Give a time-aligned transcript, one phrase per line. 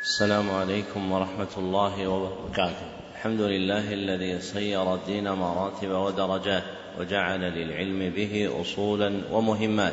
[0.00, 2.86] السلام عليكم ورحمة الله وبركاته.
[3.14, 6.62] الحمد لله الذي صير الدين مراتب ودرجات
[6.98, 9.92] وجعل للعلم به أصولا ومهمات.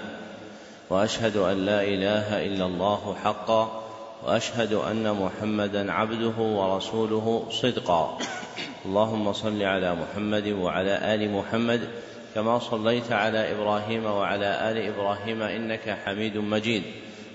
[0.89, 3.83] وأشهد أن لا إله إلا الله حقا
[4.23, 8.17] وأشهد أن محمدا عبده ورسوله صدقا.
[8.85, 11.81] اللهم صل على محمد وعلى آل محمد
[12.35, 16.83] كما صليت على إبراهيم وعلى آل إبراهيم إنك حميد مجيد.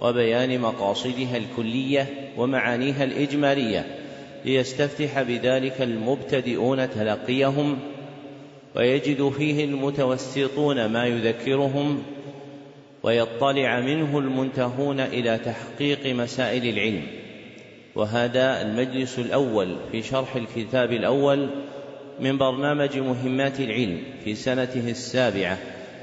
[0.00, 3.86] وبيان مقاصدها الكلية ومعانيها الإجمالية
[4.44, 7.78] ليستفتح بذلك المبتدئون تلقيهم
[8.76, 12.02] ويجد فيه المتوسطون ما يذكرهم
[13.02, 17.02] ويطلع منه المنتهون إلى تحقيق مسائل العلم.
[17.94, 21.48] وهذا المجلس الأول في شرح الكتاب الأول
[22.20, 25.58] من برنامج مهمات العلم في سنته السابعة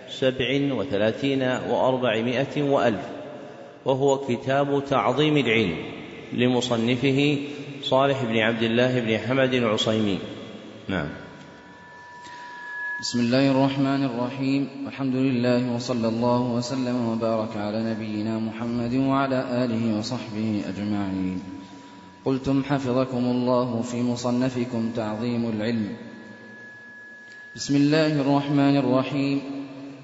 [0.10, 3.15] سبع وثلاثين وأربعمائة وألف.
[3.86, 5.78] وهو كتاب تعظيم العلم
[6.34, 7.38] لمصنفه
[7.84, 10.20] صالح بن عبد الله بن حمد العصيمي.
[10.90, 11.10] نعم.
[13.02, 14.68] بسم الله الرحمن الرحيم.
[14.88, 21.40] الحمد لله وصلى الله وسلم وبارك على نبينا محمد وعلى آله وصحبه أجمعين.
[22.26, 25.90] قلتم حفظكم الله في مصنفكم تعظيم العلم.
[27.56, 29.42] بسم الله الرحمن الرحيم.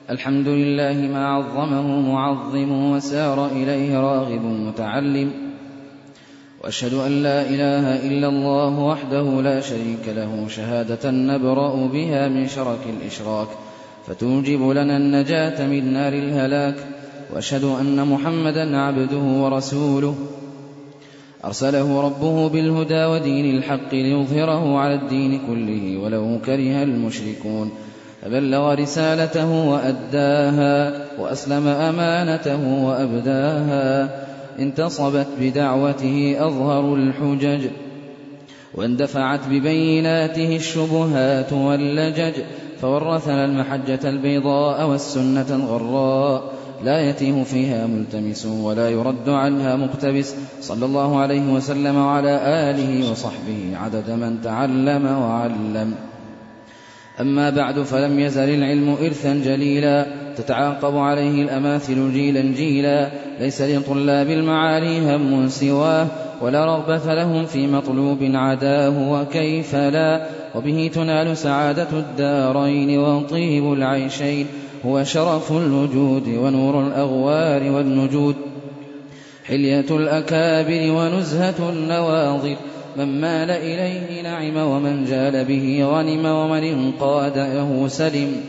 [0.09, 5.31] الحمد لله ما عظمه معظم وسار إليه راغب متعلم.
[6.63, 12.79] وأشهد أن لا إله إلا الله وحده لا شريك له شهادة نبرأ بها من شرك
[12.89, 13.47] الإشراك
[14.07, 16.75] فتوجب لنا النجاة من نار الهلاك.
[17.33, 20.15] وأشهد أن محمدا عبده ورسوله.
[21.45, 27.71] أرسله ربه بالهدى ودين الحق ليظهره على الدين كله ولو كره المشركون.
[28.21, 34.09] فبلغ رسالته وأداها وأسلم أمانته وأبداها
[34.59, 37.67] انتصبت بدعوته أظهر الحجج
[38.75, 42.33] واندفعت ببيناته الشبهات واللجج
[42.81, 46.53] فورثنا المحجة البيضاء والسنة الغراء
[46.83, 53.77] لا يتيه فيها ملتمس ولا يرد عنها مقتبس صلى الله عليه وسلم وعلى آله وصحبه
[53.77, 55.95] عدد من تعلم وعلم
[57.21, 60.05] أما بعد فلم يزل العلم إرثا جليلا
[60.37, 63.09] تتعاقب عليه الأماثل جيلا جيلا
[63.39, 66.07] ليس لطلاب المعالي هم سواه
[66.41, 74.47] ولا رغبة لهم في مطلوب عداه وكيف لا؟ وبه تنال سعادة الدارين وطيب العيشين
[74.85, 78.35] هو شرف الوجود ونور الأغوار والنجود.
[79.45, 82.55] حلية الأكابر ونزهة النواظر
[82.97, 88.41] من مال إليه نعم ومن جال به غنم ومن انقاد له سلم.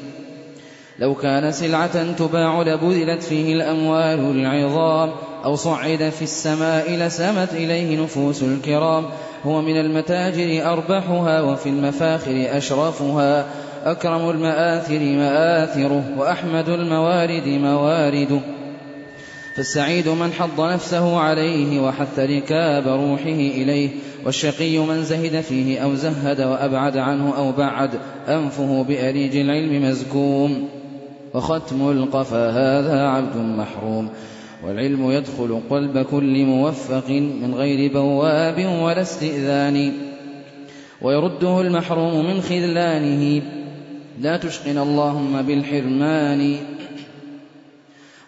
[0.99, 5.11] لو كان سلعة تباع لبذلت فيه الأموال العظام
[5.45, 9.05] أو صعد في السماء لسمت إليه نفوس الكرام.
[9.45, 13.47] هو من المتاجر أربحها وفي المفاخر أشرفها.
[13.85, 18.41] أكرم المآثر مآثره وأحمد الموارد موارده.
[19.57, 23.91] فالسعيد من حض نفسه عليه وحث ركاب روحه إليه.
[24.27, 27.91] والشقي من زهد فيه أو زهد وأبعد عنه أو بعد
[28.29, 30.69] أنفه بأريج العلم مزكوم.
[31.35, 34.09] وختم القفا هذا عبد محروم.
[34.67, 39.93] والعلم يدخل قلب كل موفق من غير بواب ولا استئذان.
[41.03, 43.43] ويرده المحروم من خذلانه.
[44.21, 46.57] لا تشقن اللهم بالحرمان.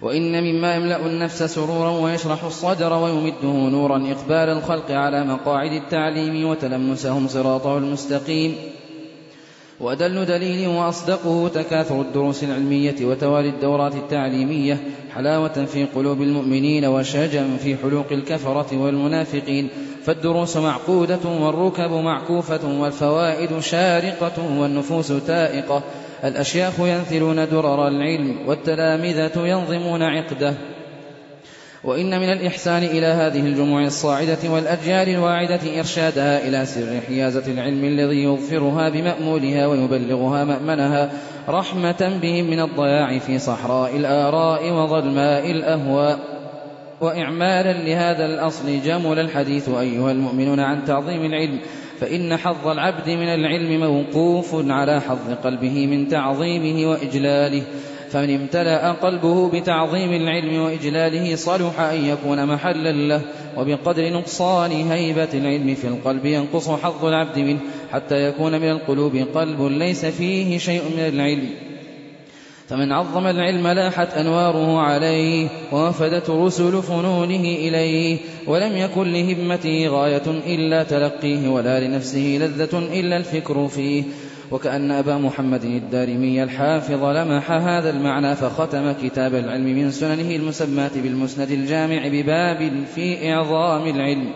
[0.04, 7.28] وإن مما يملأ النفس سرورا ويشرح الصدر ويمده نورا إقبال الخلق على مقاعد التعليم وتلمسهم
[7.28, 8.54] صراطه المستقيم.
[9.80, 14.80] وأدل دليل وأصدقه تكاثر الدروس العلمية وتوالي الدورات التعليمية
[15.14, 19.68] حلاوة في قلوب المؤمنين وشجا في حلوق الكفرة والمنافقين.
[20.04, 25.82] فالدروس معقودة والركب معكوفة والفوائد شارقة والنفوس تائقة.
[26.24, 30.54] الأشياخ ينثلون درر العلم والتلامذة ينظمون عقده.
[31.84, 38.24] وإن من الإحسان إلى هذه الجموع الصاعدة والأجيال الواعدة إرشادها إلى سر حيازة العلم الذي
[38.24, 41.10] يظفرها بمأمولها ويبلغها مأمنها
[41.48, 46.18] رحمة بهم من الضياع في صحراء الآراء وظلماء الأهواء.
[47.00, 51.60] وإعمالا لهذا الأصل جمل الحديث أيها المؤمنون عن تعظيم العلم
[52.04, 57.62] فإن حظ العبد من العلم موقوف على حظ قلبه من تعظيمه وإجلاله.
[58.10, 63.20] فمن امتلأ قلبه بتعظيم العلم وإجلاله صلح أن يكون محلا له
[63.56, 67.60] وبقدر نقصان هيبة العلم في القلب ينقص حظ العبد منه
[67.92, 71.50] حتى يكون من القلوب قلب ليس فيه شيء من العلم.
[72.74, 80.82] فمن عظم العلم لاحت أنواره عليه ووفدت رسل فنونه إليه ولم يكن لهمته غاية إلا
[80.82, 84.02] تلقيه ولا لنفسه لذة إلا الفكر فيه.
[84.50, 91.50] وكأن أبا محمد الدارمي الحافظ لمح هذا المعنى فختم كتاب العلم من سننه المسماة بالمسند
[91.50, 94.30] الجامع بباب في إعظام العلم.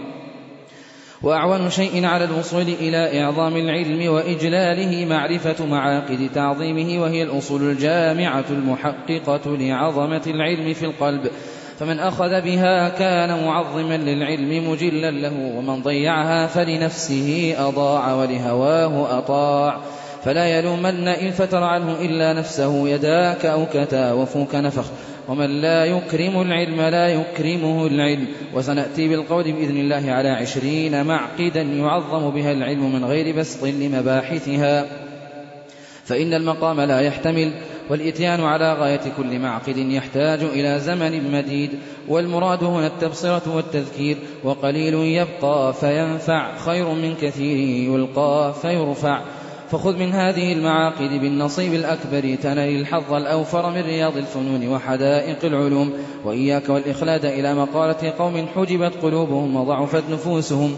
[1.23, 9.41] وأعون شيء على الوصول إلى إعظام العلم وإجلاله معرفة معاقد تعظيمه وهي الأصول الجامعة المحققة
[9.47, 11.31] لعظمة العلم في القلب.
[11.79, 19.81] فمن أخذ بها كان معظما للعلم مجلا له ومن ضيعها فلنفسه أضاع ولهواه أطاع.
[20.25, 24.85] فلا يلومن إن فتر عنه إلا نفسه يداك أو كتا وفوك نفخ.
[25.29, 28.27] ومن لا يكرم العلم لا يكرمه العلم.
[28.55, 34.87] وسنأتي بالقول بإذن الله على عشرين معقدا يعظم بها العلم من غير بسط لمباحثها.
[36.05, 37.53] فإن المقام لا يحتمل
[37.91, 41.71] والإتيان على غاية كل معقد يحتاج إلى زمن مديد.
[42.09, 47.57] والمراد هنا التبصرة والتذكير وقليل يبقى فينفع خير من كثير
[47.95, 49.21] يلقى فيرفع.
[49.71, 55.93] فخذ من هذه المعاقد بالنصيب الأكبر تنال الحظ الأوفر من رياض الفنون وحدائق العلوم
[56.25, 60.77] وإياك والإخلاد إلى مقالة قوم حجبت قلوبهم وضعفت نفوسهم.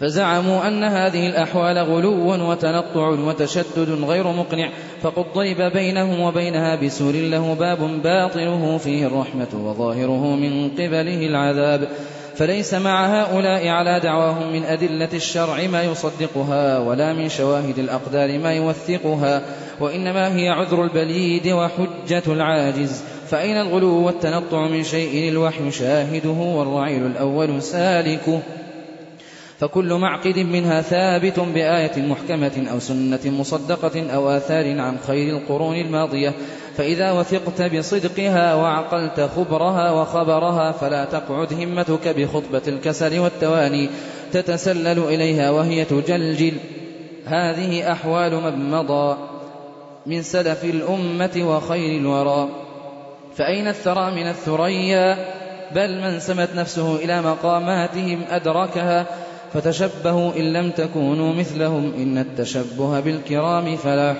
[0.00, 4.70] فزعموا أن هذه الأحوال غلو وتنطع وتشدد غير مقنع
[5.02, 11.88] فقد ضرب بينهم وبينها بسور له باب باطنه فيه الرحمة وظاهره من قبله العذاب.
[12.38, 18.52] فليس مع هؤلاء على دعواهم من أدلة الشرع ما يصدقها ولا من شواهد الأقدار ما
[18.52, 19.42] يوثقها
[19.80, 23.02] وإنما هي عذر البليد وحجة العاجز.
[23.30, 28.40] فأين الغلو والتنطع من شيء الوحي شاهده والرعيل الأول سالكه
[29.58, 36.34] فكل معقد منها ثابت بآية محكمة أو سنة مصدقة أو آثار عن خير القرون الماضية
[36.78, 43.88] فإذا وثقت بصدقها وعقلت خبرها وخبرها فلا تقعد همتك بخطبة الكسل والتواني
[44.32, 46.52] تتسلل إليها وهي تجلجل.
[47.24, 49.18] هذه أحوال من مضى
[50.06, 52.48] من سلف الأمة وخير الورى.
[53.36, 55.16] فأين الثرى من الثريا؟
[55.74, 59.06] بل من سمت نفسه إلى مقاماتهم أدركها
[59.52, 64.16] فتشبهوا إن لم تكونوا مثلهم إن التشبه بالكرام فلاح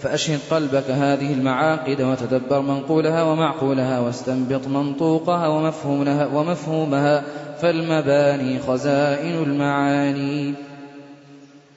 [0.00, 7.24] فأشهد قلبك هذه المعاقد وتدبر منقولها ومعقولها واستنبط منطوقها ومفهومها, ومفهومها.
[7.60, 10.54] فالمباني خزائن المعاني.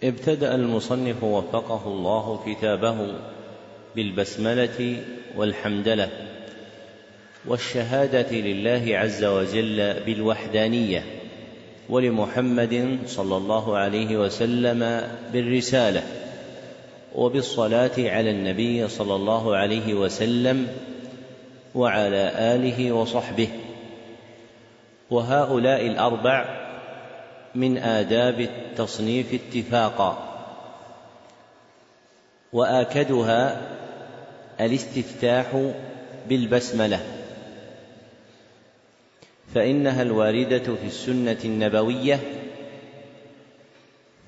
[0.03, 2.97] ابتدأ المصنف وفقه الله كتابه
[3.95, 4.97] بالبسملة
[5.37, 6.09] والحمدلة
[7.47, 11.03] والشهادة لله عز وجل بالوحدانية
[11.89, 15.01] ولمحمد صلى الله عليه وسلم
[15.33, 16.03] بالرسالة.
[17.15, 20.67] وبالصلاة على النبي صلى الله عليه وسلم
[21.75, 23.49] وعلى آله وصحبه.
[25.09, 26.45] وهؤلاء الأربع
[27.55, 30.25] من آداب التصنيف اتفاقا.
[32.53, 33.61] وآكدها
[34.59, 35.71] الاستفتاح
[36.29, 36.99] بالبسملة.
[39.55, 42.19] فإنها الواردة في السنة النبوية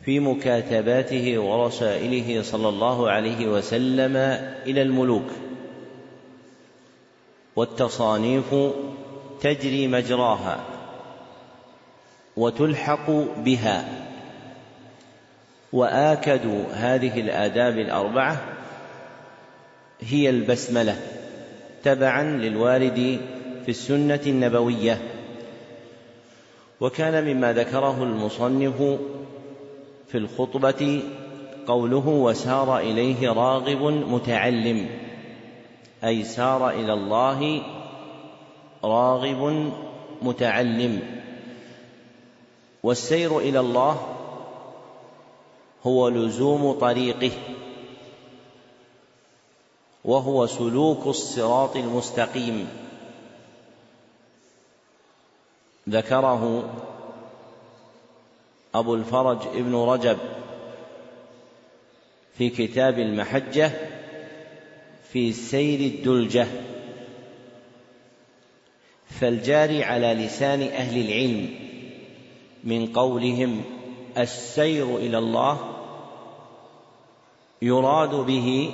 [0.05, 4.15] في مكاتباته ورسائله صلى الله عليه وسلم
[4.65, 5.27] إلى الملوك.
[7.55, 8.55] والتصانيف
[9.41, 10.59] تجري مجراها
[12.37, 14.07] وتلحق بها.
[15.73, 18.41] واكد هذه الآداب الأربعة
[20.01, 20.97] هي البسملة
[21.83, 23.19] تبعا للوارد
[23.65, 25.01] في السنة النبوية.
[26.81, 28.99] وكان مما ذكره المصنف
[30.11, 31.03] في الخطبة
[31.67, 34.89] قوله وسار إليه راغب متعلم
[36.03, 37.61] أي سار إلى الله
[38.83, 39.71] راغب
[40.21, 41.21] متعلم.
[42.83, 44.07] والسير إلى الله
[45.83, 47.31] هو لزوم طريقه
[50.05, 52.67] وهو سلوك الصراط المستقيم.
[55.89, 56.63] ذكره
[58.75, 60.17] أبو الفرج ابن رجب
[62.37, 63.71] في كتاب المحجة
[65.11, 66.47] في سير الدلجة
[69.19, 71.49] فالجاري على لسان أهل العلم
[72.63, 73.61] من قولهم
[74.17, 75.57] السير إلى الله
[77.61, 78.71] يراد به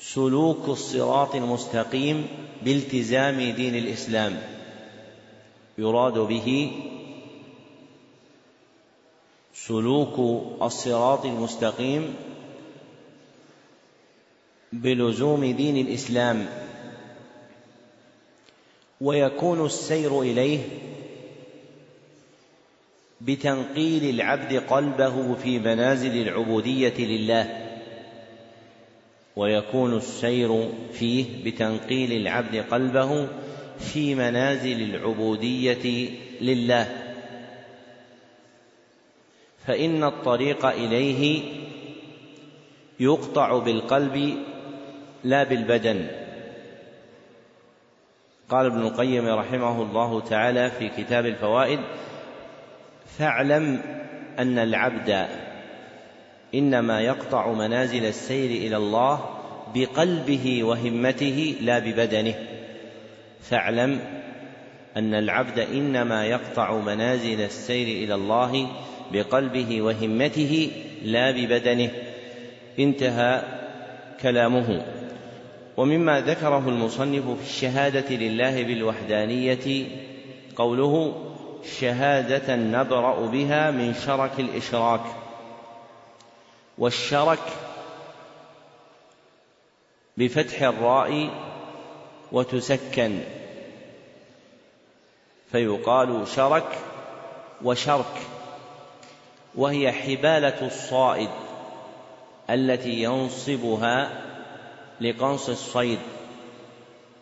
[0.00, 2.26] سلوك الصراط المستقيم
[2.62, 4.42] بالتزام دين الإسلام
[5.78, 6.72] يراد به
[9.54, 12.14] سلوك الصراط المستقيم
[14.72, 16.46] بلزوم دين الإسلام.
[19.00, 20.58] ويكون السير إليه
[23.20, 27.70] بتنقيل العبد قلبه في منازل العبودية لله.
[29.36, 33.28] ويكون السير فيه بتنقيل العبد قلبه
[33.78, 36.08] في منازل العبودية
[36.40, 37.03] لله.
[39.66, 41.42] فإن الطريق إليه
[43.00, 44.38] يقطع بالقلب
[45.24, 46.06] لا بالبدن.
[48.48, 51.80] قال ابن القيم رحمه الله تعالى في كتاب الفوائد
[53.18, 53.80] فاعلم
[54.38, 55.26] أن العبد
[56.54, 59.24] إنما يقطع منازل السير إلى الله
[59.74, 62.34] بقلبه وهمته لا ببدنه.
[63.40, 64.00] فاعلم
[64.96, 68.68] أن العبد إنما يقطع منازل السير إلى الله
[69.12, 70.70] بقلبه وهمته
[71.02, 71.90] لا ببدنه.
[72.78, 73.42] انتهى
[74.22, 74.86] كلامه.
[75.76, 79.86] ومما ذكره المصنف في الشهادة لله بالوحدانية
[80.56, 81.14] قوله
[81.80, 85.00] شهادة نبرأ بها من شرك الإشراك.
[86.78, 87.42] والشرك
[90.16, 91.30] بفتح الراء
[92.32, 93.20] وتسكن.
[95.52, 96.78] فيقال شرك
[97.64, 98.33] وشرك.
[99.56, 101.28] وهي حبالة الصائد
[102.50, 104.22] التي ينصبها
[105.00, 105.98] لقنص الصيد.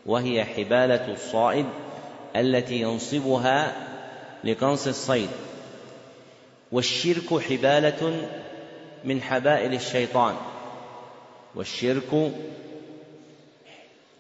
[0.07, 1.67] وهي حبالة الصائد
[2.37, 3.73] التي ينصبها
[4.45, 5.29] لقنص الصيد.
[6.73, 8.29] والشرك حبالة
[9.05, 10.35] من حبائل الشيطان.
[11.55, 12.33] والشرك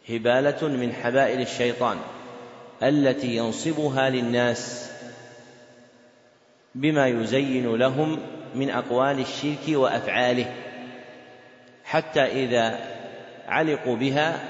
[0.09, 1.99] حبالة من حبائل الشيطان
[2.83, 4.91] التي ينصبها للناس.
[6.75, 8.19] بما يزين لهم
[8.55, 10.47] من أقوال الشرك وأفعاله
[11.85, 12.79] حتى إذا
[13.49, 14.41] علقوا بها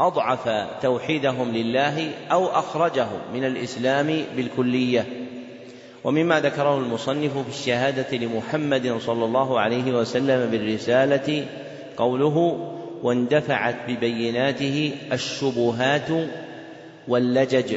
[0.00, 0.48] أضعف
[0.82, 5.06] توحيدهم لله أو أخرجهم من الإسلام بالكلية.
[6.04, 11.46] ومما ذكره المصنف في الشهادة لمحمد صلى الله عليه وسلم بالرسالة
[11.96, 12.70] قوله
[13.02, 16.08] واندفعت ببيناته الشبهات
[17.08, 17.76] واللجج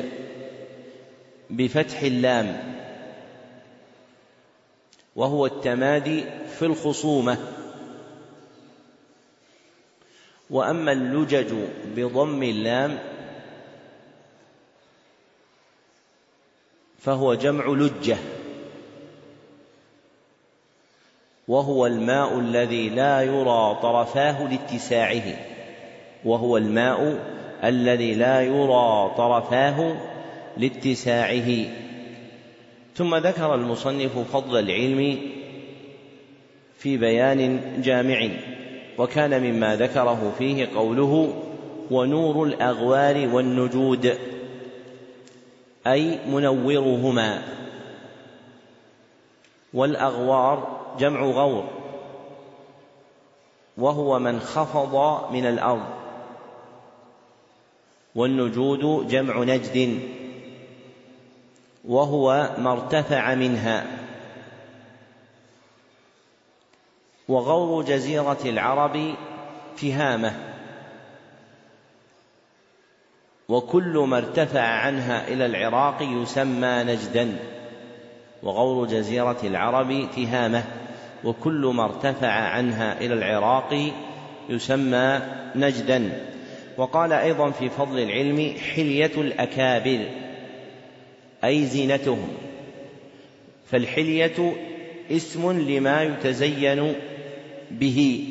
[1.50, 2.58] بفتح اللام
[5.18, 6.24] وهو التمادي
[6.60, 7.38] في الخصومة.
[10.50, 11.54] وأما اللجج
[11.96, 13.00] بضم اللام
[17.00, 18.18] فهو جمع لجة.
[21.48, 25.36] وهو الماء الذي لا يرى طرفاه لاتساعه.
[26.26, 27.20] وهو الماء
[27.64, 29.98] الذي لا يرى طرفاه
[30.58, 31.87] لاتساعه.
[32.98, 35.20] ثم ذكر المصنف فضل العلم
[36.78, 38.30] في بيان جامع
[38.98, 41.34] وكان مما ذكره فيه قوله
[41.92, 44.18] ونور الأغوار والنجود
[45.88, 47.44] أي منورهما.
[49.74, 51.70] والأغوار جمع غور
[53.78, 55.86] وهو من خفض من الأرض
[58.16, 60.00] والنجود جمع نجد.
[61.88, 63.86] وهو ما ارتفع منها.
[67.28, 69.16] وغور جزيرة العرب
[69.82, 70.34] تهامة
[73.50, 77.40] وكل ما ارتفع عنها إلى العراق يسمى نجدا.
[78.44, 80.64] وغور جزيرة العرب تهامة
[81.24, 83.92] وكل ما ارتفع عنها إلى العراق
[84.50, 85.22] يسمى
[85.56, 86.28] نجدا.
[86.78, 90.27] وقال أيضا في فضل العلم حلية الأكابر.
[91.44, 92.38] أي زينتهم.
[93.72, 94.54] فالحلية
[95.12, 96.96] اسم لما يتزين
[97.72, 98.30] به.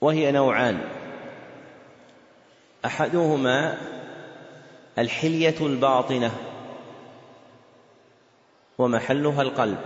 [0.00, 0.80] وهي نوعان.
[2.84, 3.78] أحدهما
[4.98, 6.30] الحلية الباطنة.
[8.78, 9.78] ومحلها القلب.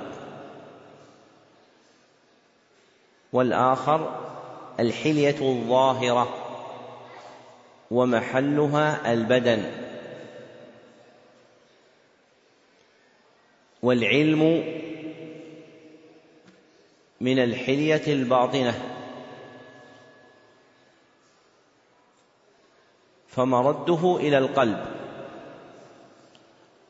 [3.33, 4.21] والآخر
[4.81, 6.35] الحلية الظاهرة.
[7.91, 9.90] ومحلها البدن.
[13.83, 14.65] والعلم
[17.21, 18.75] من الحلية الباطنة.
[23.29, 24.85] فمرده إلى القلب.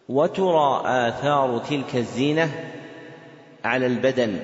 [0.08, 2.74] وترى آثار تلك الزينة
[3.64, 4.40] على البدن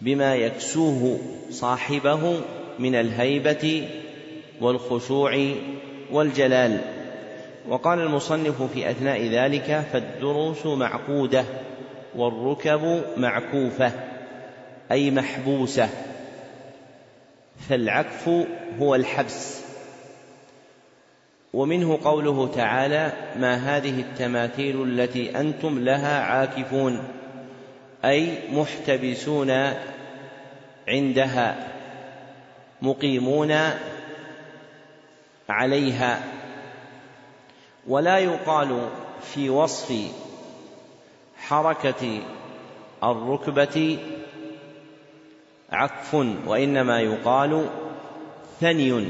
[0.00, 1.18] بما يكسوه
[1.50, 2.40] صاحبه
[2.78, 3.88] من الهيبة
[4.60, 5.54] والخشوع
[6.10, 6.95] والجلال.
[7.68, 11.44] وقال المصنف في أثناء ذلك فالدروس معقودة
[12.16, 13.92] والركب معكوفة
[14.92, 15.88] أي محبوسة
[17.68, 18.28] فالعكف
[18.80, 19.66] هو الحبس.
[21.52, 27.02] ومنه قوله تعالى ما هذه التماثيل التي أنتم لها عاكفون؟
[28.04, 29.72] أي محتبسون
[30.88, 31.68] عندها
[32.82, 33.54] مقيمون
[35.48, 36.35] عليها.
[37.88, 38.88] ولا يقال
[39.22, 39.94] في وصف
[41.36, 42.20] حركة
[43.04, 43.98] الركبة
[45.70, 46.14] عكف
[46.46, 47.68] وإنما يقال
[48.60, 49.04] ثني.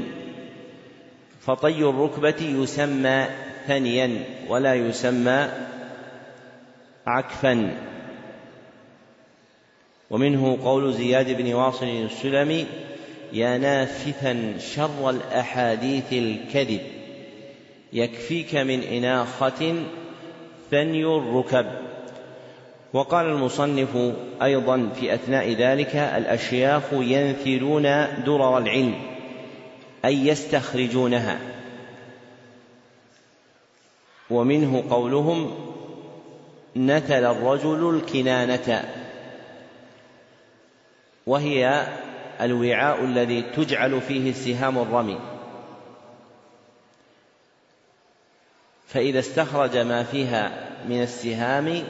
[1.41, 3.25] فطي الركبة يسمى
[3.67, 5.49] ثنيا ولا يسمى
[7.07, 7.77] عكفا.
[10.09, 12.65] ومنه قول زياد بن واصل السلمي
[13.33, 16.96] يا نافثا شر الأحاديث الكذب.
[17.93, 19.83] يكفيك من إناخة
[20.71, 21.65] ثني الركب.
[22.93, 27.83] وقال المصنف أيضا في أثناء ذلك الأشياخ ينثرون
[28.25, 28.95] درر العلم
[30.05, 31.39] أي يستخرجونها.
[34.29, 35.51] ومنه قولهم
[36.75, 38.83] نثل الرجل الكنانة.
[41.27, 41.87] وهي
[42.41, 45.36] الوعاء الذي تجعل فيه السهام الرمي.
[48.87, 50.51] فإذا استخرج ما فيها
[50.89, 51.83] من السهام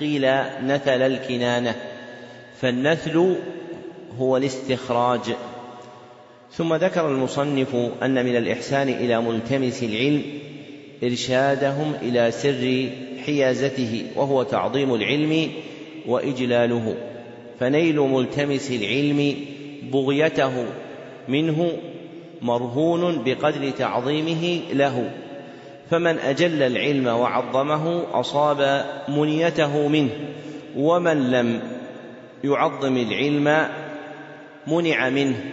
[0.00, 0.22] قيل
[0.64, 1.74] نثل الكنانة
[2.60, 3.36] فالنثل
[4.18, 5.20] هو الاستخراج.
[6.52, 10.22] ثم ذكر المصنف أن من الإحسان إلى ملتمس العلم
[11.04, 12.88] إرشادهم إلى سر
[13.26, 15.50] حيازته وهو تعظيم العلم
[16.06, 16.96] وإجلاله.
[17.60, 19.34] فنيل ملتمس العلم
[19.92, 20.66] بغيته
[21.28, 21.72] منه
[22.42, 25.10] مرهون بقدر تعظيمه له.
[25.90, 30.10] فمن أجل العلم وعظمه أصاب منيته منه
[30.76, 31.60] ومن لم
[32.44, 33.68] يعظم العلم
[34.66, 35.44] منع منه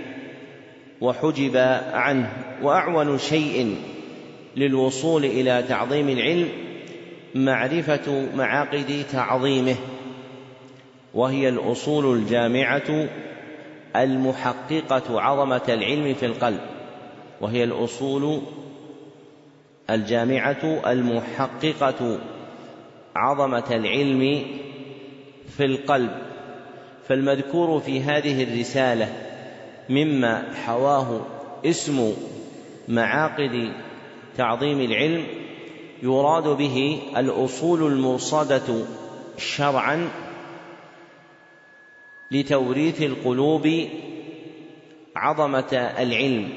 [1.02, 1.58] وحجب
[1.94, 2.30] عنه.
[2.62, 3.76] وأعون شيء
[4.56, 6.50] للوصول إلى تعظيم العلم
[7.36, 9.76] معرفة معاقد تعظيمه
[11.14, 13.08] وهي الأصول الجامعة
[13.96, 16.60] المحققة عظمة العلم في القلب
[17.42, 18.42] وهي الأصول
[19.90, 22.20] الجامعة المحققة
[23.16, 24.46] عظمة العلم
[25.58, 26.12] في القلب
[27.08, 29.14] فالمذكور في هذه الرسالة
[29.90, 31.22] مما حواه
[31.66, 32.14] اسم
[32.88, 33.74] معاقد
[34.38, 35.26] تعظيم العلم
[36.04, 38.86] يراد به الأصول المرصدة
[39.38, 40.10] شرعا
[42.32, 43.88] لتوريث القلوب
[45.16, 46.50] عظمة العلم.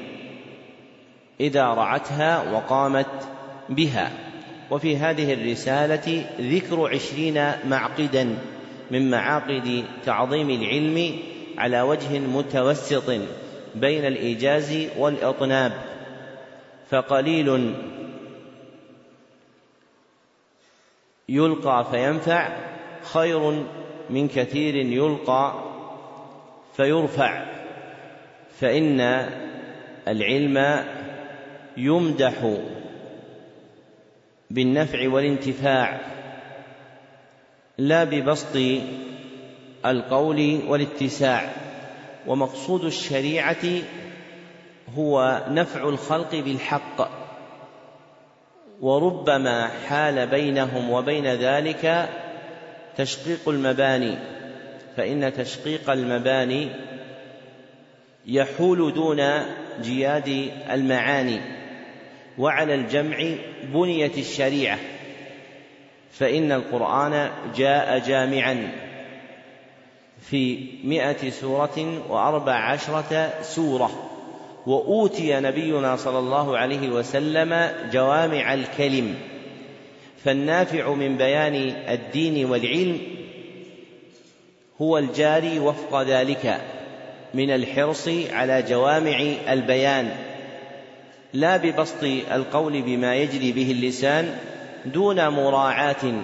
[1.39, 3.29] إذا رعتها وقامت
[3.69, 4.11] بها.
[4.71, 8.37] وفي هذه الرسالة ذكر عشرين معقدا
[8.91, 11.19] من معاقد تعظيم العلم
[11.57, 13.09] على وجه متوسط
[13.75, 15.71] بين الإيجاز والإطناب.
[16.89, 17.73] فقليل
[21.29, 22.49] يلقى فينفع
[23.13, 23.63] خير
[24.09, 25.53] من كثير يلقى
[26.77, 27.45] فيرفع.
[28.59, 28.99] فإن
[30.07, 30.85] العلم
[31.79, 32.57] يمدح
[34.49, 35.99] بالنفع والانتفاع
[37.77, 38.57] لا ببسط
[39.85, 41.49] القول والاتساع.
[42.27, 43.65] ومقصود الشريعة
[44.97, 47.09] هو نفع الخلق بالحق.
[48.81, 52.09] وربما حال بينهم وبين ذلك
[52.97, 54.17] تشقيق المباني
[54.97, 56.69] فإن تشقيق المباني
[58.25, 59.21] يحول دون
[59.81, 61.58] جياد المعاني.
[62.39, 63.17] وعلى الجمع
[63.63, 64.79] بنيت الشريعة
[66.11, 68.71] فإن القرآن جاء جامعا
[70.21, 73.91] في مئة سورة وأربع عشرة سورة
[74.65, 79.15] وأوتي نبينا صلى الله عليه وسلم جوامع الكلم
[80.25, 81.55] فالنافع من بيان
[81.89, 82.99] الدين والعلم
[84.81, 86.61] هو الجاري وفق ذلك
[87.33, 90.28] من الحرص على جوامع البيان.
[91.33, 94.37] لا ببسط القول بما يجري به اللسان
[94.85, 96.21] دون مراعاة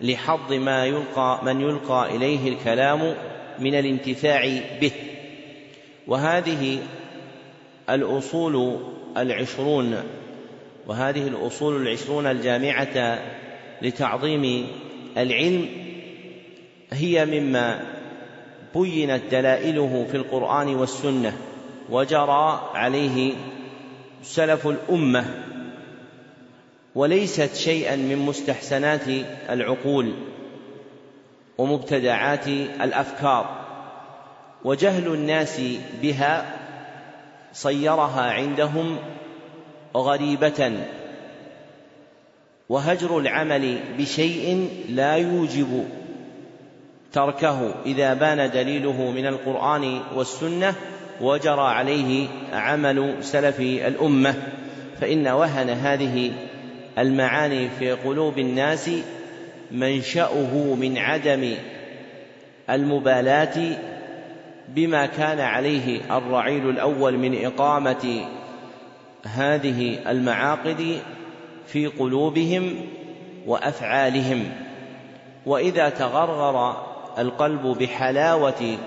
[0.00, 3.14] لحظ ما يلقى من يلقى إليه الكلام
[3.58, 4.92] من الانتفاع به.
[6.06, 6.78] وهذه
[7.90, 8.80] الأصول
[9.16, 10.02] العشرون
[10.86, 13.18] وهذه الأصول العشرون الجامعة
[13.82, 14.66] لتعظيم
[15.16, 15.68] العلم
[16.92, 17.80] هي مما
[18.74, 21.36] بينت دلائله في القرآن والسنة
[21.90, 23.34] وجرى عليه
[24.22, 25.24] سلف الأمة
[26.94, 29.08] وليست شيئا من مستحسنات
[29.50, 30.14] العقول
[31.58, 33.60] ومبتدعات الأفكار.
[34.64, 35.60] وجهل الناس
[36.02, 36.56] بها
[37.52, 38.98] صيرها عندهم
[39.96, 40.72] غريبة.
[42.68, 45.88] وهجر العمل بشيء لا يوجب
[47.12, 50.74] تركه إذا بان دليله من القرآن والسنة
[51.20, 54.34] وجرى عليه عمل سلف الأمة
[55.00, 56.32] فإن وهن هذه
[56.98, 58.90] المعاني في قلوب الناس
[59.70, 61.54] منشأه من عدم
[62.70, 63.76] المبالاة
[64.68, 68.24] بما كان عليه الرعيل الأول من إقامة
[69.24, 71.00] هذه المعاقد
[71.66, 72.74] في قلوبهم
[73.46, 74.44] وأفعالهم.
[75.46, 76.86] وإذا تغرغر
[77.18, 78.78] القلب بحلاوة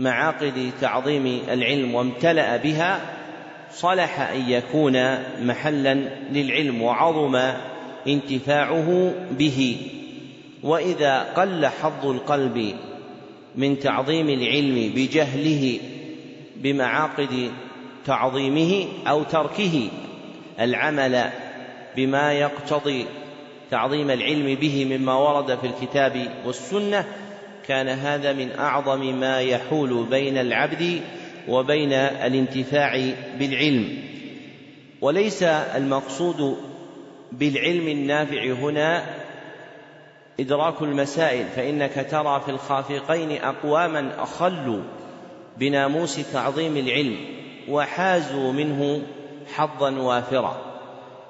[0.00, 3.00] معاقد تعظيم العلم وامتلأ بها
[3.72, 5.94] صلح أن يكون محلا
[6.32, 7.40] للعلم وعظم
[8.06, 9.76] انتفاعه به.
[10.62, 12.74] وإذا قل حظ القلب
[13.56, 15.78] من تعظيم العلم بجهله
[16.56, 17.50] بمعاقد
[18.06, 19.88] تعظيمه أو تركه
[20.60, 21.30] العمل
[21.96, 23.06] بما يقتضي
[23.70, 27.04] تعظيم العلم به مما ورد في الكتاب والسنة
[27.68, 31.00] كان هذا من أعظم ما يحول بين العبد
[31.48, 33.98] وبين الانتفاع بالعلم.
[35.00, 36.56] وليس المقصود
[37.32, 39.04] بالعلم النافع هنا
[40.40, 44.82] إدراك المسائل فإنك ترى في الخافقين أقواما أخلوا
[45.56, 47.16] بناموس تعظيم العلم
[47.68, 49.02] وحازوا منه
[49.54, 50.70] حظا وافرا.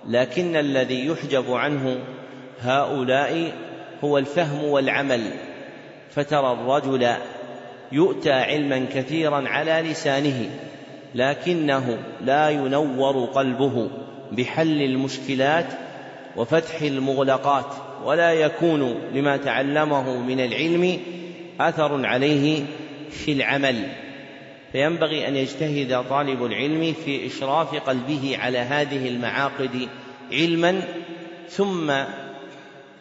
[0.06, 1.98] لكن الذي يحجب عنه
[2.60, 3.52] هؤلاء
[4.04, 5.49] هو الفهم والعمل.
[6.10, 7.08] فترى الرجل
[7.92, 10.50] يؤتى علما كثيرا على لسانه
[11.14, 13.90] لكنه لا ينور قلبه
[14.32, 15.66] بحل المشكلات
[16.36, 21.00] وفتح المغلقات ولا يكون لما تعلمه من العلم
[21.60, 22.64] أثر عليه
[23.10, 23.86] في العمل.
[24.72, 29.88] فينبغي أن يجتهد طالب العلم في إشراف قلبه على هذه المعاقد
[30.32, 30.82] علما
[31.48, 31.92] ثم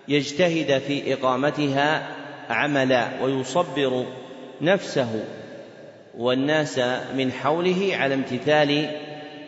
[0.08, 2.19] يجتهد في إقامتها
[2.50, 4.06] عملا ويصبر
[4.62, 5.26] نفسه
[6.18, 6.80] والناس
[7.18, 8.90] من حوله على امتثال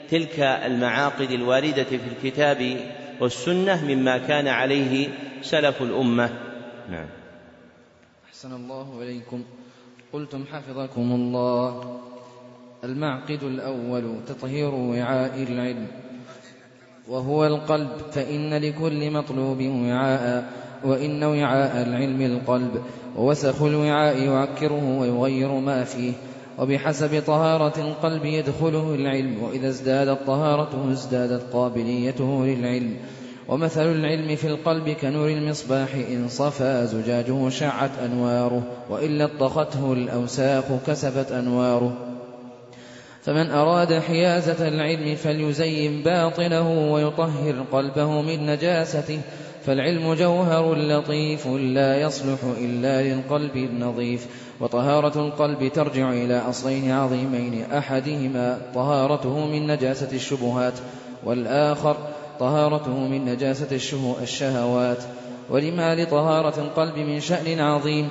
[0.10, 2.78] تلك المعاقد الواردة في الكتاب
[3.22, 5.10] والسنة مما كان عليه
[5.42, 6.30] سلف الأمة.
[6.90, 7.08] نعم.
[8.30, 9.44] أحسن الله إليكم.
[10.14, 12.02] قلتم حفظكم الله.
[12.84, 15.88] المعقد الأول تطهير وعاء العلم
[17.08, 20.54] وهو القلب فإن لكل مطلوب وعاء.
[20.86, 22.72] وإن وعاء العلم القلب
[23.17, 26.13] ووسخ الوعاء يعكره ويغير ما فيه
[26.60, 32.98] وبحسب طهارة القلب يدخله العلم وإذا ازدادت طهارته ازدادت قابليته للعلم
[33.48, 41.32] ومثل العلم في القلب كنور المصباح إن صفى زجاجه شعت أنواره وإن لطخته الأوساخ كسفت
[41.32, 41.98] أنواره
[43.22, 49.20] فمن أراد حيازة العلم فليزين باطنه ويطهر قلبه من نجاسته
[49.65, 54.28] فالعلم جوهر لطيف لا يصلح إلا للقلب النظيف
[54.60, 60.74] وطهارة القلب ترجع إلى أصلين عظيمين أحدهما طهارته من نجاسة الشبهات
[61.24, 61.97] والآخر
[62.39, 63.80] طهارته من نجاسة
[64.21, 64.97] الشهوات.
[65.50, 68.10] ولما لطهارة القلب من شأن عظيم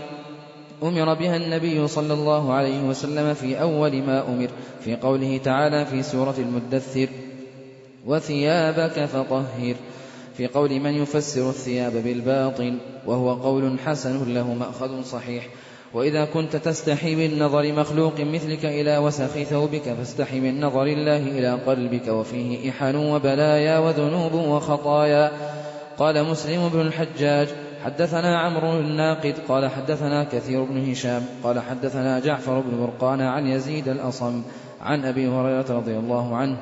[0.82, 4.48] أمر بها النبي صلى الله عليه وسلم في أول ما أمر
[4.84, 7.08] في قوله تعالى في سورة المدثر
[8.06, 9.74] وثيابك فطهر
[10.40, 15.48] في قول من يفسر الثياب بالباطل وهو قول حسن له مأخذ صحيح.
[15.94, 21.52] وإذا كنت تستحي من نظر مخلوق مثلك إلى وسخ ثوبك فاستحي من نظر الله إلى
[21.52, 25.32] قلبك وفيه إحن وبلايا وذنوب وخطايا.
[25.98, 27.48] قال مسلم بن الحجاج
[27.84, 33.88] حدثنا عمرو الناقد قال حدثنا كثير بن هشام قال حدثنا جعفر بن برقان عن يزيد
[33.88, 34.42] الأصم
[34.80, 36.56] عن أبي هريرة رضي الله عنه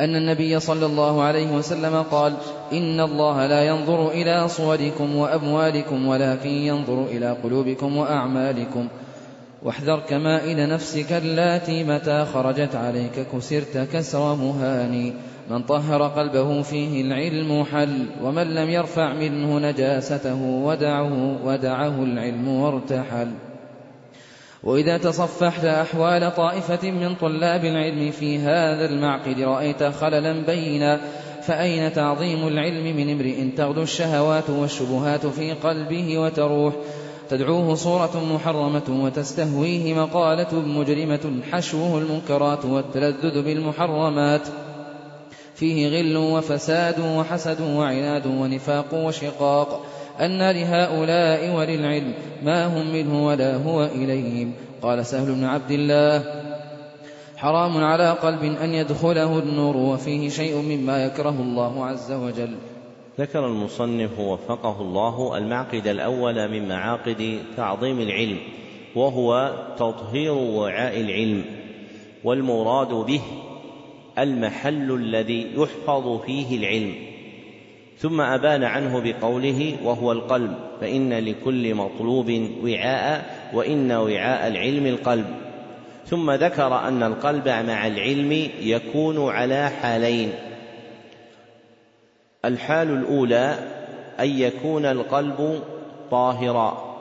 [0.00, 2.32] أن النبي صلى الله عليه وسلم قال
[2.72, 8.88] إن الله لا ينظر إلى صوركم وأموالكم ولكن ينظر إلى قلوبكم وأعمالكم.
[9.62, 15.12] واحذر كمائل نفسك اللاتي متى خرجت عليك كسرت كسر مهاني.
[15.50, 23.28] من طهر قلبه فيه العلم حل ومن لم يرفع منه نجاسته ودعه ودعه العلم وارتحل.
[24.64, 31.00] وإذا تصفحت أحوال طائفة من طلاب العلم في هذا المعقد رأيت خللا بينا
[31.42, 36.74] فأين تعظيم العلم من امرئ تغدو الشهوات والشبهات في قلبه وتروح؟
[37.28, 44.42] تدعوه صورة محرمة وتستهويه مقالة مجرمة حشوه المنكرات والتلذذ بالمحرمات.
[45.54, 49.86] فيه غل وفساد وحسد وعناد ونفاق وشقاق.
[50.20, 54.52] أن لهؤلاء وللعلم ما هم منه ولا هو إليهم.
[54.82, 56.24] قال سهل بن عبد الله
[57.36, 62.54] حرام على قلب أن يدخله النور وفيه شيء مما يكره الله عز وجل.
[63.20, 68.38] ذكر المصنف وفقه الله المعقد الأول من معاقد تعظيم العلم
[68.94, 71.44] وهو تطهير وعاء العلم
[72.24, 73.20] والمراد به
[74.18, 76.94] المحل الذي يحفظ فيه العلم.
[78.02, 85.26] ثم أبان عنه بقوله وهو القلب فإن لكل مطلوب وعاء وإن وعاء العلم القلب.
[86.06, 90.32] ثم ذكر أن القلب مع العلم يكون على حالين.
[92.44, 93.58] الحال الأولى
[94.20, 95.60] أن يكون القلب
[96.10, 96.94] طاهرا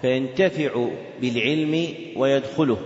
[0.00, 0.88] فينتفع
[1.20, 2.78] بالعلم ويدخله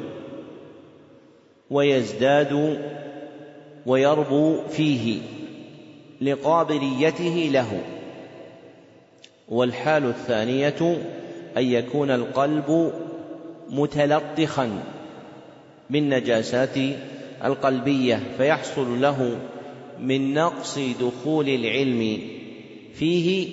[1.71, 2.81] ويزداد
[3.87, 5.21] ويربو فيه.
[6.21, 7.81] لقابليته له.
[9.49, 10.99] والحال الثانية
[11.57, 12.93] أن يكون القلب
[13.71, 14.83] متلطخا
[15.91, 16.77] بالنجاسات
[17.45, 19.39] القلبية فيحصل له
[20.01, 22.21] من نقص دخول العلم
[22.95, 23.49] فيه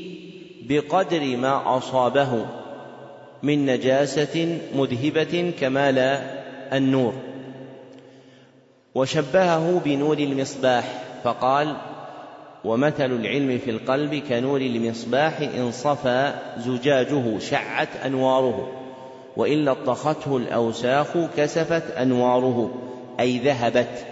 [0.69, 2.45] بقدر ما أصابه
[3.43, 5.97] من نجاسة مذهبة كمال
[6.73, 7.13] النور.
[8.95, 11.75] وشبهه بنور المصباح فقال
[12.65, 18.71] ومثل العلم في القلب كنور المصباح إن صفى زجاجه شعت أنواره
[19.37, 22.71] وإن لطخته الأوساخ كسفت أنواره
[23.19, 24.05] أي ذهبت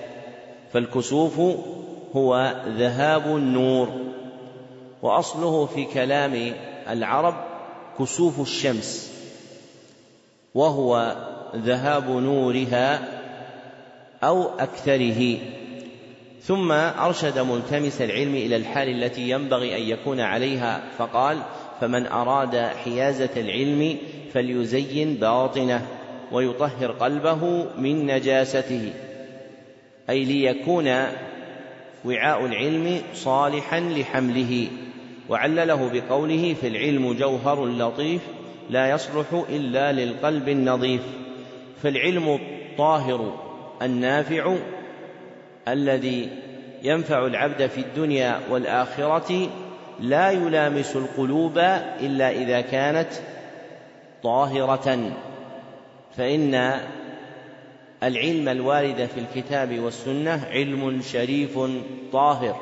[0.73, 1.39] فالكسوف
[2.15, 3.89] هو ذهاب النور.
[5.01, 6.53] وأصله في كلام
[6.89, 7.35] العرب
[7.99, 9.11] كسوف الشمس
[10.55, 11.15] وهو
[11.55, 12.99] ذهاب نورها
[14.23, 15.37] أو أكثره.
[16.43, 21.37] ثم أرشد ملتمس العلم إلى الحال التي ينبغي أن يكون عليها فقال
[21.81, 23.97] فمن أراد حيازة العلم
[24.33, 25.87] فليزين باطنه
[26.31, 28.93] ويطهر قلبه من نجاسته.
[30.09, 30.87] أي ليكون
[32.05, 34.67] وعاء العلم صالحا لحمله.
[35.29, 38.21] وعلله بقوله في العلم جوهر لطيف
[38.69, 41.01] لا يصلح إلا للقلب النظيف.
[41.83, 43.39] فالعلم الطاهر
[43.81, 44.55] النافع
[45.67, 46.29] الذي
[46.83, 49.49] ينفع العبد في الدنيا والآخرة
[49.99, 51.57] لا يلامس القلوب
[51.99, 53.09] إلا إذا كانت
[54.23, 55.11] طاهرة.
[56.17, 56.79] فإن
[58.03, 61.59] العلم الوارد في الكتاب والسنة علم شريف
[62.13, 62.55] طاهر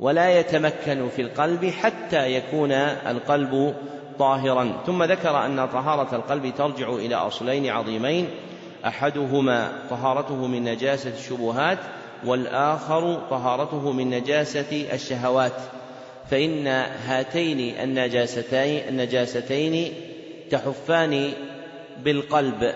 [0.00, 3.74] ولا يتمكن في القلب حتى يكون القلب
[4.18, 4.72] طاهرا.
[4.86, 8.28] ثم ذكر أن طهارة القلب ترجع إلى أصلين عظيمين
[8.86, 11.78] أحدهما طهارته من نجاسة الشبهات
[12.24, 15.52] والآخر طهارته من نجاسة الشهوات
[16.30, 16.66] فإن
[17.06, 19.92] هاتين النجاستين النجاستين
[20.50, 21.32] تحفان
[22.04, 22.74] بالقلب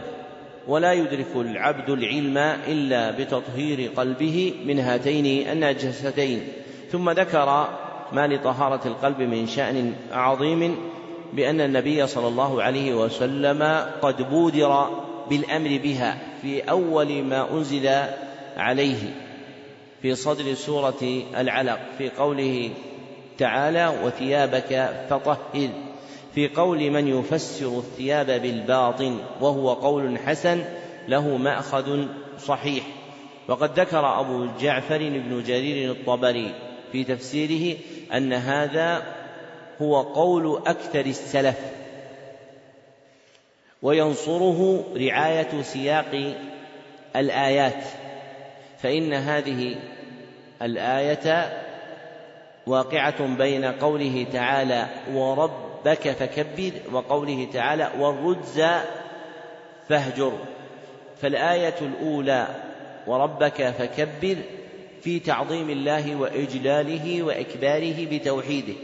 [0.69, 6.49] ولا يدرك العبد العلم إلا بتطهير قلبه من هاتين النجاستين.
[6.93, 7.69] ثم ذكر
[8.13, 10.77] ما لطهارة القلب من شأن عظيم
[11.33, 14.89] بأن النبي صلى الله عليه وسلم قد بودر
[15.31, 17.89] بالأمر بها في أول ما أنزل
[18.57, 19.15] عليه
[20.03, 22.71] في صدر سورة العلق في قوله
[23.39, 25.69] تعالى وثيابك فطهر
[26.35, 30.65] في قول من يفسر الثياب بالباطن وهو قول حسن
[31.09, 32.07] له مأخذ
[32.39, 32.85] صحيح.
[33.49, 36.55] وقد ذكر أبو جعفر بن جرير الطبري
[36.93, 37.77] في تفسيره
[38.15, 39.03] أن هذا
[39.83, 41.57] هو قول أكثر السلف
[43.83, 46.35] وينصره رعاية سياق
[47.17, 47.85] الآيات
[48.79, 49.77] فإن هذه
[50.63, 51.53] الآية
[52.67, 58.65] واقعة بين قوله تعالى وربك فكبر وقوله تعالى والرجز
[59.89, 60.33] فاهجر
[61.23, 62.47] فالآية الأولى
[63.07, 64.37] وربك فكبر
[65.03, 68.75] في تعظيم الله وإجلاله وإكباره بتوحيده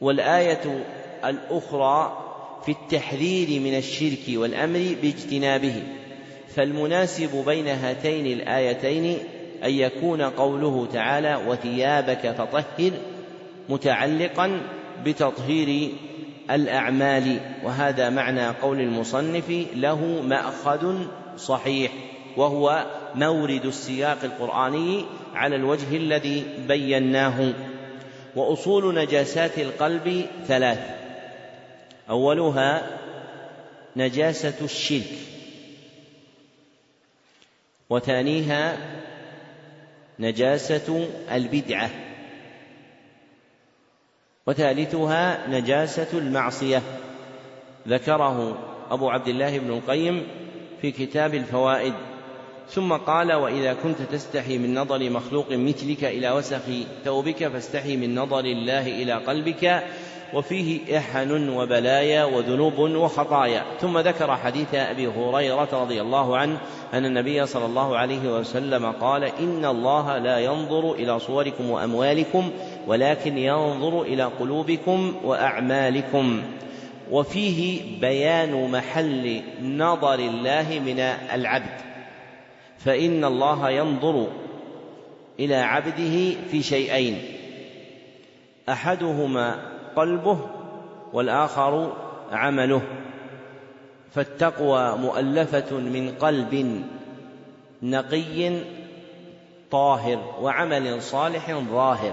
[0.00, 0.84] والآية
[1.24, 2.27] الأخرى
[2.64, 5.82] في التحذير من الشرك والأمر باجتنابه.
[6.54, 9.18] فالمناسب بين هاتين الآيتين
[9.64, 12.92] أن يكون قوله تعالى وثيابك فطهر
[13.68, 14.60] متعلقا
[15.04, 15.90] بتطهير
[16.50, 17.40] الأعمال.
[17.64, 20.94] وهذا معنى قول المصنف له مأخذ
[21.36, 21.92] صحيح
[22.36, 27.52] وهو مورد السياق القرآني على الوجه الذي بيناه.
[28.36, 30.97] وأصول نجاسات القلب ثلاث
[32.10, 32.98] أولها
[33.96, 35.18] نجاسة الشرك
[37.90, 38.76] وثانيها
[40.18, 41.90] نجاسة البدعة
[44.46, 46.82] وثالثها نجاسة المعصية.
[47.88, 48.58] ذكره
[48.90, 50.26] أبو عبد الله بن القيم
[50.80, 51.94] في كتاب الفوائد.
[52.70, 56.62] ثم قال وإذا كنت تستحي من نظر مخلوق مثلك إلى وسخ
[57.04, 59.84] ثوبك فاستحي من نظر الله إلى قلبك
[60.34, 63.62] وفيه إحن وبلايا وذنوب وخطايا.
[63.80, 66.58] ثم ذكر حديث أبي هريرة رضي الله عنه
[66.94, 72.50] أن النبي صلى الله عليه وسلم قال إن الله لا ينظر إلى صوركم وأموالكم
[72.86, 76.42] ولكن ينظر إلى قلوبكم وأعمالكم.
[77.10, 81.00] وفيه بيان محل نظر الله من
[81.34, 81.80] العبد.
[82.78, 84.26] فإن الله ينظر
[85.40, 87.18] إلى عبده في شيئين.
[88.68, 90.38] أحدهما قلبه
[91.12, 91.92] والآخر
[92.32, 92.82] عمله.
[94.14, 96.82] فالتقوى مؤلفة من قلب
[97.82, 98.60] نقي
[99.70, 102.12] طاهر وعمل صالح ظاهر.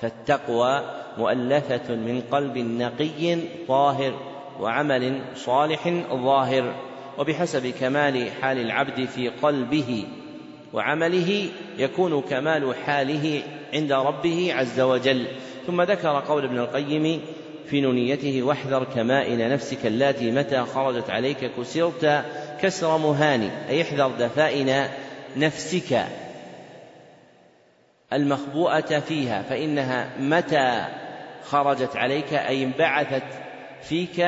[0.00, 0.82] فالتقوى
[1.18, 4.12] مؤلفة من قلب نقي طاهر
[4.60, 6.74] وعمل صالح ظاهر.
[7.18, 10.04] وبحسب كمال حال العبد في قلبه
[10.72, 13.42] وعمله يكون كمال حاله
[13.74, 15.26] عند ربه عز وجل.
[15.66, 17.20] ثم ذكر قول ابن القيم
[17.66, 22.24] في نونيته واحذر كمائن نفسك اللاتي متى خرجت عليك كسرت
[22.62, 24.88] كسر مهان أي احذر دفائن
[25.36, 26.04] نفسك
[28.12, 30.84] المخبوءة فيها فإنها متى
[31.44, 33.22] خرجت عليك أي انبعثت
[33.82, 34.26] فيك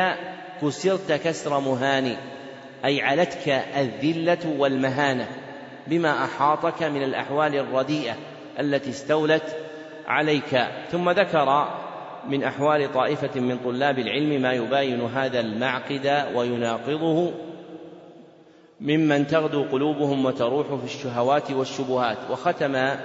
[0.63, 2.17] كسرت كسر مهان
[2.85, 5.29] أي علتك الذلة والمهانة
[5.87, 8.17] بما أحاطك من الأحوال الرديئة
[8.61, 9.57] التي استولت
[10.07, 10.67] عليك.
[10.91, 11.69] ثم ذكر
[12.29, 17.33] من أحوال طائفة من طلاب العلم ما يباين هذا المعقد ويناقضه
[18.81, 22.19] ممن تغدو قلوبهم وتروح في الشهوات والشبهات.
[22.31, 22.97] وختم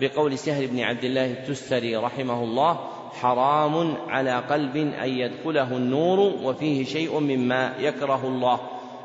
[0.00, 2.80] بقول سهل بن عبد الله التستري رحمه الله
[3.12, 8.60] حرام على قلب أن يدخله النور وفيه شيء مما يكره الله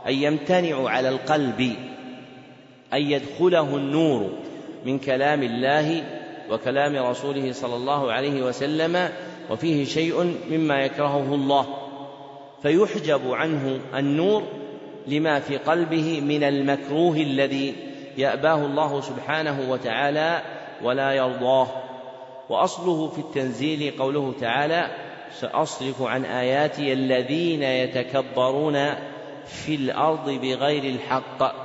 [0.08, 1.76] أن يمتنع على القلب
[2.94, 4.30] أن يدخله النور
[4.86, 6.04] من كلام الله
[6.52, 9.10] وكلام رسوله صلى الله عليه وسلم
[9.50, 11.68] وفيه شيء مما يكرهه الله
[12.62, 14.44] فيحجب عنه النور
[15.08, 17.76] لما في قلبه من المكروه الذي
[18.18, 20.42] يأباه الله سبحانه وتعالى
[20.84, 21.68] ولا يرضاه.
[22.50, 24.92] وأصله في التنزيل قوله تعالى
[25.40, 28.94] سأصرف عن آياتي الذين يتكبرون
[29.46, 31.56] في الأرض بغير الحق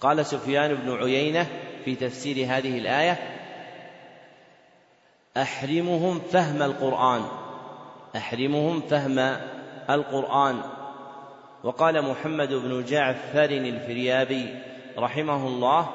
[0.00, 1.46] قال سفيان بن عيينة
[1.84, 3.18] في تفسير هذه الآية
[5.36, 7.22] أحرمهم فهم القرآن.
[8.16, 9.38] أحرمهم فهم
[9.90, 10.60] القرآن.
[11.64, 14.46] وقال محمد بن جعفر الفريابي
[14.98, 15.90] رحمه الله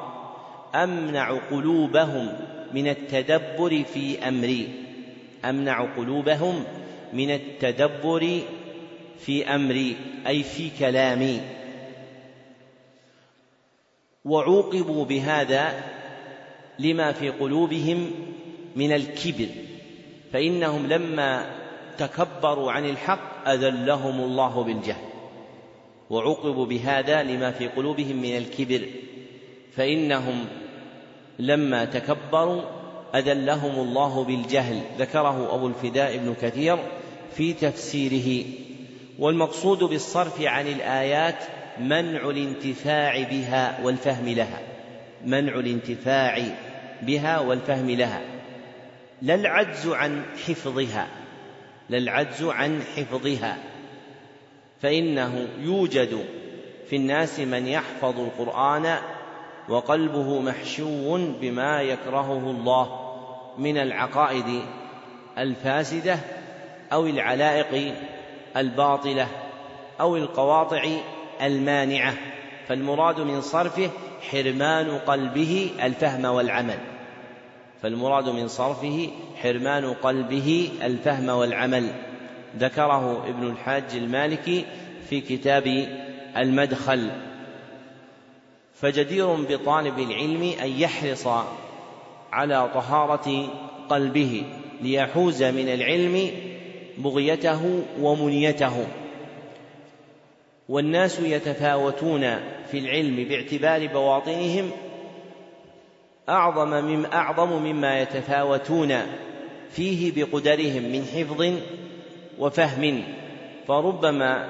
[0.76, 2.34] أمنع قلوبهم
[2.74, 4.86] من التدبر في أمري.
[5.46, 6.64] أمنع قلوبهم
[7.14, 8.40] من التدبر
[9.20, 9.96] في أمري
[10.28, 11.59] أي في كلامي.
[14.26, 15.84] وعوقبوا بهذا
[16.80, 18.12] لما في قلوبهم
[18.76, 19.48] من الكبر.
[20.34, 21.56] فإنهم لما
[21.98, 25.06] تكبروا عن الحق أذلهم الله بالجهل.
[26.10, 28.82] وعوقبوا بهذا لما في قلوبهم من الكبر.
[29.76, 30.46] فإنهم
[31.40, 32.62] لما تكبروا
[33.16, 34.82] أذلهم الله بالجهل.
[35.00, 36.78] ذكره أبو الفداء بن كثير
[37.36, 38.46] في تفسيره.
[39.20, 41.44] والمقصود بالصرف عن الآيات
[41.80, 44.60] منع الانتفاع بها والفهم لها.
[45.26, 46.42] منع الانتفاع
[47.02, 48.22] بها والفهم لها.
[49.22, 51.08] لا العجز عن حفظها.
[51.90, 53.58] لا العجز عن حفظها.
[54.82, 56.26] فإنه يوجد
[56.90, 58.98] في الناس من يحفظ القرآن
[59.70, 63.10] وقلبه محشو بما يكرهه الله
[63.58, 64.62] من العقائد
[65.38, 66.20] الفاسدة
[66.94, 67.94] أو العلائق
[68.58, 69.28] الباطلة
[70.02, 70.88] أو القواطع
[71.42, 72.14] المانعة
[72.68, 73.90] فالمراد من صرفه
[74.32, 76.78] حرمان قلبه الفهم والعمل.
[77.82, 81.92] فالمراد من صرفه حرمان قلبه الفهم والعمل.
[82.58, 84.66] ذكره ابن الحاج المالكي
[85.10, 85.88] في كتاب
[86.38, 87.10] المدخل.
[88.76, 91.28] فجدير بطالب العلم أن يحرص
[92.32, 93.48] على طهارة
[93.90, 94.44] قلبه
[94.82, 96.32] ليحوز من العلم
[96.98, 98.88] بغيته ومنيته.
[100.70, 102.22] والناس يتفاوتون
[102.72, 104.72] في العلم باعتبار بواطنهم
[106.30, 108.98] أعظم مم أعظم مما يتفاوتون
[109.72, 111.54] فيه بقدرهم من حفظ
[112.40, 113.04] وفهم.
[113.68, 114.50] فربما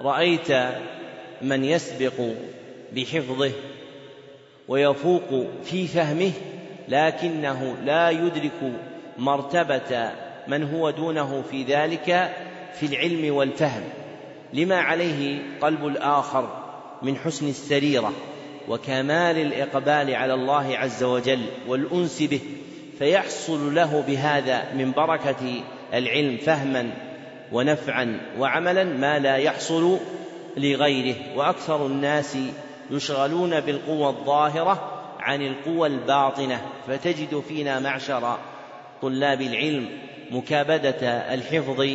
[0.00, 0.50] رأيت
[1.42, 2.32] من يسبق
[2.92, 3.52] بحفظه
[4.68, 6.32] ويفوق في فهمه
[6.88, 8.72] لكنه لا يدرك
[9.18, 10.10] مرتبة
[10.48, 12.34] من هو دونه في ذلك
[12.74, 13.97] في العلم والفهم.
[14.52, 16.48] لما عليه قلب الآخر
[17.02, 18.12] من حسن السريرة
[18.68, 22.40] وكمال الإقبال على الله عز وجل والأنس به
[22.98, 25.62] فيحصل له بهذا من بركة
[25.94, 26.90] العلم فهما
[27.52, 29.98] ونفعا وعملا ما لا يحصل
[30.56, 31.16] لغيره.
[31.36, 32.36] وأكثر الناس
[32.90, 38.38] يشغلون بالقوى الظاهرة عن القوى الباطنة فتجد فينا معشر
[39.02, 39.88] طلاب العلم
[40.30, 41.86] مكابدة الحفظ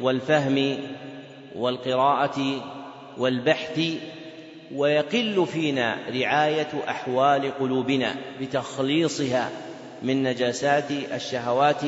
[0.00, 0.78] والفهم
[1.58, 2.62] والقراءة
[3.18, 3.80] والبحث
[4.74, 9.50] ويقل فينا رعاية أحوال قلوبنا بتخليصها
[10.02, 11.82] من نجاسات الشهوات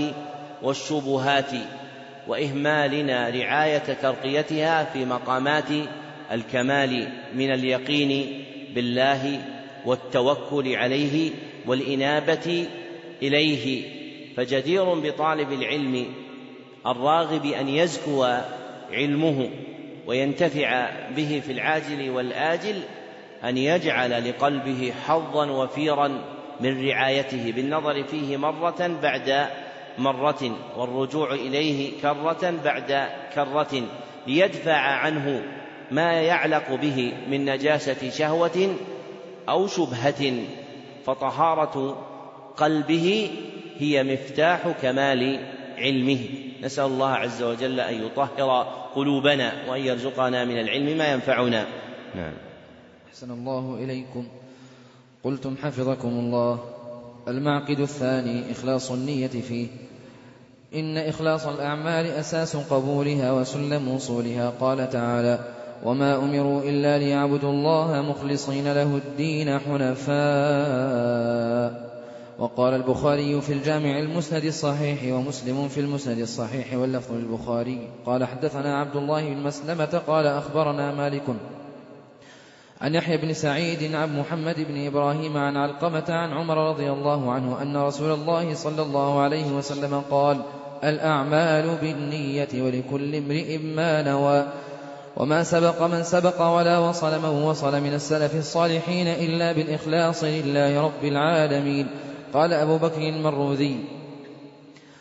[0.62, 1.50] والشبهات
[2.28, 5.68] وإهمالنا رعاية ترقيتها في مقامات
[6.32, 8.42] الكمال من اليقين
[8.74, 9.42] بالله
[9.86, 11.30] والتوكل عليه
[11.66, 12.66] والإنابة
[13.22, 13.82] إليه.
[14.36, 16.06] فجدير بطالب العلم
[16.86, 18.26] الراغب أن يزكو
[18.92, 19.50] علمه
[20.06, 22.82] وينتفع به في العاجل والآجل
[23.44, 26.08] أن يجعل لقلبه حظا وفيرا
[26.60, 29.46] من رعايته بالنظر فيه مرة بعد
[29.98, 33.82] مرة والرجوع إليه كرة بعد كرة
[34.26, 35.42] ليدفع عنه
[35.90, 38.76] ما يعلق به من نجاسة شهوة
[39.48, 40.32] أو شبهة.
[41.06, 42.06] فطهارة
[42.56, 43.30] قلبه
[43.78, 45.40] هي مفتاح كمال
[45.78, 46.20] علمه.
[46.62, 51.66] نسأل الله عز وجل أن يطهر قلوبنا وأن يرزقنا من العلم ما ينفعنا.
[52.16, 52.32] نعم.
[53.08, 54.28] أحسن الله إليكم.
[55.24, 56.58] قلتم حفظكم الله.
[57.28, 59.68] المعقد الثاني إخلاص النية فيه.
[60.74, 65.38] إن إخلاص الأعمال أساس قبولها وسلم وصولها قال تعالى
[65.84, 70.10] وما أمروا إلا ليعبدوا الله مخلصين له الدين حنفاء.
[72.40, 77.88] وقال البخاري في الجامع المسند الصحيح ومسلم في المسند الصحيح واللفظ للبخاري.
[78.06, 81.22] قال حدثنا عبد الله بن مسلمة قال أخبرنا مالك
[82.80, 87.62] عن يحيى بن سعيد عن محمد بن إبراهيم عن علقمة عن عمر رضي الله عنه
[87.62, 90.40] أن رسول الله صلى الله عليه وسلم قال
[90.84, 94.46] الأعمال بالنية ولكل امرئ ما نوى
[95.16, 101.04] وما سبق من سبق ولا وصل من وصل من السلف الصالحين إلا بالإخلاص لله رب
[101.04, 101.86] العالمين.
[102.34, 103.84] قال أبو بكر المروذي.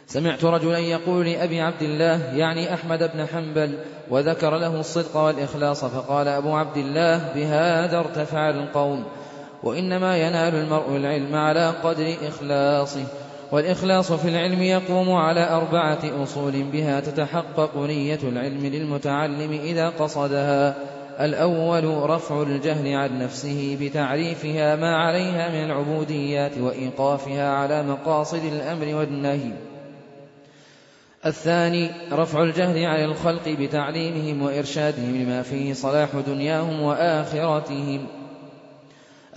[0.08, 3.78] سمعت رجلا يقول لأبي عبد الله يعني أحمد بن حنبل
[4.10, 9.04] وذكر له الصدق والإخلاص فقال أبو عبد الله بهذا ارتفع القوم
[9.64, 13.04] وإنما ينال المرء العلم على قدر إخلاصه
[13.52, 20.76] والإخلاص في العلم يقوم على أربعة أصول بها تتحقق نية العلم للمتعلم إذا قصدها.
[21.20, 29.52] الأول رفع الجهل عن نفسه بتعريفها ما عليها من العبوديات وإيقافها على مقاصد الأمر والنهي.
[31.26, 38.08] الثاني رفع الجهل عن الخلق بتعليمهم وإرشادهم لما فيه صلاح دنياهم وآخرتهم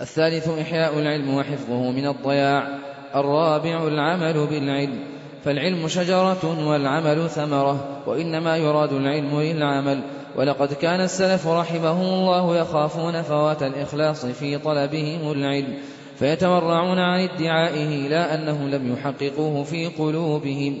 [0.01, 2.67] الثالث إحياء العلم وحفظه من الضياع.
[3.15, 4.99] الرابع العمل بالعلم.
[5.45, 10.01] فالعلم شجرة والعمل ثمرة وإنما يراد العلم للعمل.
[10.37, 15.77] ولقد كان السلف رحمهم الله يخافون فوات الإخلاص في طلبهم العلم
[16.19, 20.79] فيتورعون عن ادعائه لا أنهم لم يحققوه في قلوبهم.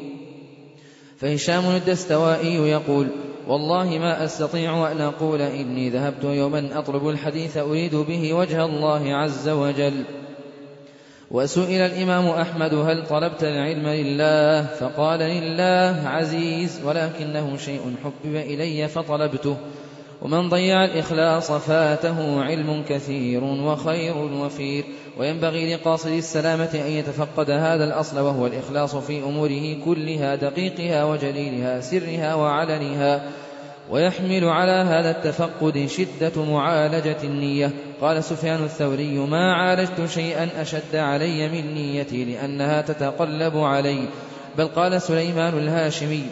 [1.17, 3.07] فهشام الدستوائي يقول
[3.47, 9.49] والله ما أستطيع أن أقول إني ذهبت يوما أطلب الحديث أريد به وجه الله عز
[9.49, 10.05] وجل.
[11.33, 19.57] وسئل الإمام أحمد هل طلبت العلم لله؟ فقال لله عزيز ولكنه شيء حبب إلي فطلبته.
[20.21, 24.83] ومن ضيع الإخلاص فاته علم كثير وخير وفير.
[25.19, 32.35] وينبغي لقاصد السلامة أن يتفقد هذا الأصل وهو الإخلاص في أموره كلها دقيقها وجليلها سرها
[32.35, 33.23] وعلنها.
[33.93, 37.71] ويحمل على هذا التفقد شدة معالجة النية.
[38.01, 44.07] قال سفيان الثوري ما عالجت شيئا أشد علي من نيتي لأنها تتقلب علي.
[44.57, 46.23] بل قال سليمان الهاشمي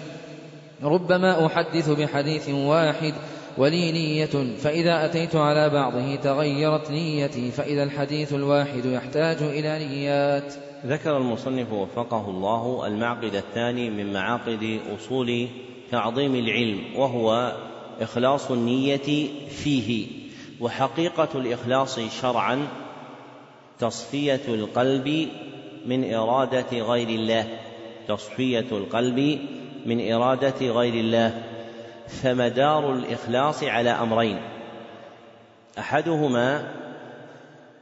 [0.83, 3.13] ربما أحدث بحديث واحد
[3.57, 10.53] ولي نية فإذا أتيت على بعضه تغيرت نيتي فإذا الحديث الواحد يحتاج إلى نيات.
[10.85, 15.47] ذكر المصنف وفقه الله المعقد الثاني من معاقد أصول
[15.91, 17.55] تعظيم العلم وهو
[18.01, 20.07] إخلاص النية فيه
[20.59, 22.67] وحقيقة الإخلاص شرعا
[23.79, 25.27] تصفية القلب
[25.85, 27.47] من إرادة غير الله
[28.07, 29.39] تصفية القلب
[29.85, 31.43] من إرادة غير الله.
[32.07, 34.39] فمدار الإخلاص على أمرين.
[35.79, 36.73] أحدهما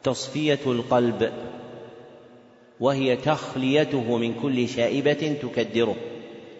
[0.03, 1.31] تصفية القلب
[2.79, 5.95] وهي تخليته من كل شائبة تكدره.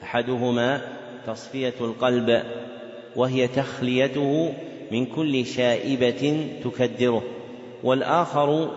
[0.03, 2.43] أحدهما تصفية القلب
[3.15, 4.53] وهي تخليته
[4.91, 7.23] من كل شائبة تكدره.
[7.83, 8.71] والآخر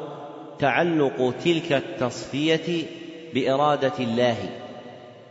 [0.59, 2.85] تعلق تلك التصفية
[3.35, 4.37] بإرادة الله.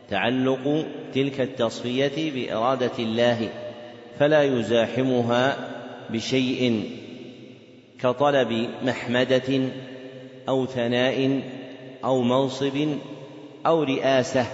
[0.10, 3.50] تعلق تلك التصفية بإرادة الله
[4.20, 5.58] فلا يزاحمها
[6.10, 6.90] بشيء
[8.02, 9.62] كطلب محمدة
[10.50, 11.42] أو ثناء
[12.04, 12.88] أو منصب
[13.66, 14.46] أو رئاسة.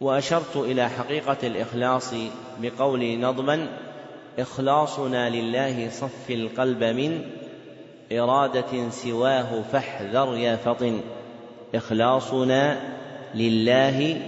[0.00, 2.14] وأشرت إلى حقيقة الإخلاص
[2.60, 3.66] بقولي نظما
[4.38, 7.22] إخلاصنا لله صف القلب من
[8.12, 11.00] إرادة سواه فاحذر يا فطن.
[11.74, 12.80] إخلاصنا
[13.34, 14.22] لله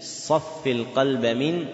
[0.00, 1.64] صف القلب من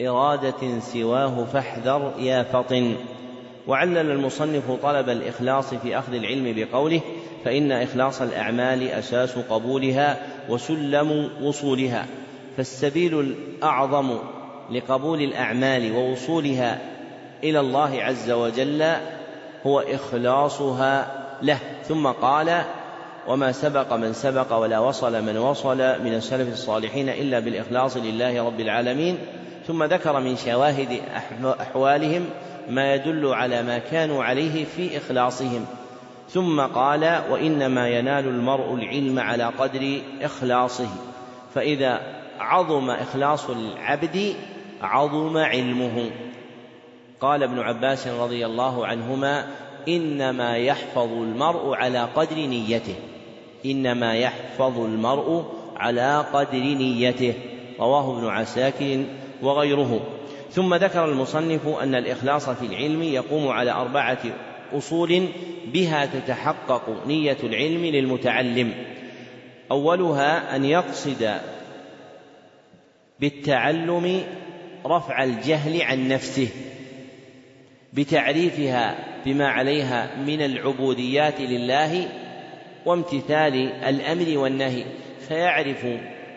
[0.00, 2.96] إرادة سواه فاحذر يا فطن.
[3.66, 7.00] وعلل المصنف طلب الإخلاص في أخذ العلم بقوله
[7.44, 10.16] فإن إخلاص الأعمال أساس قبولها
[10.48, 12.06] وسلم وصولها
[12.56, 14.18] فالسبيل الأعظم
[14.70, 16.78] لقبول الأعمال ووصولها
[17.44, 18.92] إلى الله عز وجل
[19.66, 21.58] هو إخلاصها له.
[21.88, 22.62] ثم قال
[23.28, 28.60] وما سبق من سبق ولا وصل من وصل من السلف الصالحين إلا بالإخلاص لله رب
[28.60, 29.18] العالمين.
[29.66, 31.00] ثم ذكر من شواهد
[31.60, 32.26] أحوالهم
[32.68, 35.66] ما يدل على ما كانوا عليه في إخلاصهم.
[36.28, 40.88] ثم قال وإنما ينال المرء العلم على قدر إخلاصه.
[41.54, 42.00] فإذا
[42.38, 44.34] عظم إخلاص العبد
[44.82, 46.10] عظم علمه.
[47.20, 49.46] قال ابن عباس رضي الله عنهما
[49.88, 52.94] إنما يحفظ المرء على قدر نيته.
[53.66, 55.44] إنما يحفظ المرء
[55.76, 57.34] على قدر نيته.
[57.80, 59.04] رواه ابن عساكر
[59.44, 60.00] وغيره.
[60.50, 64.18] ثم ذكر المصنف أن الإخلاص في العلم يقوم على أربعة
[64.72, 65.28] أصول
[65.66, 68.74] بها تتحقق نية العلم للمتعلم.
[69.70, 71.40] أولها أن يقصد
[73.20, 74.22] بالتعلم
[74.86, 76.48] رفع الجهل عن نفسه
[77.92, 82.08] بتعريفها بما عليها من العبوديات لله
[82.86, 83.54] وامتثال
[83.88, 84.84] الأمر والنهي.
[85.28, 85.86] فيعرف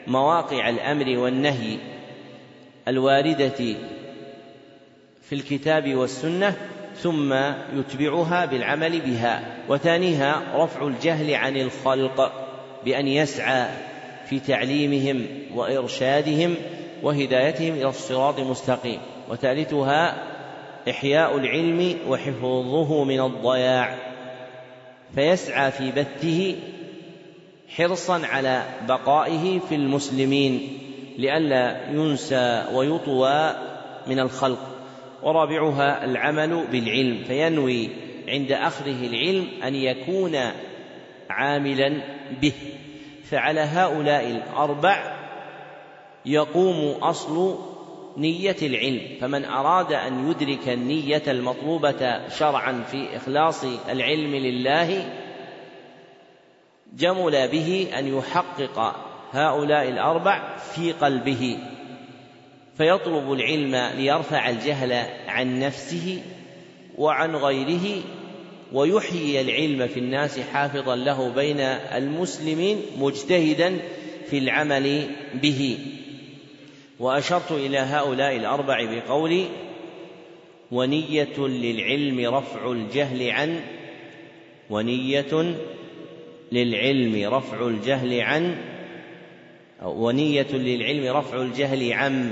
[0.07, 1.77] مواقع الأمر والنهي
[2.87, 3.75] الواردة
[5.21, 6.55] في الكتاب والسنة
[6.95, 7.33] ثم
[7.73, 12.31] يتبعها بالعمل بها وثانيها رفع الجهل عن الخلق
[12.85, 13.67] بأن يسعى
[14.29, 15.25] في تعليمهم
[15.55, 16.55] وإرشادهم
[17.03, 18.99] وهدايتهم إلى الصراط المستقيم.
[19.29, 20.23] وثالثها
[20.89, 23.97] إحياء العلم وحفظه من الضياع
[25.15, 26.55] فيسعى في بثه
[27.75, 30.77] حرصا على بقائه في المسلمين.
[31.17, 33.55] لئلا ينسى ويطوى
[34.07, 34.59] من الخلق
[35.23, 37.89] ورابعها العمل بالعلم فينوي
[38.27, 40.37] عند أخذه العلم أن يكون
[41.29, 42.01] عاملا
[42.41, 42.53] به.
[43.23, 45.17] فعلى هؤلاء الأربع
[46.25, 47.57] يقوم أصل
[48.17, 55.13] نية العلم فمن أراد أن يدرك النية المطلوبة شرعا في إخلاص العلم لله
[56.93, 61.57] جمل به أن يحقق هؤلاء الأربع في قلبه
[62.77, 64.93] فيطلب العلم ليرفع الجهل
[65.27, 66.21] عن نفسه
[66.97, 68.03] وعن غيره
[68.73, 73.77] ويحيي العلم في الناس حافظا له بين المسلمين مجتهدا
[74.29, 75.77] في العمل به.
[76.99, 79.45] وأشرت إلى هؤلاء الأربع بقولي
[80.71, 83.59] ونية للعلم رفع الجهل عن
[84.69, 85.55] ونية
[86.51, 88.55] للعلم رفع الجهل عن
[89.83, 92.31] ونية للعلم رفع الجهل عن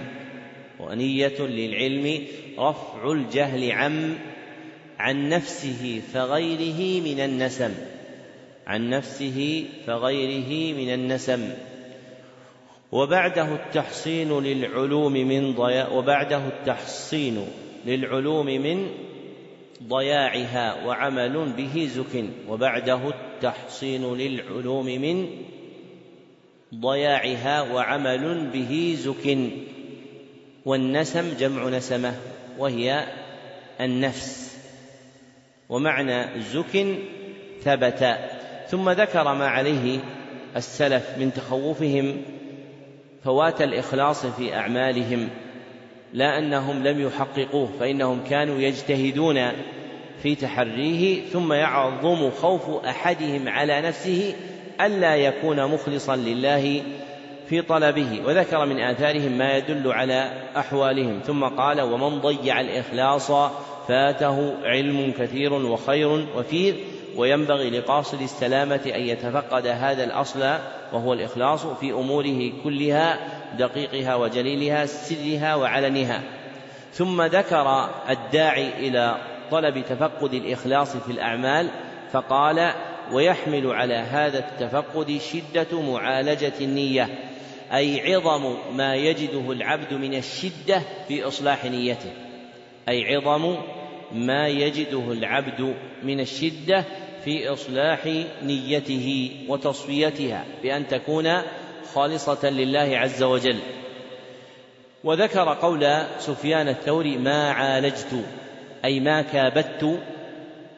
[0.80, 2.22] ونية للعلم
[2.60, 4.16] رفع الجهل عن
[5.00, 7.74] عن نفسه فغيره من النسم.
[8.68, 11.50] عن نفسه فغيره من النسم.
[12.92, 17.48] وبعده التحصين للعلوم من ضياع وبعده التحصين
[17.86, 18.88] للعلوم من
[19.88, 25.28] ضياعها وعمل به زك وبعده التحصين للعلوم من
[26.74, 29.38] ضياعها وعمل به زك.
[30.66, 32.14] والنسم جمع نسمة
[32.58, 33.06] وهي
[33.82, 34.58] النفس.
[35.70, 36.86] ومعنى زك
[37.64, 38.18] ثبت.
[38.68, 40.00] ثم ذكر ما عليه
[40.56, 42.22] السلف من تخوفهم
[43.24, 45.30] فوات الإخلاص في أعمالهم
[46.14, 49.52] لا أنهم لم يحققوه فإنهم كانوا يجتهدون
[50.24, 54.36] في تحريه ثم يعظم خوف أحدهم على نفسه
[54.82, 56.84] ألا يكون مخلصا لله
[57.50, 61.20] في طلبه وذكر من آثارهم ما يدل على أحوالهم.
[61.26, 63.32] ثم قال ومن ضيع الإخلاص
[63.88, 66.76] فاته علم كثير وخير وفير
[67.16, 70.40] وينبغي لقاصد السلامة أن يتفقد هذا الأصل
[70.94, 73.20] وهو الإخلاص في أموره كلها
[73.58, 76.22] دقيقها وجليلها سرها وعلنها.
[76.94, 79.16] ثم ذكر الداعي إلى
[79.52, 81.70] طلب تفقد الإخلاص في الأعمال
[82.12, 82.72] فقال
[83.12, 87.10] ويحمل على هذا التفقد شدة معالجة النية
[87.74, 92.12] أي عظم ما يجده العبد من الشدة في إصلاح نيته.
[92.90, 93.56] أي عظم
[94.12, 96.84] ما يجده العبد من الشدة
[97.26, 101.42] في إصلاح نيته وتصفيتها بأن تكون
[101.94, 103.60] خالصة لله عز وجل.
[105.04, 105.88] وذكر قول
[106.20, 108.26] سفيان الثوري ما عالجت
[108.86, 110.00] أي ما كابدت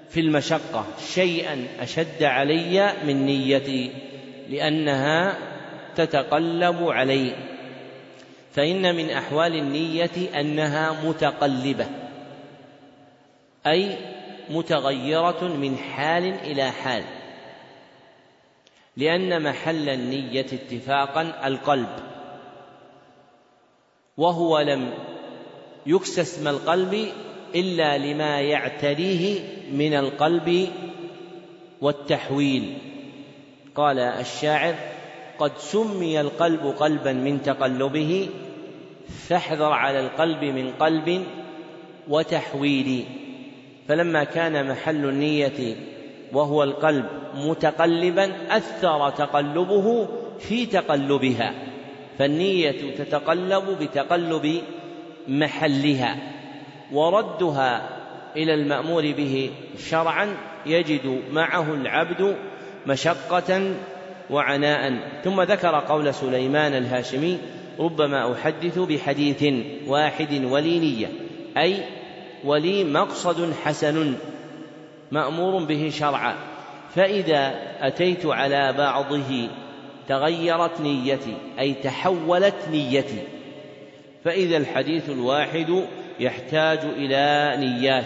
[0.09, 3.91] في المشقة شيئا أشد علي من نيتي
[4.49, 5.37] لأنها
[5.95, 7.35] تتقلب علي.
[8.51, 11.87] فإن من أحوال النية أنها متقلبة
[13.67, 13.97] أي
[14.49, 17.03] متغيرة من حال إلى حال
[18.97, 21.89] لأن محل النية اتفاقا القلب.
[24.17, 24.93] وهو لم
[25.85, 27.11] يكس اسم القلب
[27.55, 29.39] إلا لما يعتريه
[29.73, 30.67] من القلب
[31.81, 32.73] والتحويل.
[33.75, 34.75] قال الشاعر
[35.39, 38.29] قد سمي القلب قلبا من تقلبه
[39.27, 41.23] فاحذر على القلب من قلب
[42.07, 43.03] وتحويل.
[43.87, 45.75] فلما كان محل النية
[46.33, 50.07] وهو القلب متقلبا أثر تقلبه
[50.39, 51.53] في تقلبها.
[52.19, 54.61] فالنية تتقلب بتقلب
[55.27, 56.36] محلها.
[56.91, 57.89] وردها
[58.35, 59.51] إلى المأمور به
[59.89, 62.35] شرعا يجد معه العبد
[62.87, 63.73] مشقة
[64.29, 64.93] وعناء.
[65.23, 67.37] ثم ذكر قول سليمان الهاشمي
[67.79, 69.43] ربما أحدث بحديث
[69.87, 71.07] واحد ولي نية
[71.57, 71.83] أي
[72.43, 74.13] ولي مقصد حسن
[75.11, 76.35] مأمور به شرعا.
[76.95, 79.49] فإذا أتيت على بعضه
[80.07, 83.23] تغيرت نيتي أي تحولت نيتي.
[84.23, 85.83] فإذا الحديث الواحد
[86.19, 88.05] يحتاج إلى نيات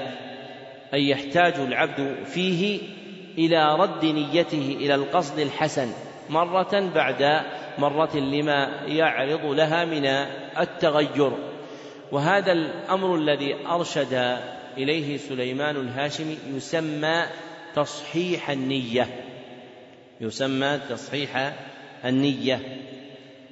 [0.94, 2.80] أي يحتاج العبد فيه
[3.38, 5.88] إلى رد نيته إلى القصد الحسن
[6.30, 7.42] مرة بعد
[7.78, 10.06] مرة لما يعرض لها من
[10.60, 11.32] التغير.
[12.12, 14.38] وهذا الأمر الذي أرشد
[14.78, 17.24] إليه سليمان الهاشمي يسمى
[17.76, 19.08] تصحيح النية
[20.22, 21.54] يسمى تصحيح
[22.06, 22.60] النية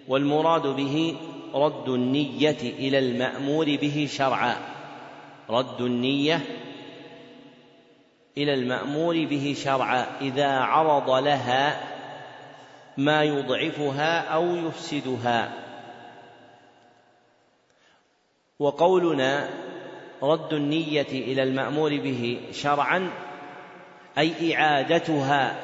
[0.07, 1.15] والمراد به
[1.53, 4.55] رد النية إلى المأمور به شرعا.
[5.49, 6.41] رد النية
[8.37, 10.05] إلى المأمور به شرعا.
[10.21, 11.81] إذا عرض لها
[12.97, 15.53] ما يضعفها أو يفسدها.
[18.59, 19.49] وقولنا
[20.23, 23.11] رد النية إلى المأمور به شرعا
[24.17, 25.55] أي إعادتها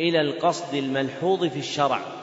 [0.00, 2.17] إلى القصد الملحوظ في الشرع.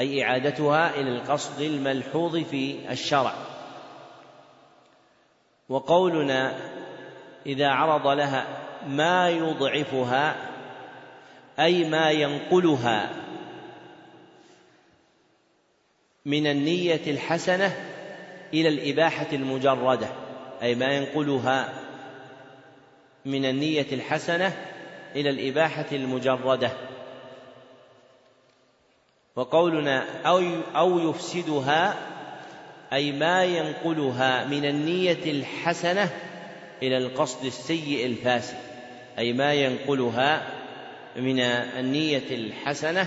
[0.00, 3.34] أي إعادتها إلى القصد الملحوظ في الشرع.
[5.68, 6.58] وقولنا
[7.46, 8.46] إذا عرض لها
[8.86, 10.36] ما يضعفها
[11.58, 13.10] أي ما ينقلها
[16.24, 17.72] من النية الحسنة
[18.54, 20.08] إلى الإباحة المجردة
[20.62, 21.72] أي ما ينقلها
[23.24, 24.52] من النية الحسنة
[25.16, 26.70] إلى الإباحة المجردة.
[29.36, 30.42] وقولنا أو
[30.76, 31.96] أو يفسدها
[32.92, 36.10] أي ما ينقلها من النية الحسنة
[36.82, 38.56] إلى القصد السيء الفاسد
[39.18, 40.46] أي ما ينقلها
[41.16, 43.06] من النية الحسنة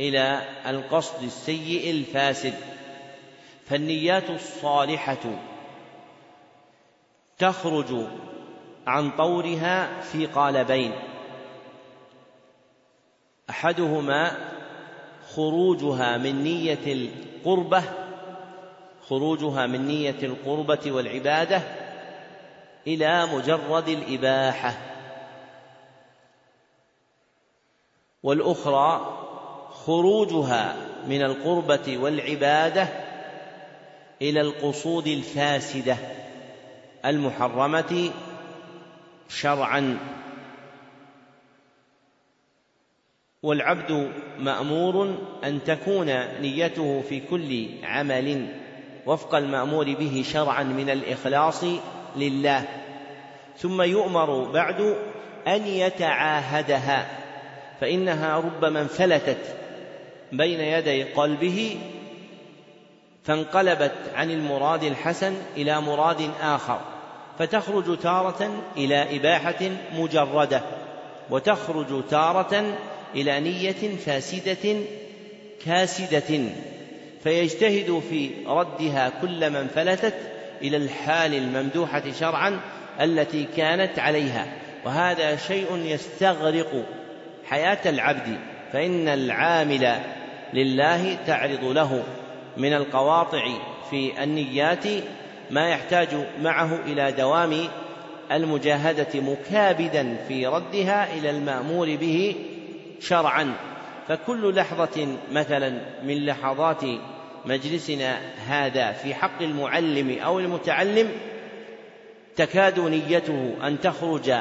[0.00, 2.54] إلى القصد السيء الفاسد.
[3.66, 5.40] فالنيات الصالحة
[7.38, 8.06] تخرج
[8.86, 10.92] عن طورها في قالبين
[13.50, 14.36] أحدهما
[15.36, 17.82] خروجها من نية القربة
[19.08, 21.62] خروجها من نية القربة والعبادة
[22.86, 24.74] إلى مجرد الإباحة.
[28.22, 29.18] والأخرى
[29.70, 30.76] خروجها
[31.08, 32.88] من القربة والعبادة
[34.22, 35.96] إلى القصود الفاسدة
[37.04, 38.10] المحرمة
[39.28, 39.98] شرعا.
[43.46, 46.06] والعبد مأمور أن تكون
[46.40, 48.46] نيته في كل عمل
[49.06, 51.64] وفق المأمور به شرعا من الإخلاص
[52.16, 52.64] لله.
[53.58, 54.96] ثم يؤمر بعد
[55.48, 57.06] أن يتعاهدها
[57.80, 59.56] فإنها ربما انفلتت
[60.32, 61.78] بين يدي قلبه
[63.24, 66.80] فانقلبت عن المراد الحسن إلى مراد آخر
[67.38, 70.62] فتخرج تارة إلى إباحة مجردة
[71.30, 72.76] وتخرج تارة
[73.14, 74.76] إلى نية فاسدة
[75.66, 76.40] كاسدة
[77.24, 80.14] فيجتهد في ردها كل من فلتت
[80.62, 82.60] إلى الحال الممدوحة شرعا
[83.00, 84.46] التي كانت عليها.
[84.84, 86.86] وهذا شيء يستغرق
[87.44, 88.38] حياة العبد
[88.72, 89.94] فإن العامل
[90.54, 92.02] لله تعرض له
[92.56, 93.44] من القواطع
[93.90, 94.84] في النيات
[95.50, 96.08] ما يحتاج
[96.42, 97.68] معه إلى دوام
[98.32, 102.34] المجاهدة مكابدا في ردها إلى المأمور به
[103.00, 103.54] شرعا.
[104.08, 106.82] فكل لحظة مثلا من لحظات
[107.44, 111.08] مجلسنا هذا في حق المعلم أو المتعلم
[112.36, 114.32] تكاد نيته أن تخرج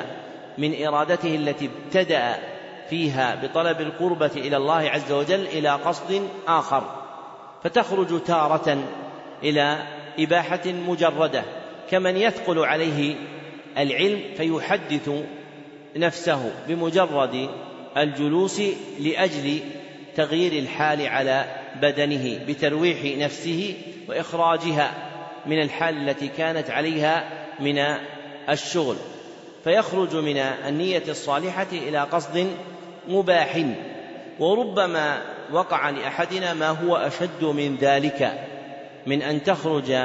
[0.57, 2.35] من إرادته التي ابتدأ
[2.89, 7.05] فيها بطلب القربة إلى الله عز وجل إلى قصد آخر.
[7.63, 8.77] فتخرج تارة
[9.43, 9.77] إلى
[10.19, 11.43] إباحة مجردة
[11.89, 13.15] كمن يثقل عليه
[13.77, 15.09] العلم فيحدث
[15.95, 17.49] نفسه بمجرد
[17.97, 18.61] الجلوس
[18.99, 19.59] لأجل
[20.15, 21.45] تغيير الحال على
[21.81, 23.73] بدنه بترويح نفسه
[24.07, 24.93] وإخراجها
[25.45, 27.29] من الحال التي كانت عليها
[27.59, 27.79] من
[28.49, 28.95] الشغل.
[29.63, 32.47] فيخرج من النية الصالحة إلى قصد
[33.07, 33.65] مباح.
[34.39, 35.21] وربما
[35.51, 38.47] وقع لأحدنا ما هو أشد من ذلك
[39.07, 39.97] من أن تخرج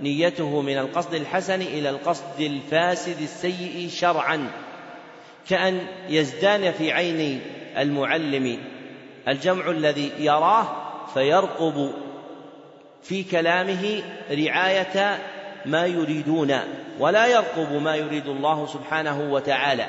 [0.00, 4.50] نيته من القصد الحسن إلى القصد الفاسد السيء شرعا.
[5.48, 7.40] كأن يزدان في عين
[7.78, 8.58] المعلم.
[9.28, 10.68] الجمع الذي يراه
[11.14, 11.92] فيرقب
[13.02, 15.18] في كلامه رعاية
[15.66, 16.58] ما يريدون
[16.98, 19.86] ولا يرقب ما يريد الله سبحانه وتعالى.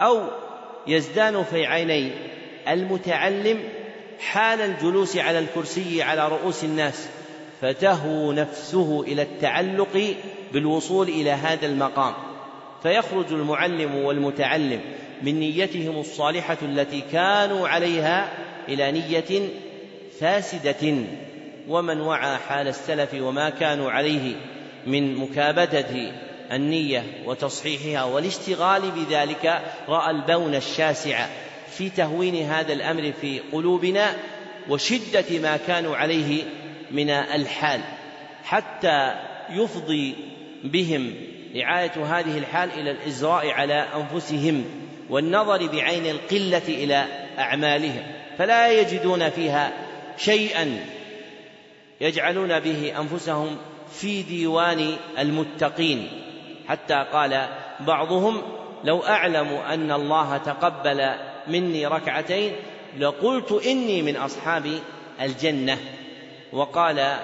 [0.00, 0.22] أو
[0.86, 2.12] يزدان في عيني
[2.68, 3.58] المتعلم
[4.20, 7.08] حال الجلوس على الكرسي على رؤوس الناس
[7.60, 10.14] فتهوى نفسه إلى التعلق
[10.52, 12.14] بالوصول إلى هذا المقام.
[12.82, 14.80] فيخرج المعلم والمتعلم
[15.22, 18.28] من نيتهم الصالحة التي كانوا عليها
[18.68, 19.48] إلى نية
[20.20, 20.94] فاسدة
[21.68, 24.34] ومن وعى حال السلف وما كانوا عليه
[24.86, 26.12] من مكابدة
[26.52, 31.26] النية وتصحيحها والاشتغال بذلك رأى البون الشاسع
[31.70, 34.14] في تهوين هذا الأمر في قلوبنا
[34.68, 36.42] وشدة ما كانوا عليه
[36.90, 37.80] من الحال
[38.44, 39.14] حتى
[39.50, 40.14] يفضي
[40.64, 41.14] بهم
[41.56, 44.64] رعاية هذه الحال إلى الإزراء على أنفسهم
[45.10, 47.04] والنظر بعين القلة إلى
[47.38, 48.02] أعمالهم
[48.38, 49.72] فلا يجدون فيها
[50.16, 50.80] شيئا
[52.00, 53.56] يجعلون به أنفسهم
[53.92, 56.08] في ديوان المتقين.
[56.68, 57.48] حتى قال
[57.80, 58.42] بعضهم
[58.84, 61.10] لو أعلم أن الله تقبل
[61.48, 62.52] مني ركعتين
[62.98, 64.78] لقلت إني من أصحاب
[65.20, 65.78] الجنة.
[66.52, 67.16] وقال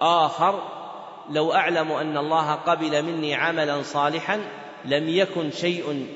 [0.00, 0.81] آخر
[1.30, 4.40] لو أعلم أن الله قبل مني عملا صالحا
[4.84, 6.06] لم يكن شيء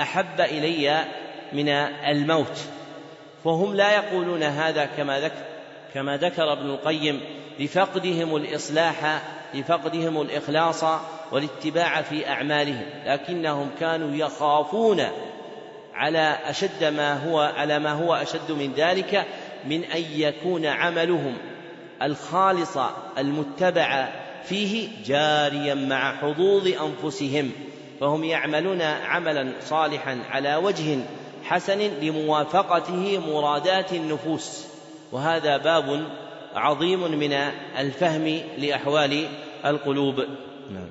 [0.00, 1.04] أحب إلي
[1.52, 1.68] من
[2.08, 2.58] الموت.
[3.44, 5.42] فهم لا يقولون هذا كما ذكر
[5.94, 7.20] كما ذكر ابن القيم
[7.60, 9.22] لفقدهم الإصلاح
[9.54, 10.84] لفقدهم الإخلاص
[11.32, 15.02] والاتباع في أعمالهم لكنهم كانوا يخافون
[15.94, 19.26] على أشد ما هو على ما هو أشد من ذلك
[19.64, 21.36] من أن يكون عملهم
[22.02, 22.78] الخالص
[23.18, 24.08] المتبع
[24.44, 27.50] فيه جاريا مع حظوظ أنفسهم
[28.00, 30.98] فهم يعملون عملا صالحا على وجه
[31.44, 34.66] حسن لموافقته مرادات النفوس.
[35.12, 36.06] وهذا باب
[36.54, 37.32] عظيم من
[37.78, 39.28] الفهم لأحوال
[39.66, 40.20] القلوب.
[40.70, 40.88] نعم.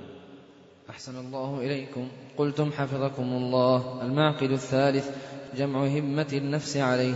[0.89, 2.07] أحسن الله إليكم.
[2.37, 4.01] قلتم حفظكم الله.
[4.01, 5.09] المعقد الثالث
[5.57, 7.13] جمع همة النفس عليه.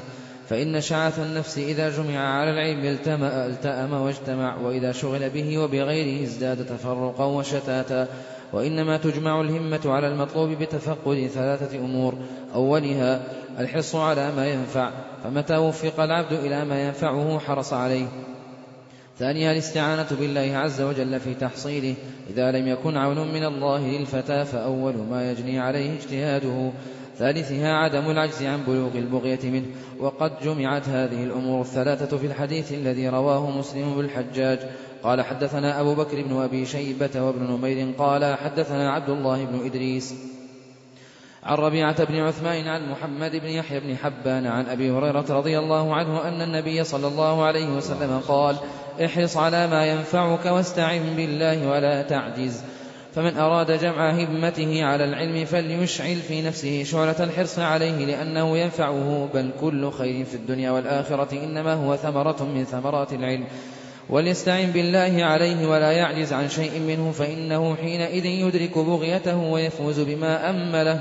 [0.50, 6.66] فإن شعث النفس إذا جمع على العلم التمأ التأم واجتمع وإذا شغل به وبغيره ازداد
[6.66, 8.08] تفرقا وشتاتا.
[8.54, 12.14] وإنما تجمع الهمة على المطلوب بتفقد ثلاثة أمور.
[12.56, 13.22] أولها
[13.60, 14.92] الحرص على ما ينفع.
[15.24, 18.08] فمتى وفق العبد إلى ما ينفعه حرص عليه.
[19.20, 21.96] ثانيها الاستعانة بالله عز وجل في تحصيله.
[22.30, 26.72] إذا لم يكن عون من الله للفتى فأول ما يجني عليه اجتهاده.
[27.18, 29.66] ثالثها عدم العجز عن بلوغ البغية منه.
[30.00, 34.60] وقد جمعت هذه الأمور الثلاثة في الحديث الذي رواه مسلم بالحجاج.
[35.04, 40.14] قال حدثنا أبو بكر بن أبي شيبة وابن نمير قال حدثنا عبد الله بن إدريس
[41.44, 45.96] عن ربيعة بن عثمان عن محمد بن يحيى بن حبان عن أبي هريرة رضي الله
[45.96, 48.56] عنه أن النبي صلى الله عليه وسلم قال
[49.06, 52.64] احرص على ما ينفعك واستعن بالله ولا تعجز.
[53.16, 59.52] فمن أراد جمع همته على العلم فليشعل في نفسه شعلة الحرص عليه لأنه ينفعه بل
[59.62, 63.44] كل خير في الدنيا والآخرة إنما هو ثمرة من ثمرات العلم.
[64.10, 71.00] وليستعن بالله عليه ولا يعجز عن شيء منه فإنه حينئذ يدرك بغيته ويفوز بما أمله.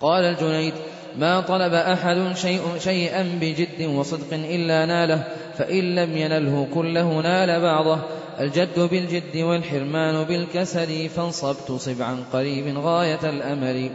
[0.00, 0.74] قال الجنيد
[1.18, 5.24] ما طلب أحد شيء شيئا بجد وصدق إلا ناله
[5.58, 7.98] فإن لم ينله كله نال بعضه.
[8.40, 13.90] الجد بالجد والحرمان بالكسل فانصب تصب عن قريب غاية الأمل.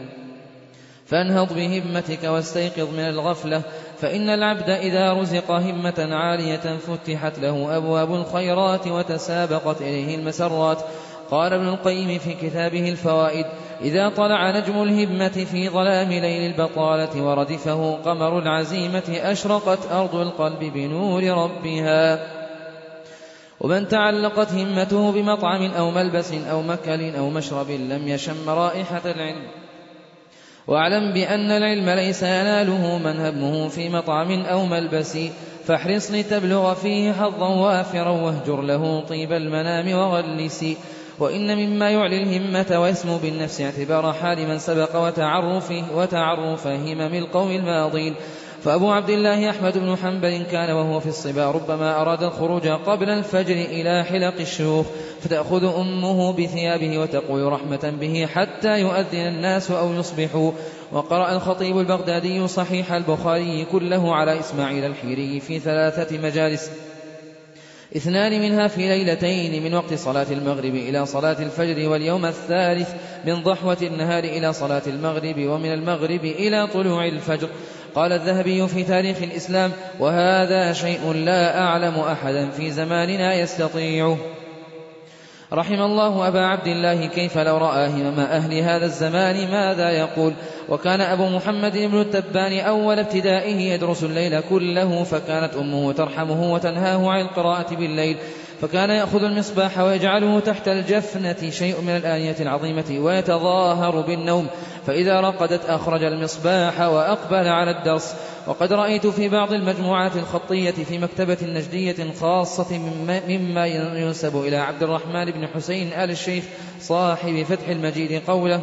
[1.06, 3.62] فانهض بهمتك واستيقظ من الغفلة
[4.02, 10.78] فإن العبد إذا رزق همة عالية فتحت له أبواب الخيرات وتسابقت إليه المسرات.
[11.32, 13.46] قال ابن القيم في كتابه الفوائد
[13.82, 21.24] إذا طلع نجم الهمة في ظلام ليل البطالة وردفه قمر العزيمة أشرقت أرض القلب بنور
[21.24, 22.37] ربها.
[23.62, 29.48] ومن تعلقت همته بمطعم أو ملبس أو مكل أو مشرب لم يشم رائحة العلم.
[30.68, 35.18] واعلم بأن العلم ليس يناله من همه في مطعم أو ملبس
[35.66, 40.66] فاحرص لتبلغ فيه حظا وافرا واهجر له طيب المنام وغلس.
[41.20, 48.16] وإن مما يعلي الهمة ويسمو بالنفس اعتبار حال من سبق وتعرفه وتعرف همم القوم الماضين.
[48.68, 53.56] فأبو عبد الله أحمد بن حنبل كان وهو في الصبا ربما أراد الخروج قبل الفجر
[53.56, 54.86] إلى حلق الشيوخ
[55.22, 60.52] فتأخذ أمه بثيابه وتقول رحمة به حتى يؤذن الناس أو يصبحوا.
[60.92, 66.72] وقرأ الخطيب البغدادي صحيح البخاري كله على إسماعيل الحيري في ثلاثة مجالس.
[67.96, 72.90] اثنان منها في ليلتين من وقت صلاة المغرب إلى صلاة الفجر واليوم الثالث
[73.26, 77.50] من ضحوة النهار إلى صلاة المغرب ومن المغرب إلى طلوع الفجر.
[77.98, 84.18] قال الذهبي في تاريخ الإسلام وهذا شيء لا أعلم أحدا في زماننا يستطيعه
[85.54, 90.34] رحم الله أبا عبد الله كيف لو رأى همم أهل هذا الزمان ماذا يقول؟
[90.70, 97.22] وكان أبو محمد بن التبان أول ابتدائه يدرس الليل كله فكانت أمه ترحمه وتنهاه عن
[97.22, 98.18] القراءة بالليل.
[98.62, 104.48] فكان يأخذ المصباح ويجعله تحت الجفنة شيء من الآنية العظيمة ويتظاهر بالنوم.
[104.88, 108.16] فإذا رقدت أخرج المصباح وأقبل على الدرس.
[108.48, 112.80] وقد رأيت في بعض المجموعات الخطية في مكتبة نجدية خاصة
[113.28, 116.44] مما ينسب إلى عبد الرحمن بن حسين آل الشيخ
[116.80, 118.62] صاحب فتح المجيد قوله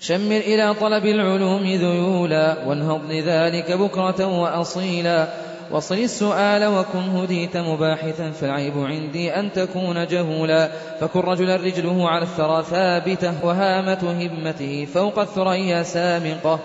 [0.00, 5.28] شمر إلى طلب العلوم ذيولا وانهض لذلك بكرة وأصيلا.
[5.70, 12.62] وصل السؤال وكن هديت مباحثا فالعيب عندي أن تكون جهولا فكن رجلا رجله على الثرى
[12.62, 16.60] ثابتة وهامة همته فوق الثريا سامقة.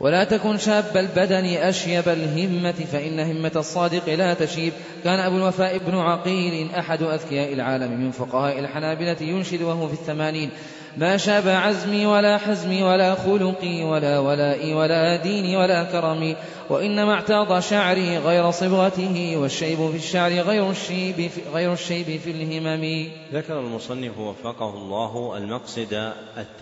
[0.00, 4.72] ولا تكن شاب البدن أشيب الهمة فإن همة الصادق لا تشيب.
[5.04, 10.50] كان أبو الوفاء بن عقيل أحد أذكياء العالم من فقهاء الحنابلة ينشد وهو في الثمانين.
[10.96, 16.36] ما شاب عزمي ولا حزمي ولا خلقي ولا ولائي ولا ديني ولا كرمي
[16.70, 23.08] وإنما اعتاض شعري غير صبغته والشيب في الشعر غير الشيب في, غير الشيب في الهمم.
[23.32, 26.12] ذكر المصنف وفقه الله المقصد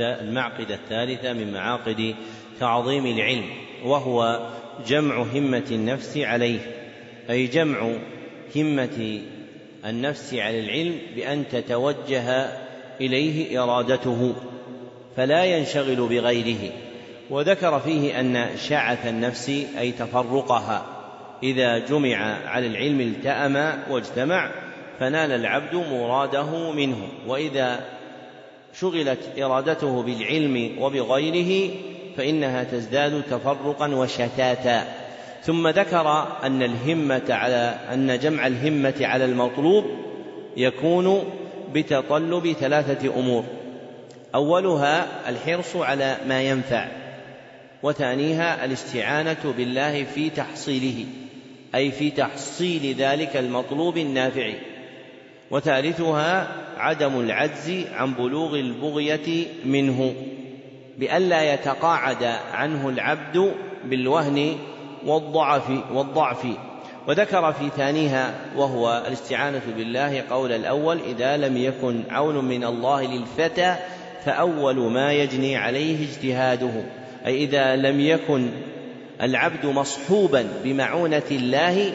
[0.00, 2.14] المعقد الثالث من معاقد
[2.60, 3.44] تعظيم العلم
[3.84, 4.46] وهو
[4.86, 6.60] جمع همة النفس عليه
[7.30, 7.92] أي جمع
[8.56, 9.20] همة
[9.84, 12.50] النفس على العلم بأن تتوجه
[13.00, 14.34] إليه إرادته
[15.16, 16.72] فلا ينشغل بغيره.
[17.30, 19.48] وذكر فيه أن شعث النفس
[19.78, 20.86] أي تفرقها.
[21.42, 24.50] إذا جمع على العلم التأم واجتمع
[25.00, 26.98] فنال العبد مراده منه.
[27.26, 27.80] وإذا
[28.80, 31.70] شغلت إرادته بالعلم وبغيره
[32.16, 34.84] فإنها تزداد تفرقا وشتاتا.
[35.42, 39.84] ثم ذكر أن الهمة على أن جمع الهمة على المطلوب
[40.56, 41.24] يكون
[41.74, 43.44] بتطلب ثلاثة أمور.
[44.34, 46.88] أولها الحرص على ما ينفع
[47.82, 51.04] وثانيها الاستعانة بالله في تحصيله
[51.74, 54.52] أي في تحصيل ذلك المطلوب النافع.
[55.50, 56.48] وثالثها
[56.78, 60.14] عدم العجز عن بلوغ البغية منه
[60.98, 63.52] بألا يتقاعد عنه العبد
[63.84, 64.56] بالوهن
[65.06, 66.46] والضعف والضعف.
[67.10, 73.76] وذكر في ثانيها وهو الاستعانة بالله قول الأول إذا لم يكن عون من الله للفتى
[74.24, 76.70] فأول ما يجني عليه اجتهاده.
[77.26, 78.50] أي إذا لم يكن
[79.22, 81.92] العبد مصحوبا بمعونة الله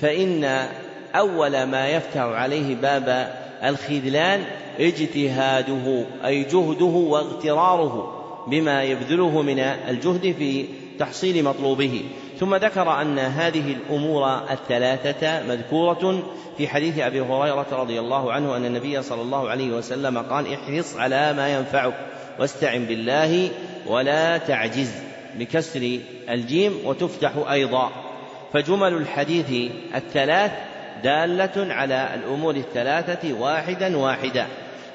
[0.00, 0.66] فإن
[1.14, 3.34] أول ما يفتح عليه باب
[3.64, 4.44] الخذلان
[4.80, 10.64] اجتهاده أي جهده واغتراره بما يبذله من الجهد في
[10.98, 12.02] تحصيل مطلوبه.
[12.40, 16.22] ثم ذكر أن هذه الأمور الثلاثة مذكورة
[16.58, 20.96] في حديث أبي هريرة رضي الله عنه أن النبي صلى الله عليه وسلم قال احرص
[20.96, 21.94] على ما ينفعك
[22.38, 23.50] واستعن بالله
[23.86, 24.92] ولا تعجز
[25.38, 27.90] بكسر الجيم وتفتح أيضا.
[28.52, 30.52] فجمل الحديث الثلاث
[31.04, 34.46] دالة على الأمور الثلاثة واحدا واحدا.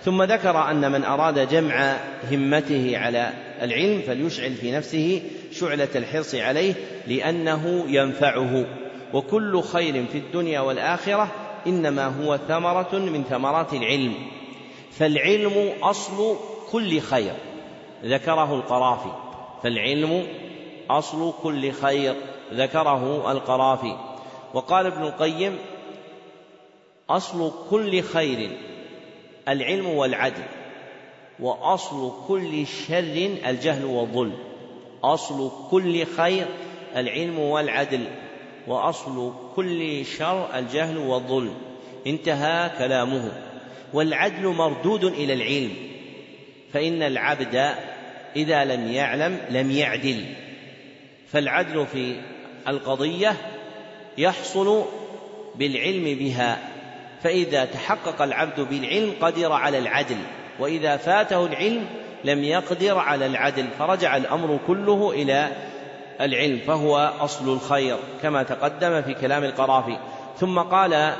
[0.05, 1.97] ثم ذكر أن من أراد جمع
[2.31, 6.73] همته على العلم فليشعل في نفسه شعلة الحرص عليه
[7.07, 8.65] لأنه ينفعه.
[9.13, 11.31] وكل خير في الدنيا والآخرة
[11.67, 14.13] إنما هو ثمرة من ثمرات العلم.
[14.91, 16.35] فالعلم أصل
[16.71, 17.33] كل خير.
[18.03, 19.11] ذكره القرافي.
[19.63, 20.27] فالعلم
[20.89, 22.15] أصل كل خير.
[22.53, 23.97] ذكره القرافي.
[24.53, 25.57] وقال ابن القيم
[27.09, 28.57] أصل كل خير.
[29.47, 30.43] العلم والعدل
[31.39, 34.33] وأصل كل شر الجهل والظلم
[35.03, 36.45] أصل كل خير
[36.95, 38.07] العلم والعدل
[38.67, 41.53] وأصل كل شر الجهل والظلم.
[42.07, 43.31] انتهى كلامه.
[43.93, 45.73] والعدل مردود إلى العلم
[46.73, 47.75] فإن العبد
[48.35, 50.25] إذا لم يعلم لم يعدل.
[51.27, 52.15] فالعدل في
[52.67, 53.35] القضية
[54.17, 54.85] يحصل
[55.55, 56.74] بالعلم بها.
[57.25, 60.17] فإذا تحقق العبد بالعلم قدر على العدل
[60.59, 61.85] وإذا فاته العلم
[62.23, 65.47] لم يقدر على العدل فرجع الأمر كله إلى
[66.21, 69.97] العلم فهو أصل الخير كما تقدم في كلام القرافي.
[70.39, 71.13] ثم قال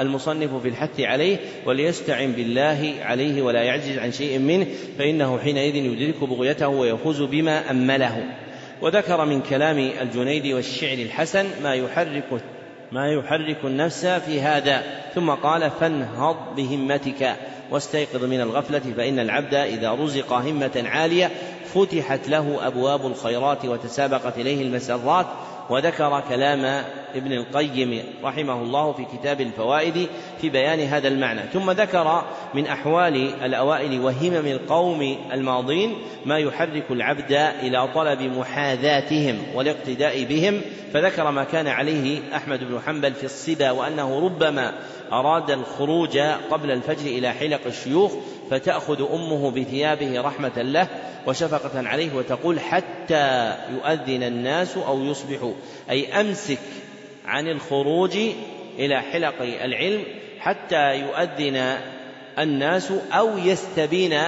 [0.00, 1.36] المصنف في الحث عليه
[1.66, 4.66] وليستعن بالله عليه ولا يعجز عن شيء منه
[4.98, 8.24] فإنه حينئذ يدرك بغيته ويفوز بما أمله.
[8.82, 12.42] وذكر من كلام الجنيد والشعر الحسن ما يحرك
[12.92, 14.82] ما يحرك النفس في هذا.
[15.14, 17.36] ثم قال فانهض بهمتك
[17.70, 21.30] واستيقظ من الغفلة فإن العبد إذا رزق همة عالية
[21.74, 25.26] فتحت له أبواب الخيرات وتسابقت إليه المسرات.
[25.70, 30.08] وذكر كلام ابن القيم رحمه الله في كتاب الفوائد
[30.40, 31.40] في بيان هذا المعنى.
[31.52, 35.94] ثم ذكر من أحوال الأوائل وهمم القوم الماضين
[36.26, 40.60] ما يحرك العبد إلى طلب محاذاتهم والاقتداء بهم.
[40.92, 44.72] فذكر ما كان عليه أحمد بن حنبل في الصبا وأنه ربما
[45.12, 46.18] أراد الخروج
[46.50, 48.12] قبل الفجر إلى حلق الشيوخ
[48.50, 50.88] فتأخذ أمه بثيابه رحمة له
[51.26, 55.52] وشفقة عليه وتقول حتى يؤذن الناس أو يصبحوا
[55.90, 56.58] أي أمسك
[57.26, 58.16] عن الخروج
[58.78, 60.04] إلى حلق العلم
[60.40, 61.76] حتى يؤذن
[62.38, 64.18] الناس أو يستبين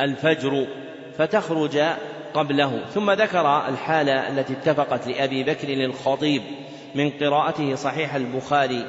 [0.00, 0.66] الفجر
[1.18, 1.78] فتخرج
[2.34, 2.80] قبله.
[2.94, 6.42] ثم ذكر الحالة التي اتفقت لأبي بكر الخطيب
[6.94, 8.86] من قراءته صحيح البخاري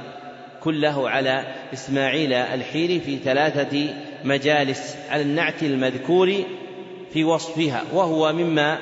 [0.63, 1.43] كله على
[1.73, 3.89] إسماعيل الحيري في ثلاثة
[4.23, 6.43] مجالس على النعت المذكور
[7.13, 8.77] في وصفها وهو مما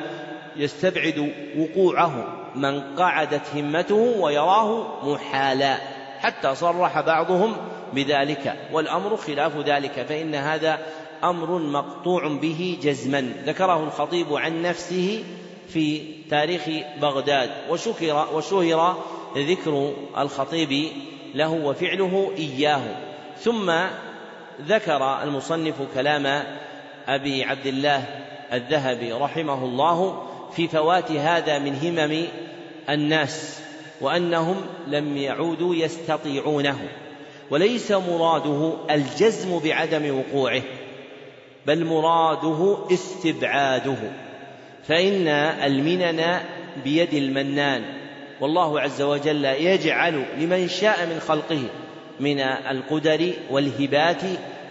[0.55, 2.33] يستبعد وقوعه.
[2.55, 5.77] من قعدت همته ويراه محالا
[6.19, 7.57] حتى صرح بعضهم
[7.93, 10.79] بذلك والأمر خلاف ذلك فإن هذا
[11.23, 13.33] أمر مقطوع به جزما.
[13.45, 15.23] ذكره الخطيب عن نفسه
[15.69, 16.61] في تاريخ
[17.01, 19.03] بغداد وشكر وشهر
[19.37, 20.87] ذكر الخطيب
[21.35, 22.81] له وفعله إياه.
[23.39, 23.71] ثم
[24.61, 26.43] ذكر المصنف كلام
[27.07, 28.03] أبي عبد الله
[28.53, 30.23] الذهبي رحمه الله
[30.55, 32.27] في فوات هذا من همم
[32.89, 33.59] الناس
[34.01, 34.55] وأنهم
[34.87, 36.79] لم يعودوا يستطيعونه
[37.49, 40.61] وليس مراده الجزم بعدم وقوعه
[41.65, 43.97] بل مراده استبعاده
[44.87, 45.27] فإن
[45.63, 46.39] المنن
[46.83, 47.83] بيد المنان
[48.41, 51.63] والله عز وجل يجعل لمن شاء من خلقه
[52.19, 54.21] من القدر والهبات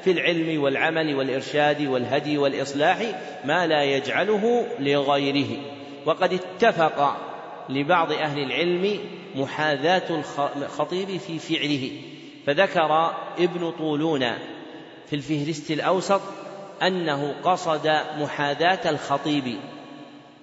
[0.04, 2.98] في العلم والعمل والإرشاد والهدي والإصلاح
[3.44, 5.56] ما لا يجعله لغيره.
[6.06, 7.16] وقد اتفق
[7.68, 8.98] لبعض أهل العلم
[9.34, 10.22] محاذاة
[10.56, 11.90] الخطيب في فعله.
[12.46, 14.32] فذكر ابن طولون
[15.06, 16.20] في الفهرست الأوسط
[16.82, 19.56] أنه قصد محاذاة الخطيب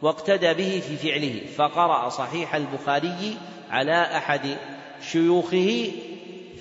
[0.01, 3.38] واقتدى به في فعله فقرأ صحيح البخاري
[3.72, 4.58] على أحد
[5.12, 5.91] شيوخه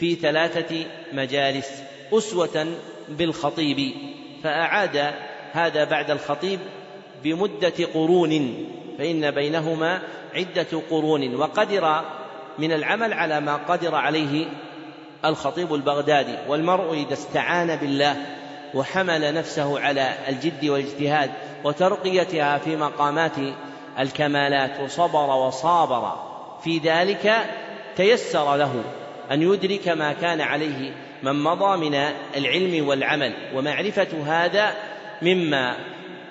[0.02, 1.82] في ثلاثة مجالس
[2.12, 2.66] أسوة
[3.08, 3.94] بالخطيب.
[4.42, 5.12] فأعاد
[5.52, 6.60] هذا بعد الخطيب
[7.24, 8.64] بمدة قرون
[8.98, 10.02] فإن بينهما
[10.34, 11.34] عدة قرون.
[11.34, 12.00] وقدر
[12.58, 14.46] من العمل على ما قدر عليه
[15.24, 16.36] الخطيب البغدادي.
[16.48, 18.16] والمرء إذا استعان بالله
[18.74, 21.30] وحمل نفسه على الجد والاجتهاد
[21.64, 23.36] وترقيتها في مقامات
[23.98, 26.12] الكمالات وصبر وصابر.
[26.64, 27.34] في ذلك
[27.96, 28.84] تيسر له.
[29.32, 31.94] أن يدرك ما كان عليه من مضى من
[32.36, 34.74] العلم والعمل ومعرفة هذا
[35.22, 35.76] مما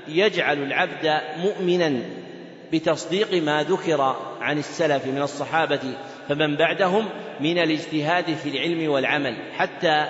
[0.08, 2.02] يجعل العبد مؤمنا
[2.74, 5.80] بتصديق ما ذكر عن السلف من الصحابة
[6.30, 10.06] فمن بعدهم من الاجتهاد في العلم والعمل حتى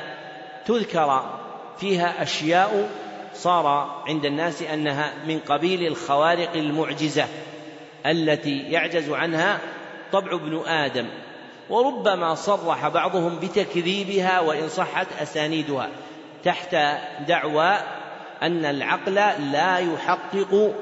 [0.66, 1.40] تذكر
[1.80, 2.90] فيها أشياء
[3.34, 7.26] صار عند الناس أنها من قبيل الخوارق المعجزة
[8.06, 9.60] التي يعجز عنها
[10.12, 11.08] طبع ابن آدم.
[11.72, 15.90] وربما صرح بعضهم بتكذيبها وإن صحت أسانيدها
[16.44, 16.76] تحت
[17.28, 17.78] دعوى
[18.42, 19.16] أن العقل
[19.52, 20.74] لا يحقق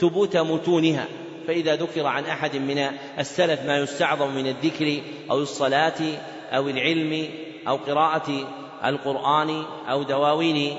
[0.00, 1.04] ثبوت متونها.
[1.46, 5.00] فإذا ذكر عن أحد من السلف ما يستعظم من الذكر
[5.30, 6.00] أو الصلاة
[6.50, 7.28] أو العلم
[7.68, 8.48] أو قراءة
[8.84, 10.76] القرآن أو دواوين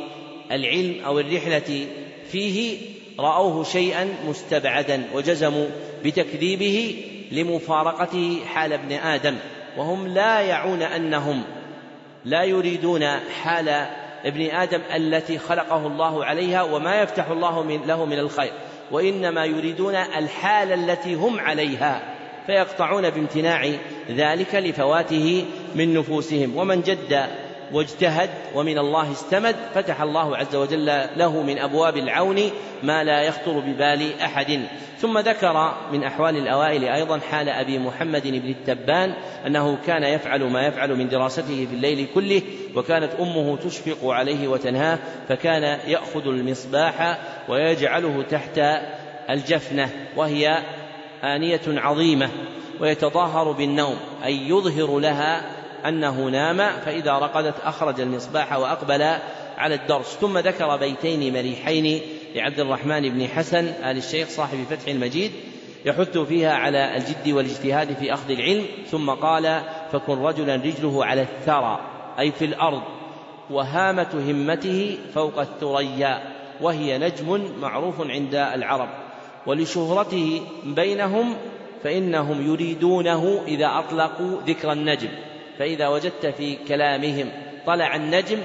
[0.52, 1.88] العلم أو الرحلة
[2.32, 2.78] فيه
[3.20, 5.68] رأوه شيئا مستبعدا وجزموا
[6.06, 9.36] بتكذيبه لمفارقته حال ابن آدم
[9.78, 11.44] وهم لا يعون أنهم
[12.26, 13.06] لا يريدون
[13.44, 13.70] حال
[14.26, 18.52] ابن آدم التي خلقه الله عليها وما يفتح الله من له من الخير
[18.92, 22.02] وإنما يريدون الحال التي هم عليها
[22.46, 23.70] فيقطعون بامتناع
[24.10, 26.58] ذلك لفواته من نفوسهم.
[26.58, 27.28] ومن جد
[27.74, 32.42] واجتهد ومن الله استمد فتح الله عز وجل له من أبواب العون
[32.84, 34.60] ما لا يخطر ببال أحد.
[35.00, 39.14] ثم ذكر من أحوال الأوائل أيضا حال أبي محمد بن التبان
[39.48, 42.42] أنه كان يفعل ما يفعل من دراسته في الليل كله
[42.76, 45.00] وكانت أمه تشفق عليه وتنهاه
[45.30, 47.18] فكان يأخذ المصباح
[47.50, 48.60] ويجعله تحت
[49.30, 50.58] الجفنة وهي
[51.24, 52.30] آنية عظيمة
[52.80, 59.02] ويتظاهر بالنوم أي يظهر لها أنه نام فإذا رقدت أخرج المصباح وأقبل
[59.58, 60.18] على الدرس.
[60.22, 62.02] ثم ذكر بيتين مريحين
[62.36, 65.32] لعبد الرحمن بن حسن آل الشيخ صاحب فتح المجيد
[65.86, 68.66] يحث فيها على الجد والاجتهاد في أخذ العلم.
[68.92, 69.62] ثم قال
[69.92, 71.80] فكن رجلا رجله على الثرى
[72.20, 72.82] أي في الأرض
[73.50, 76.22] وهامة همته فوق الثريا
[76.62, 78.90] وهي نجم معروف عند العرب.
[79.46, 81.36] ولشهرته بينهم
[81.84, 85.10] فإنهم يريدونه إذا أطلقوا ذكر النجم.
[85.60, 87.32] فإذا وجدت في كلامهم
[87.66, 88.38] طلع النجم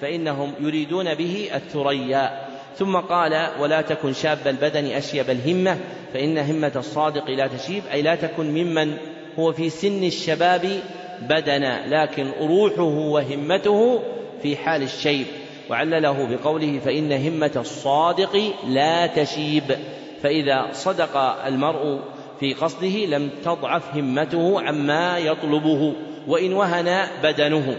[0.00, 2.46] فإنهم يريدون به الثريا.
[2.76, 5.78] ثم قال ولا تكن شاب البدن أشيب الهمة
[6.14, 8.96] فإن همة الصادق لا تشيب أي لا تكن ممن
[9.38, 10.80] هو في سن الشباب
[11.22, 14.02] بدنا لكن روحه وهمته
[14.42, 15.26] في حال الشيب.
[15.70, 19.76] وعلله بقوله فإن همة الصادق لا تشيب.
[20.22, 21.16] فإذا صدق
[21.46, 22.00] المرء
[22.40, 25.94] في قصده لم تضعف همته عما يطلبه.
[26.28, 27.76] وإن وهن بدنه.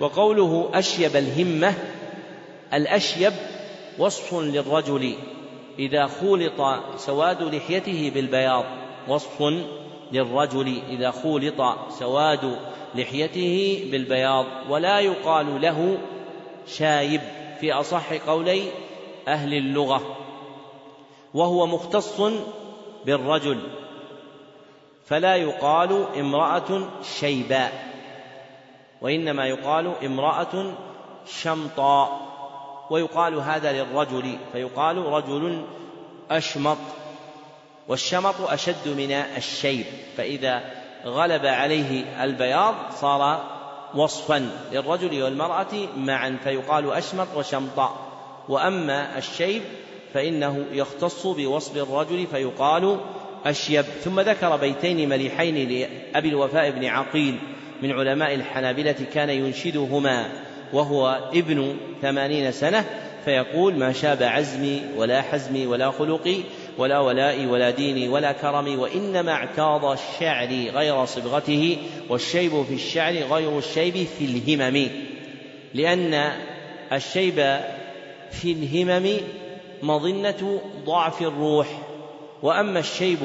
[0.00, 1.74] وقوله أشيب الهمة
[2.74, 3.32] الأشيب
[3.98, 5.14] وصف للرجل
[5.78, 8.64] إذا خولط سواد لحيته بالبياض.
[9.08, 9.42] وصف
[10.12, 11.62] للرجل إذا خولط
[11.98, 12.58] سواد
[12.94, 14.46] لحيته بالبياض.
[14.68, 15.98] ولا يقال له
[16.66, 17.20] شايب
[17.60, 18.62] في أصح قولي
[19.28, 20.16] أهل اللغة.
[21.34, 22.20] وهو مختص
[23.06, 23.58] بالرجل.
[25.08, 27.88] فلا يقال امرأة شيباء
[29.00, 30.74] وإنما يقال امرأة
[31.26, 32.20] شمطاء
[32.90, 35.64] ويقال هذا للرجل فيقال رجل
[36.30, 36.78] أشمط
[37.88, 39.86] والشمط أشد من الشيب
[40.16, 40.62] فإذا
[41.04, 43.44] غلب عليه البياض صار
[43.94, 47.96] وصفا للرجل والمرأة معا فيقال أشمط وشمطاء
[48.48, 49.62] وأما الشيب
[50.14, 53.00] فإنه يختص بوصف الرجل فيقال
[53.46, 53.84] أشيب.
[54.04, 57.38] ثم ذكر بيتين مليحين لأبي الوفاء بن عقيل
[57.82, 60.26] من علماء الحنابلة كان ينشدهما
[60.72, 62.84] وهو ابن ثمانين سنة
[63.24, 66.36] فيقول ما شاب عزمي ولا حزمي ولا خلقي
[66.78, 71.78] ولا ولائي ولا ديني ولا كرمي وإنما اعتاض الشعر غير صبغته
[72.08, 74.88] والشيب في الشعر غير الشيب في الهمم.
[75.74, 76.32] لأن
[76.92, 77.58] الشيب
[78.30, 79.16] في الهمم
[79.82, 81.87] مظنة ضعف الروح.
[82.42, 83.18] وأما الشيب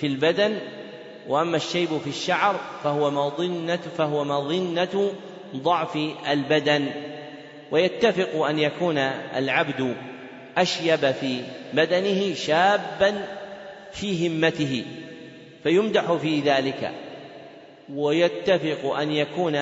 [0.00, 0.58] في البدن
[1.28, 5.12] وأما الشيب في الشعر فهو مظنة فهو مظنة
[5.56, 5.98] ضعف
[6.30, 6.86] البدن.
[7.70, 8.98] ويتفق أن يكون
[9.36, 9.96] العبد
[10.58, 11.40] أشيب في
[11.72, 13.26] بدنه شابا
[13.92, 14.84] في همته
[15.62, 16.92] فيمدح في ذلك.
[17.94, 19.58] ويتفق أن يكون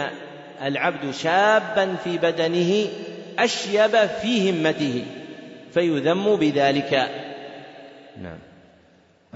[0.62, 2.88] العبد شابا في بدنه
[3.38, 5.04] أشيب في همته
[5.74, 7.10] فيذم بذلك.
[8.22, 8.38] نعم.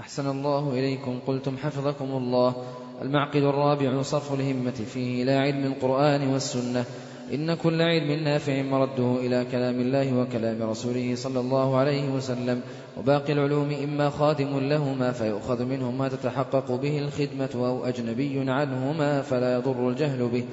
[0.01, 1.19] أحسن الله إليكم.
[1.27, 2.55] قلتم حفظكم الله.
[3.01, 6.85] المعقد الرابع صرف الهمة فيه إلى علم القرآن والسنة.
[7.33, 12.61] إن كل علم نافع مرده إلى كلام الله وكلام رسوله صلى الله عليه وسلم.
[12.97, 19.55] وباقي العلوم إما خادم لهما فيؤخذ منه ما تتحقق به الخدمة أو أجنبي عنهما فلا
[19.55, 20.43] يضر الجهل به.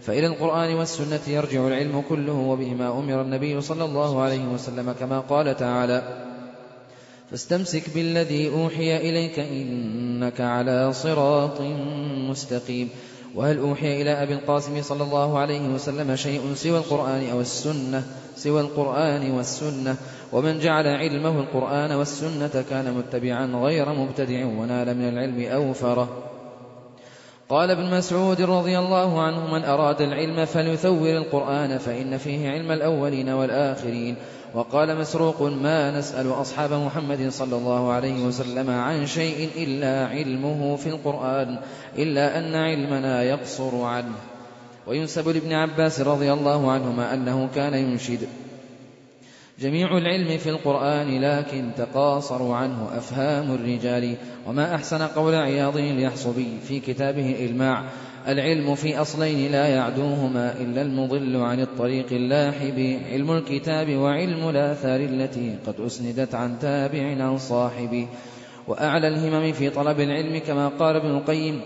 [0.00, 5.56] فإلى القرآن والسنة يرجع العلم كله وبهما أمر النبي صلى الله عليه وسلم كما قال
[5.56, 6.31] تعالى
[7.32, 11.60] فاستمسك بالذي أوحي إليك إنك على صراط
[12.28, 12.88] مستقيم.
[13.34, 18.04] وهل أوحي إلى أبي القاسم صلى الله عليه وسلم شيء سوى القرآن أو السنة؟
[18.36, 19.96] سوى القرآن والسنة.
[20.32, 26.31] ومن جعل علمه القرآن والسنة كان متبعا غير مبتدع ونال من العلم أوفره.
[27.52, 33.28] قال ابن مسعود رضي الله عنه من أراد العلم فليثور القرآن فإن فيه علم الأولين
[33.28, 34.16] والآخرين.
[34.54, 40.88] وقال مسروق ما نسأل أصحاب محمد صلى الله عليه وسلم عن شيء إلا علمه في
[40.88, 41.58] القرآن
[41.98, 44.14] إلا أن علمنا يقصر عنه.
[44.86, 48.28] وينسب لابن عباس رضي الله عنهما أنه كان ينشد
[49.60, 54.16] جميع العلم في القرآن لكن تقاصروا عنه أفهام الرجال.
[54.46, 57.84] وما أحسن قول عياض اليحصبي في كتابه إلماع.
[58.28, 63.00] العلم في أصلين لا يعدوهما إلا المضل عن الطريق اللاحب.
[63.12, 68.06] علم الكتاب وعلم الآثار التي قد أسندت عن تابع عن صاحب.
[68.68, 71.60] وأعلى الهمم في طلب العلم كما قال ابن القيم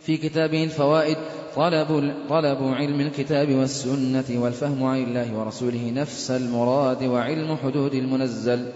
[0.00, 1.16] في كتابه الفوائد
[1.58, 8.66] طلب, طلب علم الكتاب والسنة والفهم عن الله ورسوله نفس المراد وعلم حدود المنزل.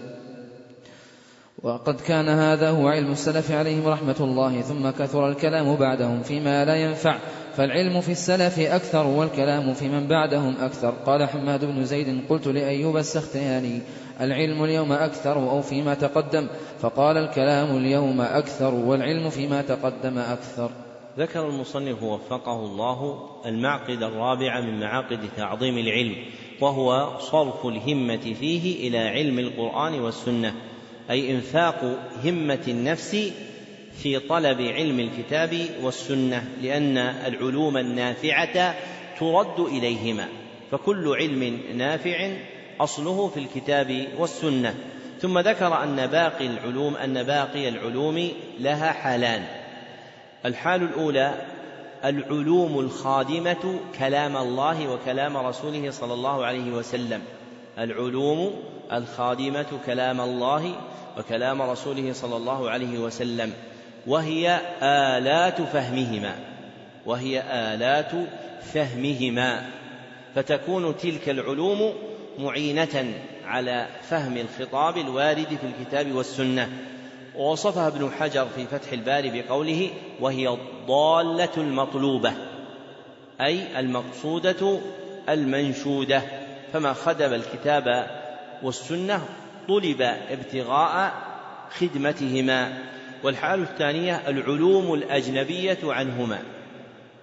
[1.63, 6.75] وقد كان هذا هو علم السلف عليهم رحمة الله ثم كثر الكلام بعدهم فيما لا
[6.75, 7.17] ينفع.
[7.55, 10.93] فالعلم في السلف أكثر والكلام في من بعدهم أكثر.
[11.05, 13.81] قال حماد بن زيد قلت لأيوب السختياني
[14.21, 16.47] العلم اليوم أكثر أو فيما تقدم؟
[16.79, 20.69] فقال الكلام اليوم أكثر والعلم فيما تقدم أكثر.
[21.17, 26.15] ذكر المصنف وفقه الله المعقد الرابع من معاقد تعظيم العلم
[26.61, 30.55] وهو صرف الهمة فيه إلى علم القرآن والسنة
[31.09, 33.31] أي إنفاق همة النفس
[33.97, 38.75] في طلب علم الكتاب والسنة لأن العلوم النافعة
[39.19, 40.27] ترد إليهما
[40.71, 42.31] فكل علم نافع
[42.79, 44.75] أصله في الكتاب والسنة.
[45.19, 48.29] ثم ذكر أن باقي العلوم أن باقي العلوم
[48.59, 49.62] لها حالان.
[50.45, 51.33] الحال الأولى
[52.05, 57.21] العلوم الخادمة كلام الله وكلام رسوله صلى الله عليه وسلم.
[57.79, 58.53] العلوم
[58.91, 60.75] الخادمة كلام الله
[61.17, 63.53] وكلام رسوله صلى الله عليه وسلم.
[64.07, 66.35] وهي آلات فهمهما.
[67.05, 68.11] وهي آلات
[68.73, 69.69] فهمهما.
[70.35, 71.93] فتكون تلك العلوم
[72.39, 73.13] معينة
[73.45, 76.69] على فهم الخطاب الوارد في الكتاب والسنة.
[77.37, 79.89] ووصفها ابن حجر في فتح الباري بقوله
[80.19, 82.33] وهي الضالة المطلوبة
[83.41, 84.79] أي المقصودة
[85.29, 86.21] المنشودة
[86.73, 88.07] فما خدم الكتاب
[88.63, 89.25] والسنة
[89.67, 91.13] طلب ابتغاء
[91.79, 92.83] خدمتهما.
[93.23, 96.39] والحال الثانية العلوم الأجنبية عنهما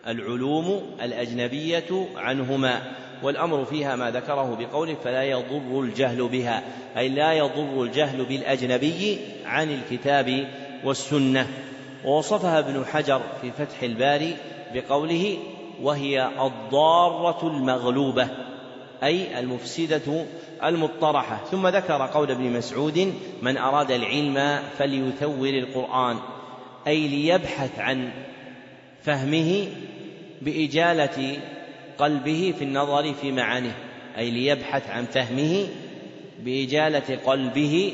[0.06, 2.82] العلوم الأجنبية عنهما.
[3.22, 6.62] والأمر فيها ما ذكره بقوله فلا يضر الجهل بها
[6.96, 10.48] أي لا يضر الجهل بالأجنبي عن الكتاب
[10.84, 11.46] والسنة.
[12.04, 14.36] ووصفها ابن حجر في فتح الباري
[14.74, 15.38] بقوله
[15.82, 18.28] وهي الضارة المغلوبة
[19.02, 20.24] أي المفسدة
[20.64, 21.40] المطرحة.
[21.50, 26.16] ثم ذكر قول ابن مسعود من أراد العلم فليثور القرآن
[26.86, 28.10] أي ليبحث عن
[29.02, 29.66] فهمه
[30.42, 31.38] بإجالة
[32.00, 33.76] قلبه في النظر في معانيه
[34.18, 35.66] أي ليبحث عن فهمه
[36.44, 37.92] بإجالة قلبه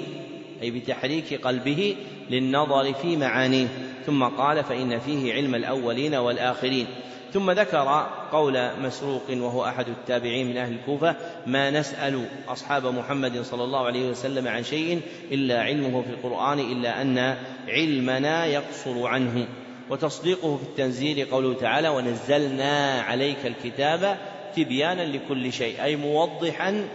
[0.63, 1.97] أي بتحريك قلبه
[2.31, 3.67] للنظر في معانيه.
[4.07, 6.87] ثم قال فإن فيه علم الأولين والآخرين.
[7.33, 11.17] ثم ذكر قول مسروق وهو أحد التابعين من أهل الكوفة
[11.47, 15.01] ما نسأل أصحاب محمد صلى الله عليه وسلم عن شيء
[15.33, 17.37] إلا علمه في القرآن إلا أن
[17.69, 19.47] علمنا يقصر عنه.
[19.91, 24.19] وتصديقه في التنزيل قوله تعالى ونزلنا عليك الكتاب
[24.57, 26.89] تبيانا لكل شيء أي موضحا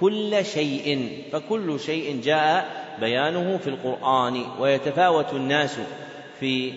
[0.00, 1.18] كل شيء.
[1.32, 5.78] فكل شيء جاء بيانه في القرآن ويتفاوت الناس
[6.40, 6.72] في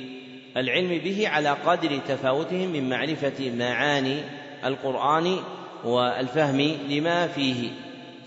[0.57, 4.17] العلم به على قدر تفاوتهم من معرفة معاني
[4.65, 5.37] القرآن
[5.83, 7.69] والفهم لما فيه.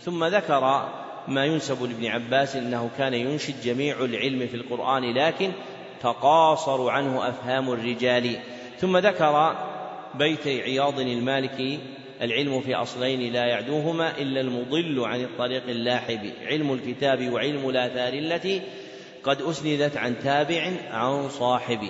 [0.05, 0.89] ثم ذكر
[1.29, 5.53] ما ينسب لابن عباس إنه كان ينشد جميع العلم في القرآن لكن
[6.03, 8.37] تقاصر عنه أفهام الرجال.
[8.79, 9.57] ثم ذكر
[10.15, 11.79] بيت عياض المالكي
[12.23, 16.31] العلم في أصلين لا يعدوهما إلا المضل عن الطريق اللاحب.
[16.47, 18.61] علم الكتاب وعلم الآثار التي
[19.25, 21.81] قد أسندت عن تابع عن صاحب.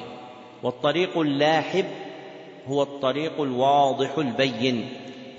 [0.63, 1.85] والطريق اللاحب
[2.67, 4.89] هو الطريق الواضح البين.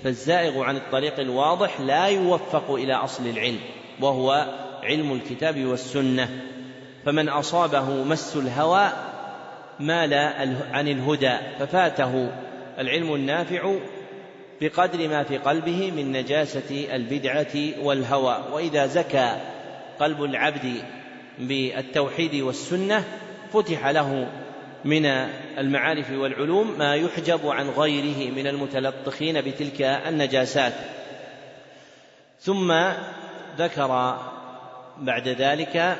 [0.04, 3.60] فالزائغ عن الطريق الواضح لا يوفق إلى أصل العلم
[4.00, 4.46] وهو
[4.82, 6.53] علم الكتاب والسنة.
[7.04, 8.92] فمن أصابه مس الهوى
[9.80, 10.14] مال
[10.72, 12.30] عن الهدى ففاته
[12.78, 13.74] العلم النافع
[14.60, 18.44] بقدر ما في قلبه من نجاسة البدعة والهوى.
[18.52, 19.36] وإذا زكى
[20.00, 20.82] قلب العبد
[21.38, 23.04] بالتوحيد والسنة
[23.52, 24.28] فتح له
[24.84, 25.06] من
[25.58, 30.72] المعارف والعلوم ما يحجب عن غيره من المتلطخين بتلك النجاسات.
[32.40, 32.74] ثم
[33.58, 34.18] ذكر
[34.98, 35.96] بعد ذلك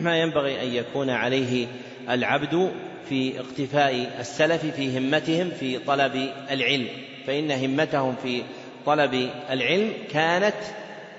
[0.00, 1.66] ما ينبغي أن يكون عليه
[2.10, 2.72] العبد
[3.08, 6.88] في اقتفاء السلف في همتهم في طلب العلم.
[7.26, 8.42] فإن همتهم في
[8.86, 10.54] طلب العلم كانت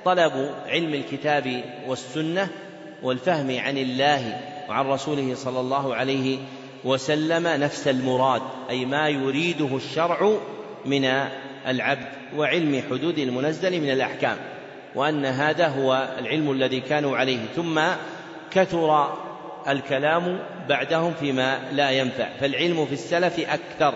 [0.05, 2.49] طلب علم الكتاب والسنة
[3.03, 6.37] والفهم عن الله وعن رسوله صلى الله عليه
[6.83, 10.31] وسلم نفس المراد أي ما يريده الشرع
[10.85, 11.05] من
[11.67, 14.37] العبد وعلم حدود المنزل من الأحكام
[14.95, 17.39] وأن هذا هو العلم الذي كانوا عليه.
[17.55, 17.81] ثم
[18.51, 19.13] كثر
[19.67, 22.29] الكلام بعدهم فيما لا ينفع.
[22.39, 23.93] فالعلم في السلف أكثر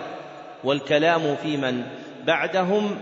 [0.64, 1.84] والكلام في من
[2.26, 2.98] بعدهم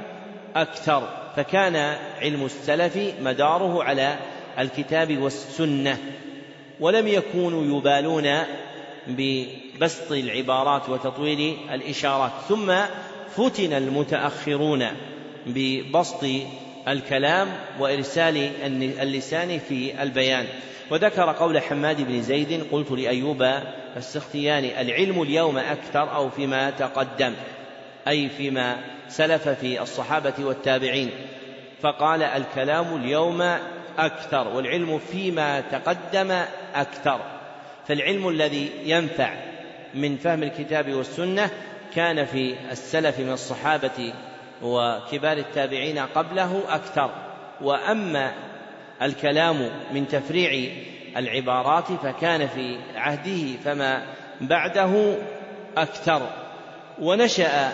[0.56, 1.10] أكثر.
[1.36, 4.16] فكان علم السلف مداره على
[4.60, 5.98] الكتاب والسنة
[6.80, 8.30] ولم يكونوا يبالون
[9.08, 12.32] ببسط العبارات وتطويل الإشارات.
[12.50, 12.74] ثم
[13.38, 14.88] فتن المتأخرون
[15.48, 16.26] ببسط
[16.88, 17.48] الكلام
[17.80, 18.52] وإرسال
[19.02, 20.46] اللسان في البيان.
[20.92, 23.48] وذكر قول حماد بن زيد قلت لأيوب
[23.98, 27.34] السختياني العلم اليوم أكثر أو فيما تقدم؟
[28.08, 28.78] أي فيما
[29.08, 31.12] سلف في الصحابة والتابعين.
[31.82, 33.42] فقال الكلام اليوم
[33.98, 36.32] أكثر والعلم فيما تقدم
[36.76, 37.20] أكثر.
[37.88, 39.34] فالعلم الذي ينفع
[39.94, 41.50] من فهم الكتاب والسنة
[41.96, 44.14] كان في السلف من الصحابة
[44.62, 47.12] وكبار التابعين قبله أكثر.
[47.62, 48.34] وأما
[49.02, 50.72] الكلام من تفريع
[51.18, 54.06] العبارات فكان في عهده فما
[54.42, 55.16] بعده
[55.78, 56.30] أكثر.
[57.02, 57.72] ونشأ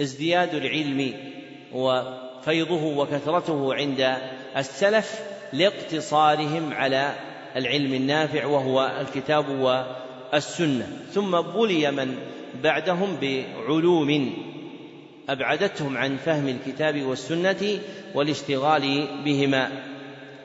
[0.00, 1.14] ازدياد العلم
[1.72, 4.16] وفيضه وكثرته عند
[4.56, 5.20] السلف
[5.52, 7.14] لاقتصارهم على
[7.56, 10.86] العلم النافع وهو الكتاب والسنة.
[11.12, 12.18] ثم بلي من
[12.62, 14.32] بعدهم بعلوم
[15.28, 17.78] أبعدتهم عن فهم الكتاب والسنة
[18.14, 19.70] والاشتغال بهما.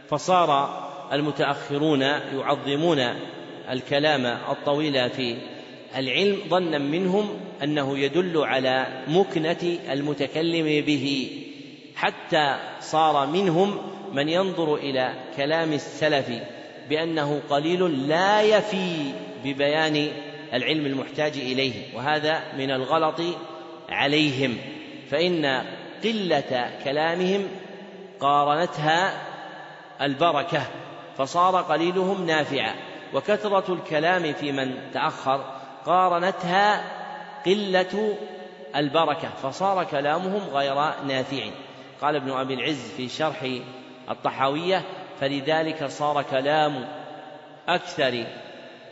[0.10, 0.84] فصار
[1.14, 3.00] المتأخرون يعظمون
[3.70, 5.36] الكلام الطويل في
[5.96, 11.30] العلم ظنا منهم أنه يدل على مكنة المتكلم به.
[11.96, 13.78] حتى صار منهم
[14.14, 16.30] من ينظر إلى كلام السلف
[16.90, 19.12] بأنه قليل لا يفي
[19.46, 20.08] ببيان
[20.54, 23.22] العلم المحتاج إليه وهذا من الغلط
[23.90, 24.58] عليهم.
[25.14, 25.64] فإن
[26.04, 27.48] قلة كلامهم
[28.20, 29.14] قارنتها
[30.02, 30.62] البركة
[31.18, 32.76] فصار قليلهم نافعا
[33.14, 35.46] وكثرة الكلام في من تأخر
[35.86, 36.84] قارنتها
[37.46, 38.18] قلة
[38.76, 40.76] البركة فصار كلامهم غير
[41.08, 41.44] نافع.
[42.02, 43.48] قال ابن أبي العز في شرح
[44.10, 44.82] الطحاوية
[45.20, 46.88] فلذلك صار كلام
[47.68, 48.26] أكثر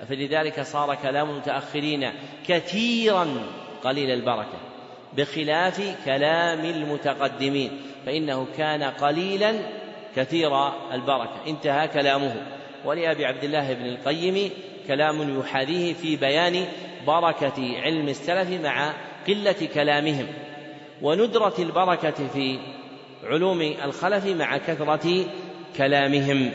[0.10, 2.14] فلذلك صار كلام المتاخرين
[2.48, 3.28] كثيرا
[3.84, 4.71] قليل البركة.
[5.18, 7.72] بخلاف كلام المتقدمين
[8.06, 9.54] فإنه كان قليلا
[10.16, 10.52] كثير
[10.94, 11.36] البركة.
[11.48, 12.36] انتهى كلامه.
[12.86, 14.50] ولأبي عبد الله بن القيم
[14.88, 16.66] كلام يحاذيه في بيان
[17.08, 18.94] بركة علم السلف مع
[19.28, 20.28] قلة كلامهم
[21.02, 22.60] وندرة البركة في
[23.24, 25.26] علوم الخلف مع كثرة
[25.78, 26.52] كلامهم.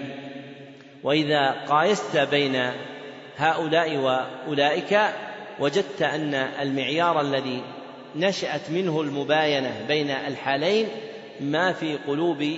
[1.02, 2.70] وإذا قايست بين
[3.36, 4.98] هؤلاء وأولئك
[5.60, 7.62] وجدت أن المعيار الذي
[8.16, 10.86] نشأت منه المباينة بين الحالين
[11.40, 12.56] ما في قلوب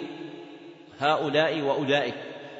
[1.00, 2.14] هؤلاء وأولئك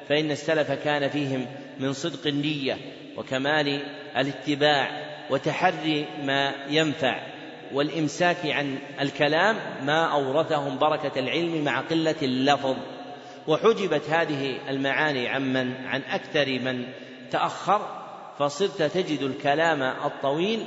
[0.09, 1.45] فإن السلف كان فيهم
[1.79, 2.77] من صدق النية
[3.17, 3.81] وكمال
[4.17, 7.19] الاتباع وتحري ما ينفع
[7.73, 9.55] والإمساك عن الكلام
[9.85, 12.75] ما أورثهم بركة العلم مع قلة اللفظ.
[13.47, 16.85] وحجبت هذه المعاني عمن عن أكثر من
[17.31, 17.81] تأخر
[18.39, 20.65] فصرت تجد الكلام الطويل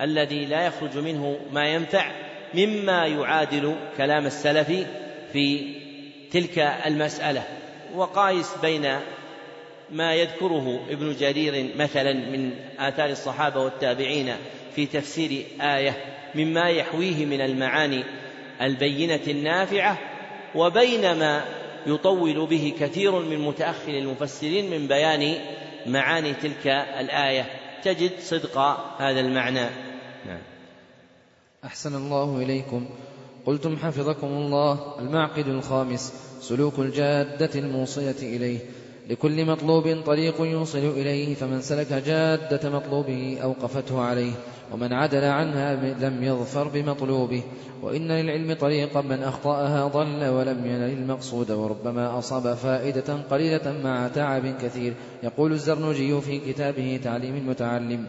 [0.00, 2.10] الذي لا يخرج منه ما ينفع
[2.54, 4.86] مما يعادل كلام السلف
[5.32, 5.74] في
[6.32, 7.42] تلك المسألة.
[7.94, 8.96] وقايس بين
[9.90, 14.32] ما يذكره ابن جرير مثلا من آثار الصحابة والتابعين
[14.76, 15.96] في تفسير آية
[16.34, 18.04] مما يحويه من المعاني
[18.62, 19.98] البينة النافعة
[20.54, 21.44] وبين ما
[21.86, 25.34] يطول به كثير من متأخر المفسرين من بيان
[25.86, 26.66] معاني تلك
[27.00, 27.44] الآية.
[27.82, 28.58] تجد صدق
[28.98, 29.89] هذا المعنى.
[30.26, 30.40] نعم.
[31.64, 32.86] أحسن الله إليكم.
[33.46, 34.98] قلتم حفظكم الله.
[34.98, 36.12] المعقد الخامس.
[36.40, 38.58] سلوك الجادة الموصلة إليه.
[39.10, 41.34] لكل مطلوب طريق يوصل إليه.
[41.34, 44.32] فمن سلك جادة مطلوبه أوقفته عليه.
[44.72, 47.42] ومن عدل عنها لم يظفر بمطلوبه.
[47.82, 51.50] وإن للعلم طريقا من أخطأها ضل ولم ينل المقصود.
[51.50, 54.94] وربما أصاب فائدة قليلة مع تعب كثير.
[55.22, 58.06] يقول الزرنجي في كتابه تعليم المتعلم.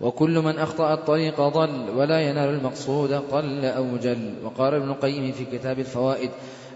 [0.00, 4.34] وكل من أخطأ الطريق ضل ولا ينال المقصود قل أو جل.
[4.44, 6.30] وقال ابن القيم في كتاب الفوائد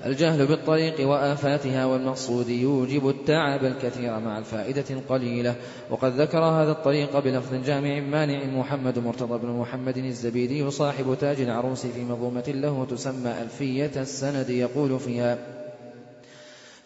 [0.06, 5.54] الجهل بالطريق وآفاتها والمقصود يوجب التعب الكثير مع الفائدة القليلة.
[5.90, 11.86] وقد ذكر هذا الطريق بلفظ جامع مانع محمد مرتضى بن محمد الزبيدي صاحب تاج العروس
[11.86, 15.59] في منظومة له تسمى ألفية السند يقول فيها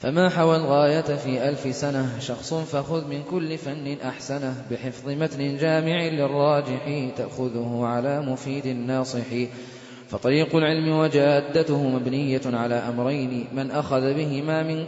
[0.04, 6.06] فما حوى الغاية في ألف سنة شخص فخذ من كل فن أحسنه بحفظ متن جامع
[6.06, 9.26] للراجح تأخذه على مفيد الناصح
[10.08, 14.86] فطريق العلم وجادته مبنية على أمرين من أخذ بهما من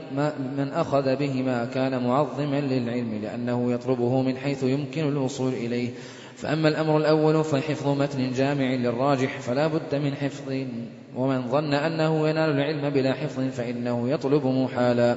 [0.56, 5.90] من أخذ بهما كان معظما للعلم لأنه يطلبه من حيث يمكن الوصول إليه
[6.36, 10.52] فأما الأمر الأول فحفظ متن جامع للراجح فلا بد من حفظ
[11.16, 15.16] ومن ظن أنه ينال العلم بلا حفظ فإنه يطلب محالا.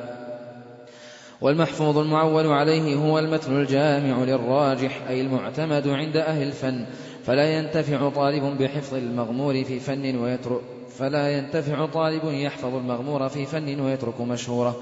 [1.41, 6.85] والمحفوظ المعول عليه هو المتن الجامع للراجح أي المعتمد عند أهل الفن
[7.25, 10.61] فلا ينتفع طالب بحفظ المغمور في فن ويترك
[10.97, 14.75] فلا ينتفع طالب يحفظ المغمور في فن ويترك مشهورة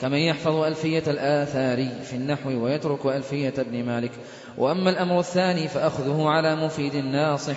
[0.00, 4.10] كمن يحفظ ألفية الآثار في النحو ويترك ألفية ابن مالك.
[4.58, 7.56] وأما الأمر الثاني فأخذه على مفيد ناصح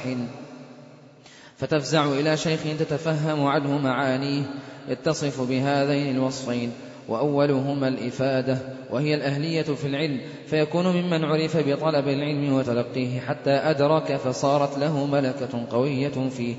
[1.58, 4.44] فتفزع إلى شيخ تتفهم عنه معانيه.
[4.90, 6.72] يتصف بهذين الوصفين.
[7.08, 8.58] وأولهما الإفادة.
[8.92, 10.22] وهي الأهلية في العلم.
[10.48, 13.20] فيكون ممن عرف بطلب العلم وتلقيه.
[13.20, 16.56] حتى أدرك فصارت له ملكة قوية فيه.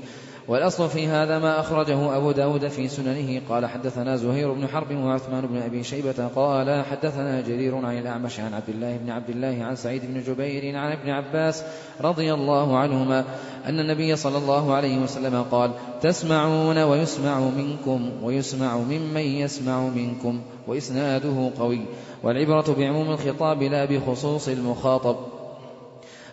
[0.47, 3.41] والأصل في هذا ما أخرجه أبو داود في سننه.
[3.49, 6.27] قال حدثنا زهير بن حرب وعثمان بن أبي شيبة.
[6.35, 10.77] قال حدثنا جرير عن الأعمش عن عبد الله بن عبد الله عن سعيد بن جبير
[10.77, 11.63] عن ابن عباس
[12.01, 13.25] رضي الله عنهما.
[13.65, 15.71] أن النبي صلى الله عليه وسلم قال
[16.01, 21.81] تسمعون ويسمع منكم ويسمع ممن يسمع منكم وإسناده قوي
[22.23, 25.15] والعبرة بعموم الخطاب لا بخصوص المخاطب.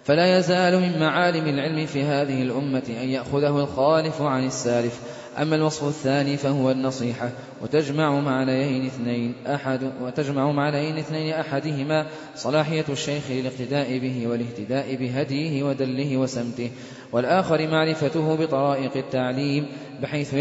[0.05, 5.01] فلا يزال من معالم العلم في هذه الأمة أن يأخذه الخالف عن السالف.
[5.39, 7.31] أما الوصف الثاني فهو النصيحة
[7.63, 12.07] وتجمع معنيين اثنين أحد وتجمع معنيين اثنين أحدهما
[12.37, 16.71] صلاحية الشيخ للاقتداء به والاهتداء بهديه ودله وسمته
[17.13, 19.67] والآخر معرفته بطرائق التعليم
[20.03, 20.35] بحيث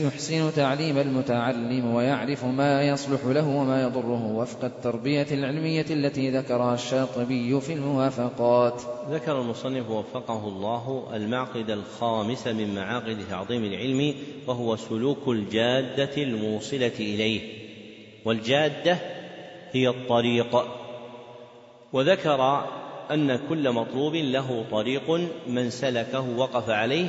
[0.00, 4.26] يحسن تعليم المتعلم ويعرف ما يصلح له وما يضره.
[4.26, 8.82] وفق التربية العلمية التي ذكرها الشاطبي في الموافقات.
[9.10, 14.14] ذكر المصنف وفقه الله المعقد الخامس من معاقد تعظيم العلم
[14.46, 17.40] وهو سلوك الجادة الموصلة إليه.
[18.24, 18.98] والجادة
[19.72, 20.64] هي الطريق.
[21.92, 22.64] وذكر
[23.10, 25.10] أن كل مطلوب له طريق
[25.46, 27.08] من سلكه وقف عليه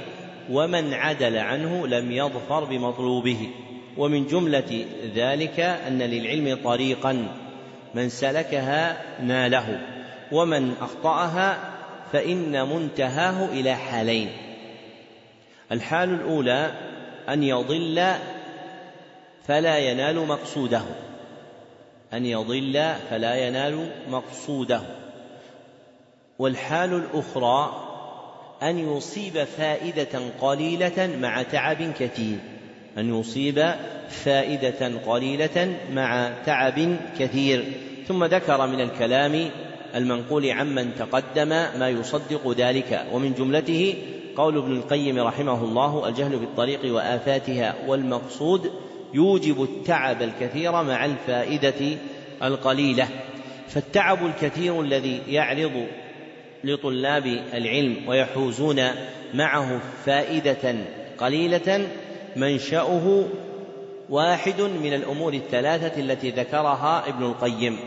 [0.51, 3.49] ومن عدل عنه لم يظفر بمطلوبه.
[3.97, 7.27] ومن جملة ذلك أن للعلم طريقا.
[7.95, 9.79] من سلكها ناله
[10.31, 11.57] ومن أخطأها
[12.13, 14.29] فإن منتهاه إلى حالين.
[15.71, 16.71] الحال الأولى
[17.29, 18.11] أن يضل
[19.47, 20.83] فلا ينال مقصوده.
[22.13, 24.81] أن يضل فلا ينال مقصوده.
[26.39, 27.82] والحال الأخرى
[28.63, 32.37] أن يصيب فائدة قليلة مع تعب كثير.
[32.97, 33.73] أن يصيب
[34.09, 37.65] فائدة قليلة مع تعب كثير.
[38.07, 39.49] ثم ذكر من الكلام
[39.95, 43.05] المنقول عمن تقدم ما يصدق ذلك.
[43.13, 43.95] ومن جملته
[44.35, 48.71] قول ابن القيم رحمه الله الجهل بالطريق وآفاتها والمقصود
[49.13, 51.97] يوجب التعب الكثير مع الفائدة
[52.43, 53.07] القليلة.
[53.67, 55.87] فالتعب الكثير الذي يعرض
[56.63, 58.81] لطلاب العلم ويحوزون
[59.33, 60.75] معه فائدة
[61.17, 61.87] قليلة
[62.35, 63.23] منشأه
[64.09, 67.79] واحد من الأمور الثلاثة التي ذكرها ابن القيم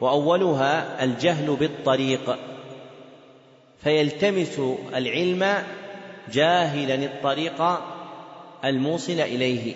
[0.00, 2.38] وأولها الجهل بالطريق.
[3.84, 4.60] فيلتمس
[4.94, 5.54] العلم
[6.32, 7.62] جاهلا الطريق
[8.64, 9.74] الموصل إليه.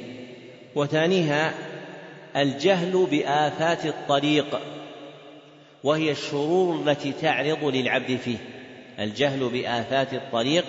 [0.74, 1.54] وثانيها
[2.36, 4.60] الجهل بآفات الطريق.
[5.84, 8.38] وهي الشرور التي تعرض للعبد فيه
[8.98, 10.64] الجهل بآفات الطريق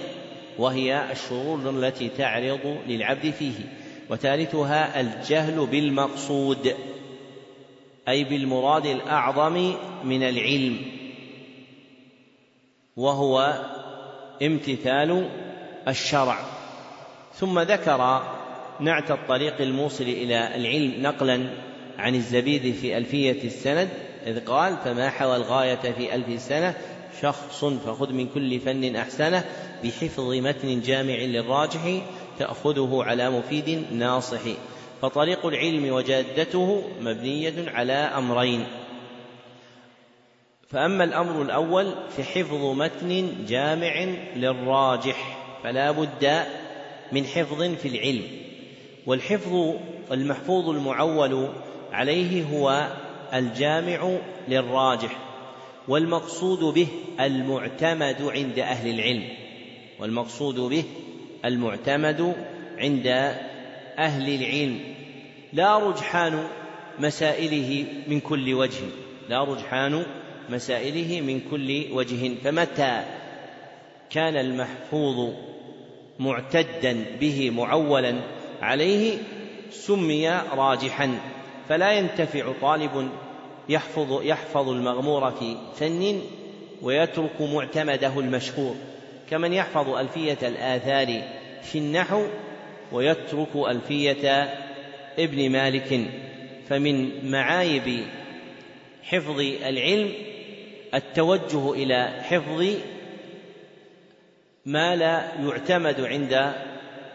[0.58, 3.54] وهي الشرور التي تعرض للعبد فيه
[4.10, 6.76] وثالثها الجهل بالمقصود
[8.08, 9.74] أي بالمراد الأعظم
[10.04, 10.78] من العلم
[12.98, 13.64] وهو
[14.42, 15.30] امتثال
[15.88, 16.40] الشرع.
[17.34, 18.24] ثم ذكر
[18.80, 21.50] نعت الطريق الموصل إلى العلم نقلا
[21.98, 23.90] عن الزبيد في ألفية السند
[24.26, 26.76] إذ قال فما حوى الغاية في ألف سنة؟
[27.22, 29.46] شخص فخذ من كل فن أحسنه
[29.84, 32.02] بحفظ متن جامع للراجح
[32.40, 34.42] تأخذه على مفيد ناصح.
[35.02, 38.68] فطريق العلم وجادته مبنية على أمرين.
[40.70, 44.06] فأما الأمر الأول فحفظ متن جامع
[44.36, 46.44] للراجح فلا بد
[47.12, 48.24] من حفظ في العلم.
[49.06, 49.74] والحفظ
[50.12, 51.50] المحفوظ المعول
[51.92, 52.88] عليه هو
[53.34, 55.18] الجامع للراجح
[55.88, 56.88] والمقصود به
[57.20, 59.24] المعتمد عند أهل العلم
[60.00, 60.84] والمقصود به
[61.46, 62.36] المعتمد
[62.78, 63.08] عند
[63.98, 64.80] أهل العلم.
[65.54, 66.48] لا رجحان
[67.00, 68.82] مسائله من كل وجه
[69.30, 70.06] لا رجحان
[70.50, 72.36] مسائله من كل وجه.
[72.44, 73.04] فمتى
[74.10, 75.34] كان المحفوظ
[76.20, 78.16] معتدا به معولا
[78.62, 79.18] عليه
[79.72, 81.20] سمي راجحا.
[81.70, 83.10] فلا ينتفع طالب
[83.70, 86.22] يحفظ يحفظ المغمور في فن
[86.82, 88.76] ويترك معتمده المشهور
[89.30, 91.22] كمن يحفظ ألفية الآثار
[91.64, 92.26] في النحو
[92.92, 94.54] ويترك ألفية
[95.20, 96.02] ابن مالك
[96.70, 98.04] فمن معايب
[99.04, 100.12] حفظ العلم
[100.94, 102.66] التوجه إلى حفظ
[104.66, 106.54] ما لا يعتمد عند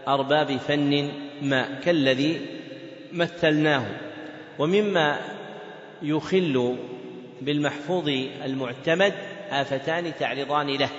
[0.08, 1.10] أرباب فن
[1.42, 2.40] ما كالذي
[3.12, 3.86] مثلناه.
[4.58, 5.20] ومما
[6.02, 6.76] يخل
[7.42, 8.08] بالمحفوظ
[8.44, 9.14] المعتمد
[9.50, 10.90] آفتان تعرضان له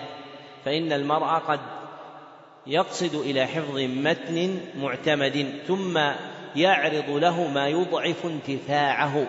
[0.65, 1.59] فإن المرء قد
[2.67, 5.99] يقصد إلى حفظ متن معتمد ثم
[6.55, 9.27] يعرض له ما يضعف انتفاعه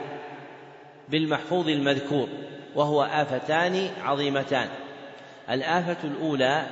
[1.09, 2.29] بالمحفوظ المذكور
[2.75, 4.69] وهو آفتان عظيمتان.
[5.51, 6.67] الآفة الأولى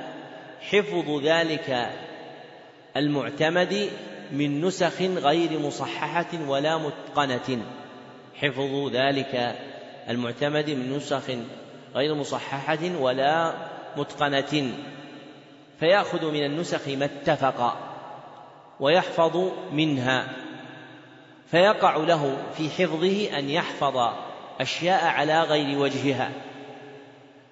[0.61, 1.89] حفظ ذلك
[2.97, 3.89] المعتمد
[4.31, 7.65] من نسخ غير مصححة ولا متقنة.
[8.35, 9.55] حفظ ذلك
[10.09, 11.23] المعتمد من نسخ
[11.95, 13.53] غير مصححة ولا
[13.97, 14.73] متقنة.
[15.79, 17.77] فيأخذ من النسخ ما اتفق
[18.79, 20.27] ويحفظ منها.
[21.51, 23.97] فيقع له في حفظه أن يحفظ
[24.59, 26.31] أشياء على غير وجهها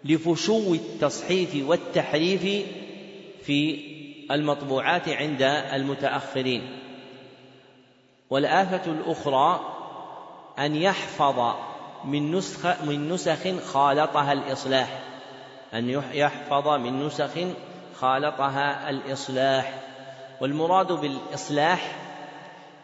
[0.06, 2.66] لفشو التصحيف والتحريف
[3.44, 3.93] في
[4.32, 5.42] المطبوعات عند
[5.74, 6.80] المتأخرين.
[8.30, 9.60] والآفة الأخرى
[10.60, 11.56] أن يحفظ
[12.06, 15.00] من نسخ من نسخ خالطها الإصلاح.
[15.74, 17.32] أن يحفظ من نسخ
[17.96, 19.74] خالطها الإصلاح.
[20.42, 21.96] والمراد بالإصلاح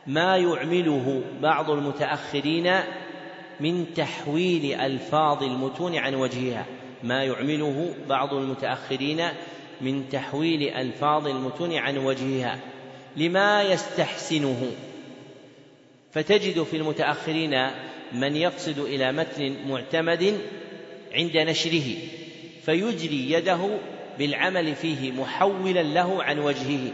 [0.07, 2.79] ما يعمله بعض المتأخرين
[3.59, 6.65] من تحويل ألفاظ المتون عن وجهها.
[7.03, 9.21] ما يعمله بعض المتأخرين
[9.81, 12.59] من تحويل ألفاظ المتون عن وجهها
[13.17, 14.71] لما يستحسنه.
[16.11, 17.67] فتجد في المتأخرين
[18.13, 20.39] من يقصد إلى متن معتمد
[21.13, 21.95] عند نشره
[22.65, 23.79] فيجري يده
[24.17, 26.91] بالعمل فيه محولا له عن وجهه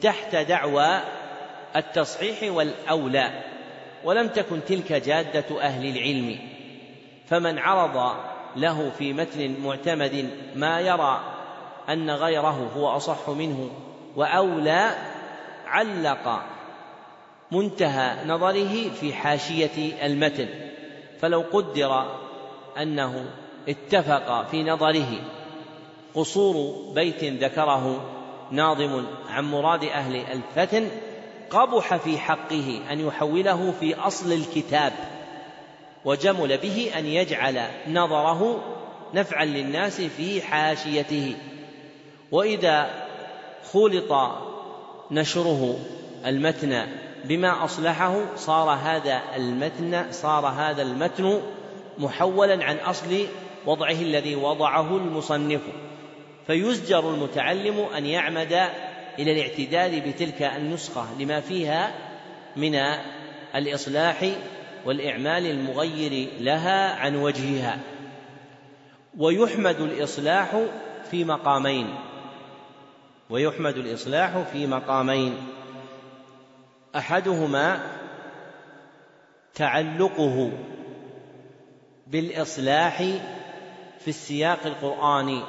[0.00, 1.00] تحت دعوى
[1.76, 3.42] التصحيح والأولى.
[4.04, 6.38] ولم تكن تلك جادة أهل العلم.
[7.26, 8.16] فمن عرض
[8.56, 11.33] له في متن معتمد ما يرى
[11.88, 13.70] أن غيره هو أصح منه
[14.16, 14.90] وأولى
[15.66, 16.42] علق
[17.52, 20.48] منتهى نظره في حاشية المتن.
[21.20, 22.06] فلو قدر
[22.78, 23.26] أنه
[23.68, 25.20] اتفق في نظره
[26.14, 28.10] قصور بيت ذكره
[28.50, 30.88] ناظم عن مراد أهل الفتن
[31.50, 34.92] قبح في حقه أن يحوله في أصل الكتاب
[36.04, 38.64] وجمل به أن يجعل نظره
[39.14, 41.36] نفعا للناس في حاشيته.
[42.32, 42.90] وإذا
[43.72, 44.12] خلط
[45.10, 45.78] نشره
[46.26, 46.86] المتن
[47.24, 51.40] بما أصلحه صار هذا المتن صار هذا المتن
[51.98, 53.26] محولا عن أصل
[53.66, 55.60] وضعه الذي وضعه المصنف.
[56.46, 58.52] فيزجر المتعلم أن يعمد
[59.18, 61.94] إلى الاعتداد بتلك النسخة لما فيها
[62.56, 62.74] من
[63.54, 64.30] الإصلاح
[64.86, 67.78] والإعمال المغير لها عن وجهها.
[69.18, 70.60] ويحمد الإصلاح
[71.10, 71.94] في مقامين.
[73.34, 75.36] ويحمد الإصلاح في مقامين.
[76.96, 77.80] أحدهما
[79.54, 80.52] تعلقه
[82.06, 82.96] بالإصلاح
[83.98, 85.42] في السياق القرآني.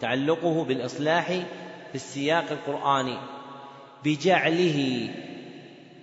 [0.00, 1.26] تعلقه بالإصلاح
[1.88, 3.18] في السياق القرآني.
[4.04, 5.08] بجعله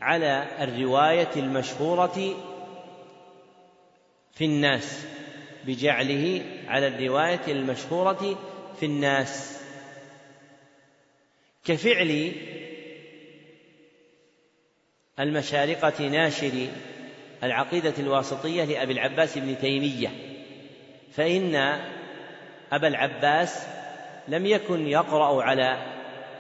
[0.01, 2.35] على الرواية المشهورة
[4.33, 5.05] في الناس.
[5.65, 8.35] بجعله على الرواية المشهورة
[8.79, 9.60] في الناس.
[11.65, 12.31] كفعل
[15.19, 16.67] المشارقة ناشر
[17.43, 20.09] العقيدة الواسطية لأبي العباس بن تيمية
[21.11, 21.55] فإن
[22.71, 23.67] أبا العباس
[24.27, 25.77] لم يكن يقرأ على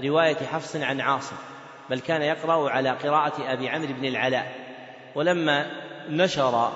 [0.03, 1.35] رواية حفص عن عاصم
[1.89, 4.55] بل كان يقرأ على قراءة أبي عمرو بن العلاء.
[5.15, 5.71] ولما
[6.09, 6.71] نشر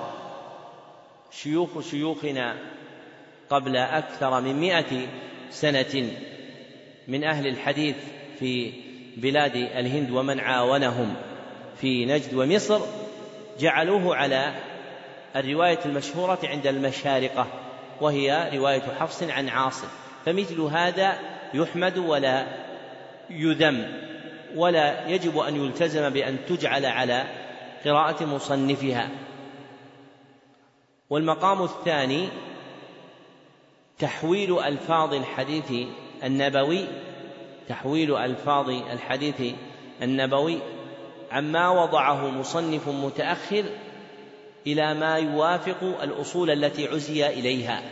[1.30, 2.56] شيوخ شيوخنا
[3.50, 5.08] قبل أكثر من مئة
[5.50, 6.10] سنة
[7.08, 7.96] من أهل الحديث
[8.38, 8.72] في
[9.16, 11.14] بلاد الهند ومن عاونهم
[11.80, 12.80] في نجد ومصر
[13.60, 14.54] جعلوه على
[15.36, 17.46] الرواية المشهورة عند المشارقة
[18.00, 19.88] وهي رواية حفص عن عاصم.
[20.24, 21.18] فمثل هذا
[21.54, 22.46] يحمد ولا
[23.30, 23.86] يذم
[24.56, 27.24] ولا يجب أن يلتزم بأن تجعل على
[27.84, 29.08] قراءة مصنفها.
[31.10, 32.28] والمقام الثاني
[33.98, 35.72] تحويل ألفاظ الحديث
[36.24, 36.86] النبوي
[37.68, 39.54] تحويل ألفاظ الحديث
[40.02, 40.58] النبوي
[41.30, 43.64] عما وضعه مصنف متأخر
[44.66, 47.82] إلى ما يوافق الأصول التي عزي إليها.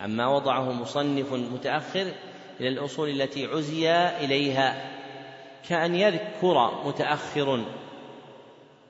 [0.00, 2.12] عما وضعه مصنف متأخر
[2.60, 4.90] إلى الأصول التي عزي إليها.
[5.68, 7.64] كأن يذكر متأخر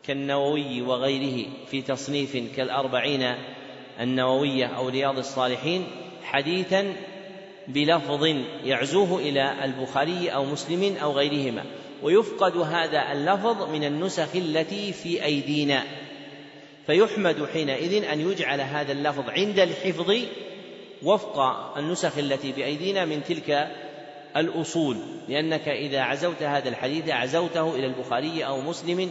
[0.03, 3.35] كالنووي وغيره في تصنيف كالأربعين
[4.01, 5.87] النووية أو رياض الصالحين
[6.23, 6.93] حديثا
[7.69, 8.25] بلفظ
[8.65, 11.65] يعزوه إلى البخاري أو مسلم أو غيرهما.
[12.03, 15.85] ويفقد هذا اللفظ من النسخ التي في أيدينا.
[16.87, 20.15] فيحمد حينئذ أن يجعل هذا اللفظ عند الحفظ
[21.03, 21.39] وفق
[21.79, 23.69] النسخ التي بأيدينا من تلك
[24.37, 24.97] الأصول.
[25.29, 29.11] لأنك إذا عزوت هذا الحديث عزوته إلى البخاري أو مسلم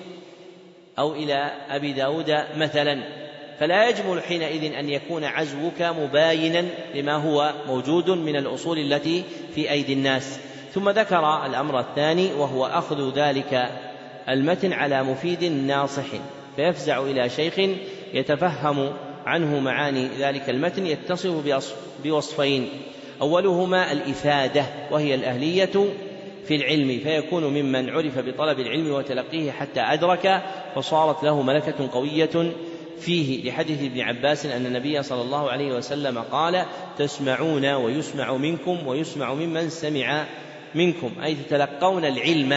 [0.99, 3.16] أو إلى أبي داود مثلا.
[3.59, 6.65] فلا يجمل حينئذ أن يكون عزوك مباينا
[6.95, 9.23] لما هو موجود من الأصول التي
[9.55, 10.39] في أيدي الناس.
[10.73, 13.69] ثم ذكر الأمر الثاني وهو أخذ ذلك
[14.29, 16.05] المتن على مفيد ناصح
[16.55, 17.53] فيفزع إلى شيخ
[18.13, 18.93] يتفهم
[19.25, 21.61] عنه معاني ذلك المتن يتصف
[22.03, 22.69] بوصفين.
[23.21, 25.89] أولهما الإفادة وهي الأهلية
[26.47, 30.41] في العلم فيكون ممن عرف بطلب العلم وتلقيه حتى أدرك
[30.75, 32.53] فصارت له ملكة قوية
[32.99, 36.65] فيه لحديث ابن عباس أن النبي صلى الله عليه وسلم قال
[36.97, 40.25] تسمعون ويسمع منكم ويسمع ممن سمع
[40.75, 42.55] منكم أي تتلقون العلم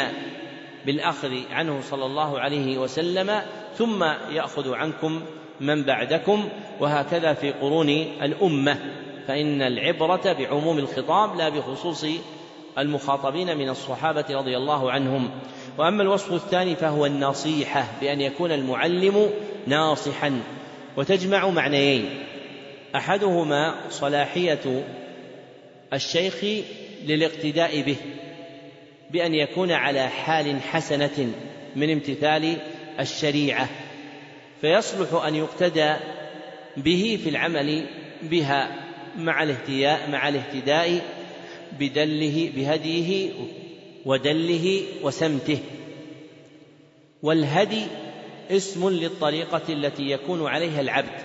[0.86, 3.42] بالأخذ عنه صلى الله عليه وسلم
[3.76, 5.22] ثم يأخذ عنكم
[5.60, 6.48] من بعدكم
[6.80, 7.88] وهكذا في قرون
[8.22, 8.78] الأمة.
[9.28, 12.06] فإن العبرة بعموم الخطاب لا بخصوص
[12.78, 15.30] المخاطبين من الصحابة رضي الله عنهم.
[15.78, 19.30] وأما الوصف الثاني فهو النصيحة بأن يكون المعلم
[19.66, 20.40] ناصحا
[20.96, 22.04] وتجمع معنيين.
[22.96, 24.84] أحدهما صلاحية
[25.92, 26.44] الشيخ
[27.06, 27.96] للاقتداء به
[29.10, 31.32] بأن يكون على حال حسنة
[31.76, 32.56] من امتثال
[33.00, 33.68] الشريعة.
[34.60, 35.94] فيصلح أن يقتدى
[36.76, 37.86] به في العمل
[38.22, 41.00] بها مع الاهتداء مع الاهتداء
[41.78, 43.30] بدله بهديه
[44.06, 45.58] ودله وسمته.
[47.22, 47.82] والهدي
[48.50, 51.20] اسم للطريقة التي يكون عليها العبد.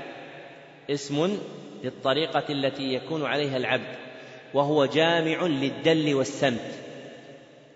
[0.89, 1.38] اسم
[1.84, 3.95] للطريقة التي يكون عليها العبد.
[4.53, 6.72] وهو جامع للدل والسمت.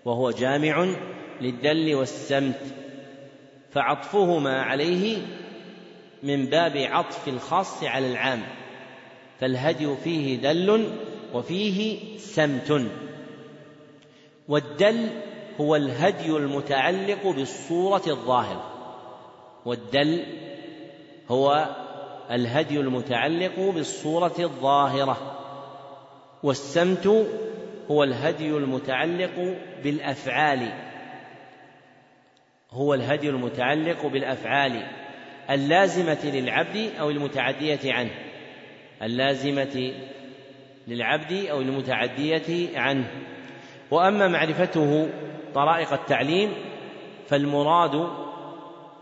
[0.04, 0.94] وهو جامع
[1.40, 2.60] للدل والسمت.
[3.72, 5.18] فعطفهما عليه
[6.22, 8.42] من باب عطف الخاص على العام.
[9.40, 10.92] فالهدي فيه دل
[11.34, 12.86] وفيه سمت.
[14.50, 15.08] والدل
[15.60, 18.64] هو الهدي المتعلق بالصورة الظاهرة.
[19.64, 20.24] والدل
[21.28, 21.68] هو
[22.30, 25.36] الهدي المتعلق بالصورة الظاهرة.
[26.42, 27.26] والسمت
[27.90, 30.72] هو الهدي المتعلق بالأفعال.
[32.70, 34.86] هو الهدي المتعلق بالأفعال.
[35.50, 38.14] اللازمة للعبد أو المتعدية عنه.
[39.02, 39.92] اللازمة
[40.88, 43.10] للعبد أو المتعدية عنه.
[43.90, 45.08] وأما معرفته
[45.54, 46.50] طرائق التعليم
[47.28, 48.08] فالمراد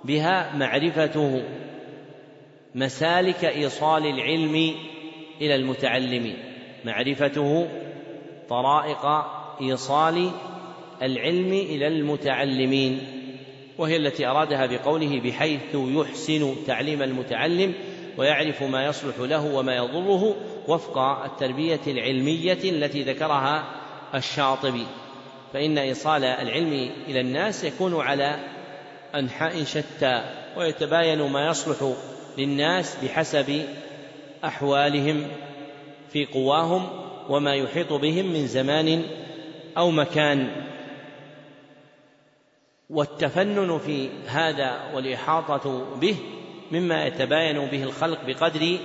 [0.04, 1.42] بها معرفته
[2.74, 4.74] مسالك إيصال العلم
[5.40, 6.34] إلى المتعلم.
[6.84, 7.68] معرفته
[8.48, 9.06] طرائق
[9.60, 10.30] إيصال
[11.02, 13.00] العلم إلى المتعلمين.
[13.78, 17.74] وهي التي أرادها بقوله بحيث يحسن تعليم المتعلم
[18.16, 20.36] ويعرف ما يصلح له وما يضره
[20.68, 23.77] وفق التربية العلمية التي ذكرها
[24.14, 24.86] الشاطبي
[25.52, 28.38] فإن إيصال العلم إلى الناس يكون على
[29.14, 30.24] أنحاء شتى
[30.56, 31.94] ويتباين ما يصلح
[32.38, 33.62] للناس بحسب
[34.44, 35.26] أحوالهم
[36.12, 36.88] في قواهم
[37.28, 39.02] وما يحيط بهم من زمان
[39.76, 40.48] أو مكان.
[42.90, 46.16] والتفنن في هذا والإحاطة به
[46.72, 48.78] مما يتباين به الخلق بقدر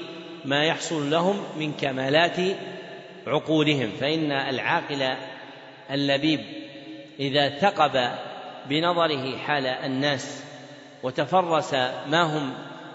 [0.46, 2.38] ما يحصل لهم من كمالات
[3.28, 5.16] عقولهم فإن العاقل
[5.92, 6.40] اللبيب
[7.20, 8.12] إذا ثقب
[8.70, 10.44] بنظره حال الناس
[11.04, 11.74] وتفرس
[12.08, 12.54] ما هم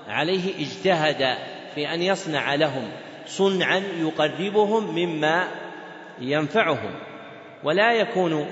[0.08, 1.38] عليه اجتهد
[1.74, 2.90] في أن يصنع لهم
[3.26, 5.48] صنعا يقربهم مما
[6.20, 6.94] ينفعهم
[7.64, 8.46] ولا يكون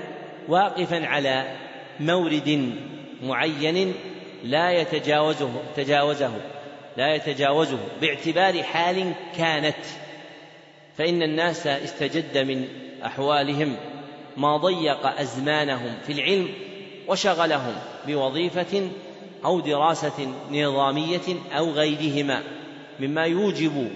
[0.47, 1.55] واقفا على
[1.99, 2.75] مورد
[3.23, 3.93] معين
[4.43, 6.31] لا يتجاوزه تجاوزه
[6.97, 9.75] لا يتجاوزه باعتبار حال كانت.
[10.97, 12.67] فإن الناس استجد من
[13.05, 13.75] أحوالهم
[14.37, 16.49] ما ضيق أزمانهم في العلم
[17.07, 17.75] وشغلهم
[18.07, 18.89] بوظيفة
[19.45, 22.43] أو دراسة نظامية أو غيرهما
[22.99, 23.91] مما يوجب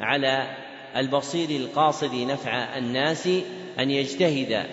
[0.00, 0.56] على
[0.96, 3.28] البصير القاصد نفع الناس
[3.78, 4.66] أن يجتهد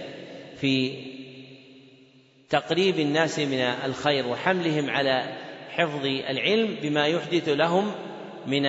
[0.61, 0.93] في
[2.49, 5.37] تقريب الناس من الخير وحملهم على
[5.69, 7.91] حفظ العلم بما يحدث لهم
[8.47, 8.65] من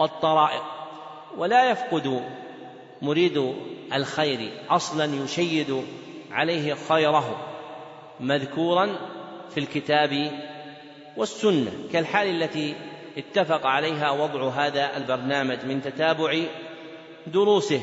[0.00, 0.79] الطرائق.
[1.36, 2.22] ولا يفقد
[3.02, 3.54] مريد
[3.94, 5.84] الخير أصلا يشيد
[6.30, 7.46] عليه خيره
[8.20, 8.88] مذكورا
[9.54, 10.30] في الكتاب
[11.16, 12.74] والسنة كالحال التي
[13.18, 16.38] اتفق عليها وضع هذا البرنامج من تتابع
[17.26, 17.80] دروسه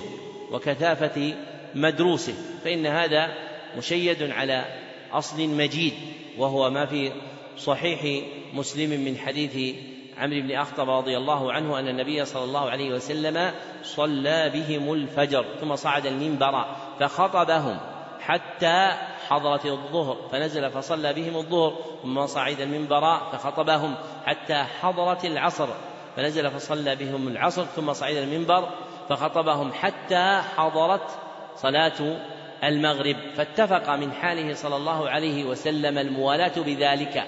[0.51, 1.33] وكثافة
[1.75, 2.33] مدروسه
[2.63, 3.33] فإن هذا
[3.77, 4.65] مشيد على
[5.11, 5.93] أصل مجيد
[6.37, 7.11] وهو ما في
[7.57, 9.75] صحيح مسلم من حديث
[10.19, 13.51] عمرو بن أخطب رضي الله عنه أن النبي صلى الله عليه وسلم
[13.83, 16.65] صلى بهم الفجر ثم صعد المنبر
[16.99, 17.77] فخطبهم
[18.19, 18.93] حتى
[19.29, 21.73] حضرت الظهر فنزل فصلى بهم الظهر
[22.03, 23.95] ثم صعد المنبر فخطبهم
[24.25, 25.67] حتى حضرت العصر
[26.15, 28.69] فنزل فصلى بهم العصر ثم صعد المنبر
[29.09, 31.19] فخطبهم حتى حضرت
[31.55, 32.17] صلاة
[32.63, 33.15] المغرب.
[33.35, 37.23] فاتفق من حاله صلى الله عليه وسلم الموالاة بذلك.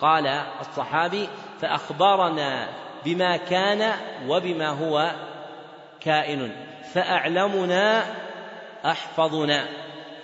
[0.00, 0.26] قال
[0.60, 1.28] الصحابي
[1.62, 2.68] فأخبرنا
[3.04, 3.92] بما كان
[4.28, 5.12] وبما هو
[6.00, 6.52] كائن.
[6.94, 8.04] فأعلمنا
[8.86, 9.68] أحفظنا.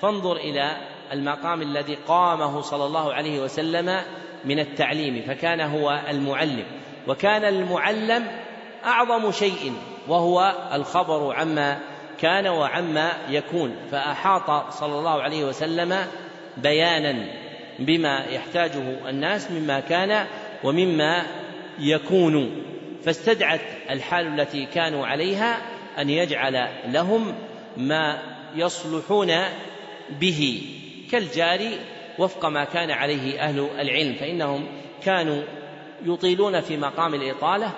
[0.01, 0.77] فانظر إلى
[1.13, 4.01] المقام الذي قامه صلى الله عليه وسلم
[4.45, 5.23] من التعليم.
[5.29, 6.65] فكان هو المعلم.
[7.09, 8.27] وكان المعلم
[8.85, 9.73] أعظم شيء
[10.09, 11.79] وهو الخبر عما
[12.21, 13.77] كان وعما يكون.
[13.91, 15.97] فأحاط صلى الله عليه وسلم
[16.57, 17.15] بيانا
[17.79, 20.27] بما يحتاجه الناس مما كان
[20.65, 21.23] ومما
[21.79, 22.63] يكون
[23.05, 23.61] فاستدعت
[23.91, 25.59] الحال التي كانوا عليها
[25.99, 27.35] أن يجعل لهم
[27.77, 28.19] ما
[28.55, 29.33] يصلحون
[30.21, 30.63] به
[31.13, 31.79] كالجاري
[32.19, 34.67] وفق ما كان عليه أهل العلم فإنهم
[35.05, 35.43] كانوا
[36.05, 37.73] يطيلون في مقام الإطالة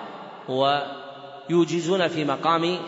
[0.49, 2.79] ويوجزون في مقام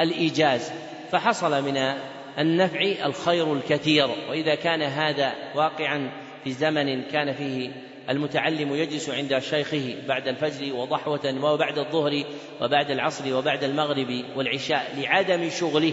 [0.00, 0.72] الإيجاز
[1.12, 1.94] فحصل من
[2.38, 4.08] النفع الخير الكثير.
[4.30, 6.10] وإذا كان هذا واقعا
[6.44, 7.70] في زمن كان فيه
[8.08, 12.24] المتعلم يجلس عند شيخه بعد الفجر وضحوة وبعد الظهر
[12.60, 15.92] وبعد العصر وبعد المغرب والعشاء لعدم شغله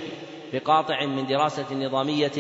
[0.54, 2.32] بقاطع من دراسة نظامية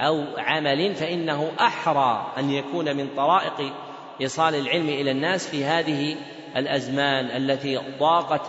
[0.00, 3.72] أو عمل فإنه أحرى أن يكون من طرائق
[4.20, 6.16] إيصال العلم إلى الناس في هذه
[6.56, 8.42] الأزمان التي ضاقت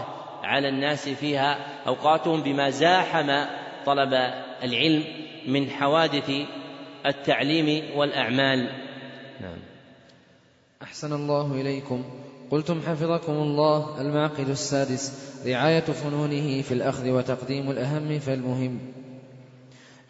[0.44, 3.46] على الناس فيها أوقاتهم بما زاحم
[3.86, 4.14] طلب
[4.64, 5.04] العلم
[5.48, 6.32] من حوادث
[7.06, 8.89] التعليم والأعمال.
[10.84, 12.04] أحسن الله إليكم.
[12.52, 15.14] قلتم حفظكم الله المعقد السادس.
[15.48, 18.80] رعاية فنونه في الأخذ وتقديم الأهم فالمهم.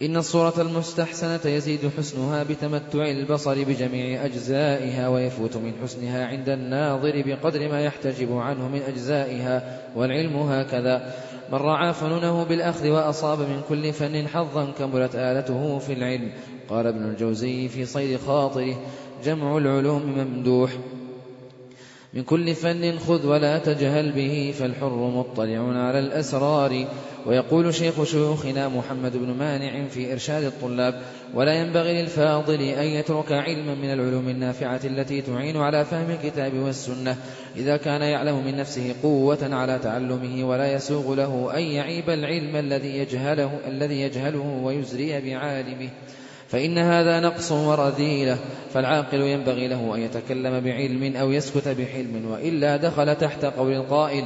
[0.02, 7.70] إن الصورة المستحسنة يزيد حسنها بتمتع البصر بجميع أجزائها ويفوت من حسنها عند الناظر بقدر
[7.70, 11.14] ما يحتجب عنه من أجزائها والعلم هكذا.
[11.52, 16.32] من رعى فنونه بالأخذ وأصاب من كل فن حظا كملت آلته في العلم.
[16.70, 18.76] قال ابن الجوزي في صيد خاطره
[19.26, 20.72] جمع العلوم ممدوح.
[22.14, 26.86] من كل فن خذ ولا تجهل به فالحر مطلع على الأسرار.
[27.26, 31.02] ويقول شيخ شيوخنا محمد بن مانع في إرشاد الطلاب
[31.34, 37.18] ولا ينبغي للفاضل أن يترك علما من العلوم النافعة التي تعين على فهم الكتاب والسنة.
[37.56, 42.98] إذا كان يعلم من نفسه قوة على تعلمه ولا يسوغ له أن يعيب العلم الذي
[42.98, 45.90] يجهله الذي يجهله ويزري بعالمه.
[46.50, 48.38] فإن هذا نقص ورذيلة
[48.74, 54.26] فالعاقل ينبغي له أن يتكلم بعلم أو يسكت بحلم وإلا دخل تحت قول القائل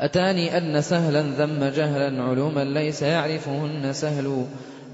[0.00, 4.46] أتاني أن سهلا ذم جهلا علوما ليس يعرفهن سهل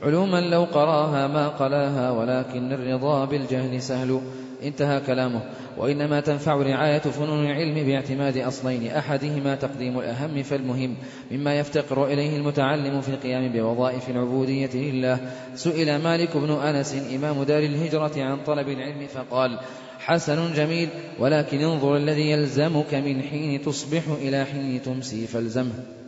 [0.02, 4.20] علوما لو قراها ما قلاها ولكن الرضا بالجهل سهل.
[4.62, 5.40] انتهى كلامه.
[5.78, 10.94] وإنما تنفع رعاية فنون العلم باعتماد أصلين أحدهما تقديم الأهم فالمهم
[11.30, 15.18] مما يفتقر إليه المتعلم في القيام بوظائف العبودية لله.
[15.54, 19.58] سئل مالك بن أنس إمام دار الهجرة عن طلب العلم فقال
[19.98, 20.88] حسن جميل
[21.18, 26.05] ولكن انظر الذي يلزمك من حين تصبح إلى حين تمسي فالزمه.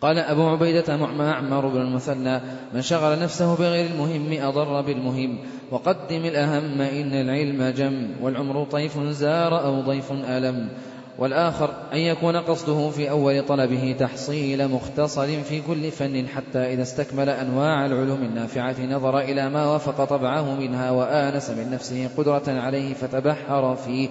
[0.00, 2.40] قال أبو عبيدة معمر بن المثنى
[2.74, 5.38] من شغل نفسه بغير المهم أضر بالمهم
[5.70, 10.68] وقدم الأهم إن العلم جم والعمر طيف زار أو ضيف ألم
[11.18, 17.28] والآخر أن يكون قصده في أول طلبه تحصيل مختصر في كل فن حتى إذا استكمل
[17.28, 23.76] أنواع العلوم النافعة نظر إلى ما وافق طبعه منها وآنس من نفسه قدرة عليه فتبحر
[23.76, 24.08] فيه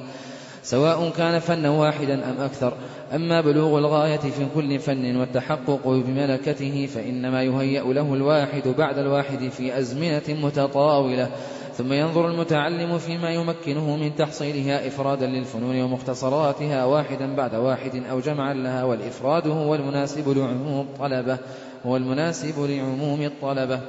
[0.64, 2.74] سواء كان فنا واحدا أم أكثر.
[3.14, 9.80] أما بلوغ الغاية في كل فن والتحقق بملكته فإنما يهيأ له الواحد بعد الواحد في
[9.80, 11.30] أزمنة متطاولة.
[11.78, 18.54] ثم ينظر المتعلم فيما يمكنه من تحصيلها إفرادا للفنون ومختصراتها واحدا بعد واحد أو جمعا
[18.54, 21.38] لها والإفراد هو المناسب لعموم الطلبة
[21.86, 23.80] هو المناسب لعموم الطلبة.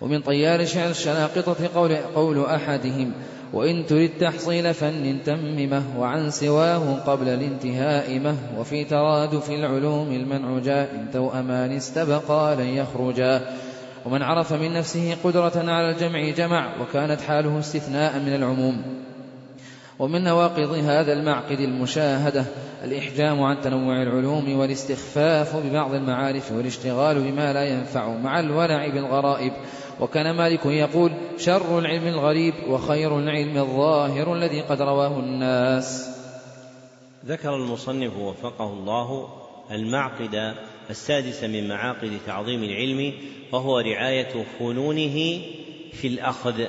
[0.00, 3.12] ومن طيار شعر الشناقطة قول, قول أحدهم
[3.54, 11.06] وإن تريد تحصيل فن تممه وعن سواه قبل الانتهاء مه وفي ترادف العلوم المنع جاء
[11.12, 13.40] توأمان استبقا لن يخرجا
[14.04, 18.82] ومن عرف من نفسه قدرة على الجمع جمع وكانت حاله استثناء من العموم.
[19.98, 22.44] ومن نواقض هذا المعقد المشاهدة
[22.84, 29.52] الإحجام عن تنوع العلوم والاستخفاف ببعض المعارف والاشتغال بما لا ينفع مع الولع بالغرائب.
[30.00, 36.10] وكان مالك يقول شر العلم الغريب وخير العلم الظاهر الذي قد رواه الناس.
[37.26, 39.28] ذكر المصنف وفقه الله
[39.70, 40.54] المعقد
[40.90, 43.12] السادس من معاقد تعظيم العلم
[43.52, 45.40] وهو رعاية فنونه
[45.92, 46.64] في الأخذ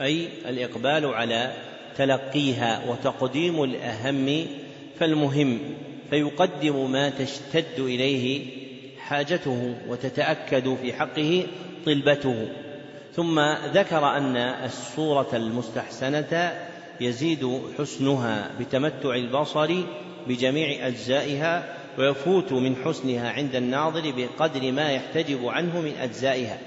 [0.00, 1.52] أي الإقبال على
[1.96, 4.46] تلقيها وتقديم الأهم
[4.98, 5.58] فالمهم
[6.10, 8.46] فيقدم ما تشتد إليه
[8.98, 11.46] حاجته وتتأكد في حقه
[11.86, 12.48] طلبته.
[13.14, 13.40] ثم
[13.74, 16.52] ذكر أن الصورة المستحسنة
[17.00, 19.74] يزيد حسنها بتمتع البصر
[20.28, 26.58] بجميع أجزائها ويفوت من حسنها عند الناظر بقدر ما يحتجب عنه من أجزائها.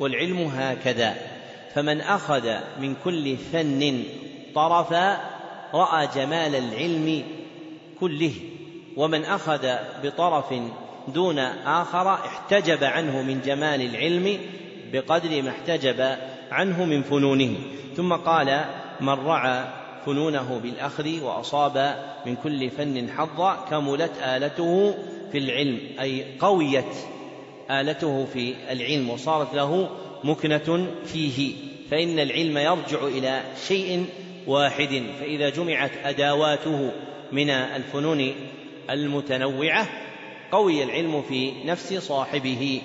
[0.00, 1.14] والعلم هكذا
[1.74, 4.02] فمن أخذ من كل فن
[4.54, 5.20] طرفا
[5.74, 7.22] رأى جمال العلم
[8.00, 8.32] كله
[8.96, 9.68] ومن أخذ
[10.04, 10.54] بطرف
[11.08, 14.38] دون آخر احتجب عنه من جمال العلم
[14.92, 16.16] بقدر ما احتجب
[16.50, 17.56] عنه من فنونه.
[17.96, 18.64] ثم قال
[19.00, 19.64] من رعى
[20.06, 21.96] فنونه بالأخذ وأصاب
[22.26, 24.94] من كل فن حظا كملت آلته
[25.32, 25.78] في العلم.
[26.00, 26.94] أي قويت
[27.70, 29.88] آلته في العلم وصارت له
[30.24, 31.54] مكنة فيه.
[31.90, 34.06] فإن العلم يرجع إلى شيء
[34.46, 35.02] واحد.
[35.20, 36.92] فإذا جمعت أداواته
[37.32, 38.32] من الفنون
[38.90, 39.88] المتنوعة
[40.52, 42.80] قوي العلم في نفس صاحبه.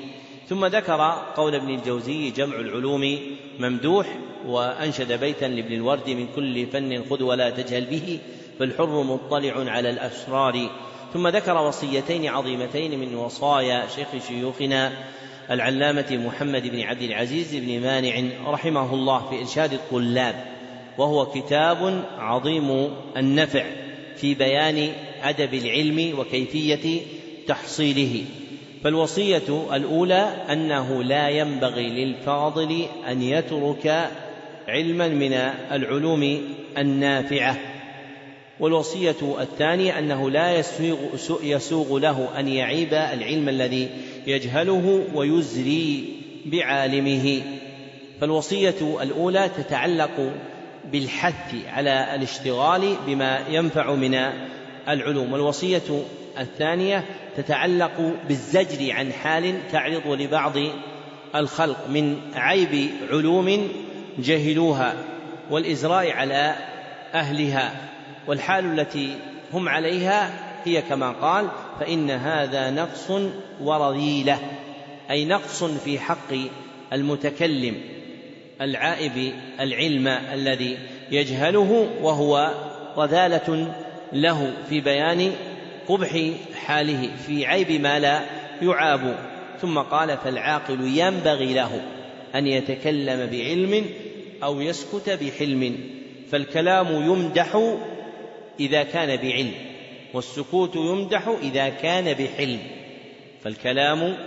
[0.50, 1.02] ثم ذكر
[1.36, 3.20] قول ابن الجوزي جمع العلوم
[3.60, 4.08] ممدوح
[4.46, 8.20] وأنشد بيتا لابن الورد من كل فن خذ ولا تجهل به
[8.60, 10.70] فالحر مطلع على الأسرار.
[11.14, 14.92] ثم ذكر وصيتين عظيمتين من وصايا شيخ شيوخنا
[15.52, 20.46] العلامة محمد بن عبد العزيز بن مانع رحمه الله في إرشاد الطلاب
[20.98, 23.66] وهو كتاب عظيم النفع
[24.16, 24.90] في بيان
[25.24, 27.02] أدب العلم وكيفية
[27.48, 28.24] تحصيله.
[28.84, 34.10] فالوصية الأولى أنه لا ينبغي للفاضل أن يترك
[34.68, 35.34] علما من
[35.72, 36.42] العلوم
[36.78, 37.58] النافعة.
[38.60, 40.98] والوصية الثانية أنه لا يسوغ,
[41.44, 43.90] يسوغ له أن يعيب العلم الذي
[44.28, 46.06] يجهله ويزري
[46.46, 47.42] بعالمه.
[48.22, 50.32] فالوصية الأولى تتعلق
[50.92, 54.32] بالحث على الاشتغال بما ينفع من
[54.88, 55.34] العلوم.
[55.34, 56.04] والوصية
[56.40, 57.04] الثانية
[57.38, 60.54] تتعلق بالزجر عن حال تعرض لبعض
[61.36, 63.70] الخلق من عيب علوم
[64.20, 64.94] جهلوها
[65.52, 66.56] والإزراء على
[67.14, 67.72] أهلها
[68.28, 69.16] والحال التي
[69.54, 70.30] هم عليها
[70.66, 71.48] هي كما قال
[71.80, 73.12] فإن هذا نقص
[73.62, 74.40] ورذيلة
[75.10, 76.34] أي نقص في حق
[76.94, 77.76] المتكلم
[78.62, 80.78] العائب العلم الذي
[81.12, 82.52] يجهله وهو
[82.98, 83.74] رذالة
[84.14, 85.32] له في بيان
[85.88, 86.32] قبح
[86.66, 88.22] حاله في عيب ما لا
[88.62, 89.20] يعاب.
[89.62, 91.82] ثم قال فالعاقل ينبغي له
[92.36, 93.86] أن يتكلم بعلم
[94.44, 95.78] أو يسكت بحلم.
[96.32, 97.76] فالكلام يمدح
[98.60, 99.52] إذا كان بعلم
[100.14, 102.60] والسكوت يمدح إذا كان بحلم.
[103.44, 104.18] فالكلام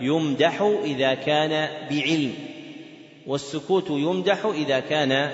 [0.00, 2.34] يمدح إذا كان بعلم
[3.26, 5.30] والسكوت يمدح إذا كان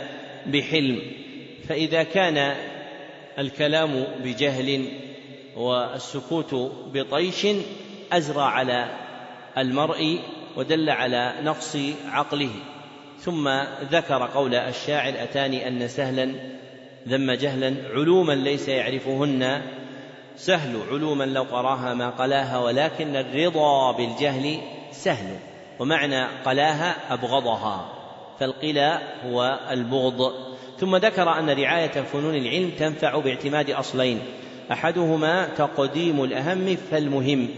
[0.46, 1.00] بحلم.
[1.68, 2.54] فإذا كان
[3.38, 4.88] الكلام بجهل
[5.56, 6.54] والسكوت
[6.94, 7.46] بطيش
[8.12, 8.88] أزرى على
[9.58, 10.18] المرء
[10.56, 11.76] ودل على نقص
[12.10, 12.50] عقله.
[13.18, 13.48] ثم
[13.90, 16.32] ذكر قول الشاعر أتاني أن سهلا
[17.08, 19.62] ذم جهلا علوما ليس يعرفهن.
[20.36, 24.58] سهل علوما لو قراها ما قلاها ولكن الرضا بالجهل
[24.92, 25.36] سهل
[25.78, 27.92] ومعنى قلاها أبغضها
[28.40, 30.32] فالقلا هو البغض.
[30.78, 34.20] ثم ذكر أن رعاية فنون العلم تنفع باعتماد أصلين
[34.72, 37.48] أحدهما تقديم الأهم فالمهم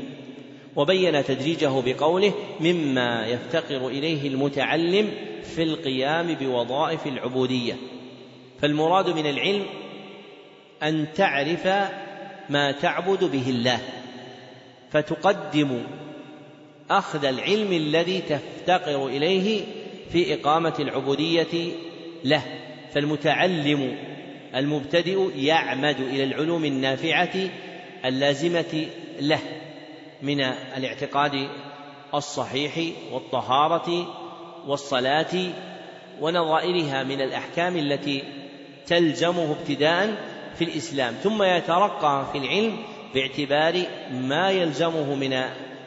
[0.77, 5.11] وبين تدريجه بقوله مما يفتقر إليه المتعلم
[5.43, 7.77] في القيام بوظائف العبودية.
[8.61, 9.67] فالمراد من العلم
[10.83, 11.67] أن تعرف
[12.51, 13.79] ما تعبد به الله
[14.91, 15.83] فتقدم
[16.91, 19.65] أخذ العلم الذي تفتقر إليه
[20.13, 21.73] في إقامة العبودية
[22.25, 22.43] له.
[22.95, 23.97] فالمتعلم
[24.55, 27.35] المبتدئ يعمد إلى العلوم النافعة
[28.05, 28.87] اللازمة
[29.21, 29.41] له
[30.23, 30.41] من
[30.77, 31.49] الاعتقاد
[32.15, 34.15] الصحيح والطهارة
[34.67, 35.51] والصلاة
[36.21, 38.23] ونظائرها من الأحكام التي
[38.87, 40.17] تلزمه ابتداء
[40.59, 42.77] في الإسلام ثم يترقى في العلم
[43.15, 45.33] باعتبار ما يلزمه من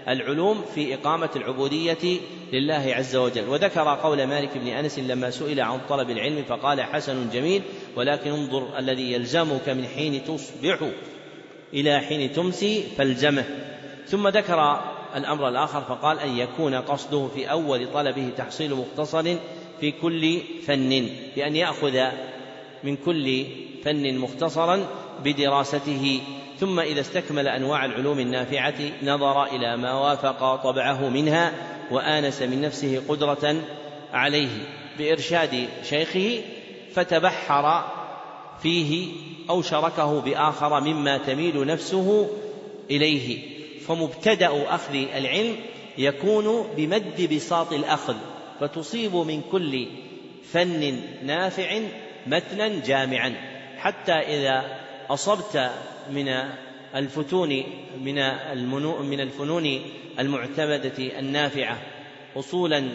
[0.08, 2.20] العلوم في إقامة العبودية
[2.54, 3.50] لله عز وجل.
[3.50, 7.62] وذكر قول مالك بن أنس لما سئل عن طلب العلم فقال حسن جميل
[7.96, 10.78] ولكن انظر الذي يلزمك من حين تصبح
[11.74, 13.46] إلى حين تمسي فالزمه.
[14.08, 14.82] ثم ذكر
[15.16, 19.36] الأمر الآخر فقال أن يكون قصده في أول طلبه تحصيل مختصر
[19.80, 22.00] في كل فن بأن يأخذ
[22.84, 23.46] من كل
[23.84, 24.88] فن مختصرا
[25.24, 26.22] بدراسته
[26.62, 31.54] ثم إذا استكمل أنواع العلوم النافعة نظر إلى ما وافق طبعه منها
[31.92, 33.56] وآنس من نفسه قدرة
[34.14, 34.50] عليه
[34.98, 36.42] بإرشاد شيخه
[36.94, 37.86] فتبحر
[38.64, 39.08] فيه
[39.50, 42.30] أو شركه بآخر مما تميل نفسه
[42.92, 43.40] إليه.
[43.88, 45.56] فمبتدأ أخذ العلم
[45.98, 48.16] يكون بمد بساط الأخذ
[48.60, 49.88] فتصيب من كل
[50.52, 51.80] فن نافع
[52.28, 53.34] متنا جامعا.
[53.78, 54.78] حتى إذا
[55.10, 55.72] أصبت
[56.10, 56.28] من
[56.96, 57.64] الفتون
[57.98, 58.16] من
[59.02, 59.82] من الفنون
[60.20, 61.78] المعتمدة النافعة.
[62.36, 62.90] أصولا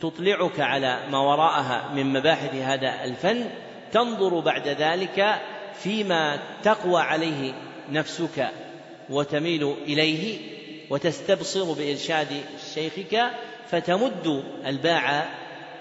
[0.00, 3.44] تطلعك على ما وراءها من مباحث هذا الفن
[3.92, 5.40] تنظر بعد ذلك
[5.74, 7.54] فيما تقوى عليه
[7.90, 8.50] نفسك
[9.10, 10.38] وتميل إليه
[10.90, 12.42] وتستبصر بإرشاد
[12.74, 13.30] شيخك
[13.70, 15.28] فتمد الباع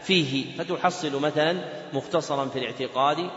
[0.02, 0.46] فيه.
[0.58, 1.58] فتحصل مثلا
[1.94, 3.30] مختصرا في الاعتقاد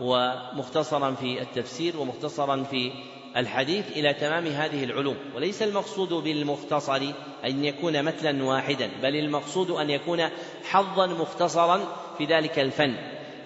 [0.00, 2.92] ومختصرا في التفسير ومختصرا في
[3.36, 5.16] الحديث إلى تمام هذه العلوم.
[5.34, 7.02] وليس المقصود بالمختصر
[7.44, 10.22] أن يكون مثلا واحدا بل المقصود أن يكون
[10.64, 11.80] حظا مختصرا
[12.18, 12.94] في ذلك الفن.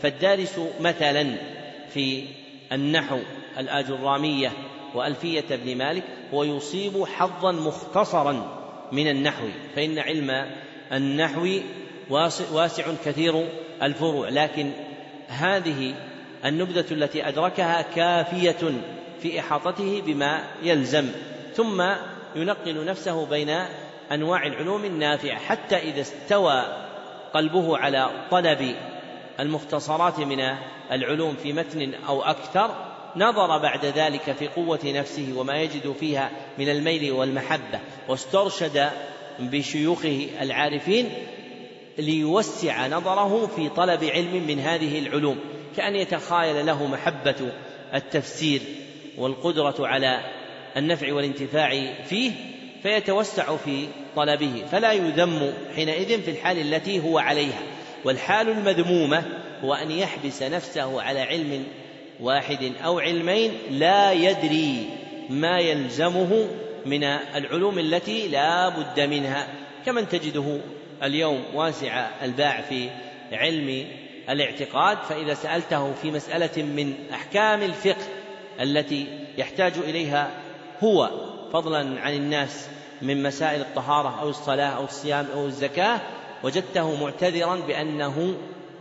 [0.02, 1.36] فالدارس مثلا
[1.88, 2.24] في
[2.72, 3.18] النحو
[3.58, 4.52] الآجرامية
[4.94, 6.02] وألفية ابن مالك
[6.34, 10.50] هو يصيب حظا مختصرا من النحو فإن علم
[10.92, 11.48] النحو
[12.52, 13.48] واسع كثير
[13.82, 14.28] الفروع.
[14.28, 14.70] لكن
[15.28, 15.94] هذه
[16.44, 18.80] النبذة التي أدركها كافية
[19.20, 21.08] في إحاطته بما يلزم
[21.54, 21.84] ثم
[22.36, 23.50] ينقل نفسه بين
[24.12, 26.64] أنواع العلوم النافعة حتى إذا استوى
[27.34, 28.76] قلبه على طلب
[29.40, 30.40] المختصرات من
[30.92, 32.74] العلوم في متن أو أكثر
[33.16, 38.90] نظر بعد ذلك في قوة نفسه وما يجد فيها من الميل والمحبة واسترشد
[39.38, 41.10] بشيوخه العارفين
[41.98, 45.38] ليوسع نظره في طلب علم من هذه العلوم.
[45.76, 47.52] كأن يتخايل له محبة
[47.94, 48.60] التفسير
[49.18, 50.20] والقدرة على
[50.76, 52.32] النفع والانتفاع فيه
[52.82, 53.86] فيتوسع في
[54.16, 57.62] طلبه فلا يذم حينئذ في الحال التي هو عليها.
[58.04, 59.22] والحال المذمومة
[59.64, 61.64] هو أن يحبس نفسه على علم
[62.20, 64.86] واحد أو علمين لا يدري
[65.30, 66.48] ما يلزمه
[66.86, 69.48] من العلوم التي لا بد منها.
[69.86, 70.60] كمن تجده
[71.02, 72.88] اليوم واسع الباع في
[73.32, 73.86] علم
[74.28, 78.06] الاعتقاد فإذا سألته في مسألة من أحكام الفقه
[78.60, 79.06] التي
[79.38, 80.30] يحتاج إليها
[80.84, 81.10] هو
[81.52, 82.68] فضلا عن الناس
[83.02, 86.00] من مسائل الطهارة أو الصلاة أو الصيام أو الزكاة
[86.42, 88.34] وجدته معتذرا بأنه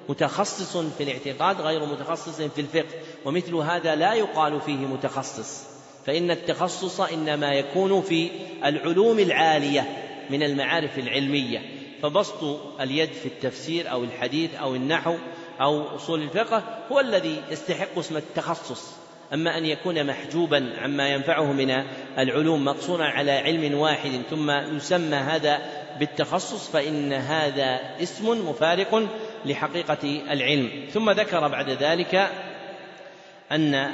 [0.09, 2.95] متخصص في الاعتقاد غير متخصص في الفقه
[3.25, 5.63] ومثل هذا لا يقال فيه متخصص
[6.05, 8.29] فإن التخصص إنما يكون في
[8.65, 9.87] العلوم العالية
[10.29, 11.61] من المعارف العلمية
[12.01, 12.43] فبسط
[12.81, 15.15] اليد في التفسير أو الحديث أو النحو
[15.61, 18.93] أو أصول الفقه هو الذي يستحق اسم التخصص.
[19.33, 21.83] أما أن يكون محجوبا عما ينفعه من
[22.17, 25.61] العلوم مقصورا على علم واحد ثم يسمى هذا
[25.99, 29.07] بالتخصص فإن هذا اسم مفارق
[29.45, 30.69] لحقيقة العلم.
[30.93, 32.29] ثم ذكر بعد ذلك
[33.51, 33.91] أن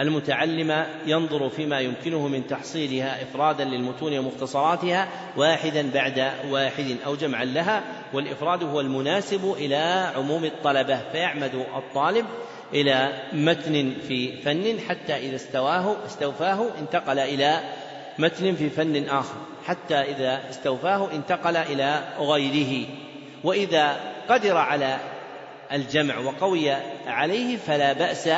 [0.00, 7.82] المتعلم ينظر فيما يمكنه من تحصيلها إفرادا للمتون ومختصراتها واحدا بعد واحد أو جمعا لها
[8.12, 12.26] والإفراد هو المناسب إلى عموم الطلبة فيعمد الطالب
[12.74, 17.60] إلى متن في فن حتى إذا استواه استوفاه انتقل إلى
[18.18, 22.86] متن في فن آخر حتى إذا استوفاه انتقل إلى غيره.
[23.44, 23.96] وإذا
[24.28, 24.98] قدر على
[25.72, 26.70] الجمع وقوي
[27.06, 28.28] عليه فلا بأس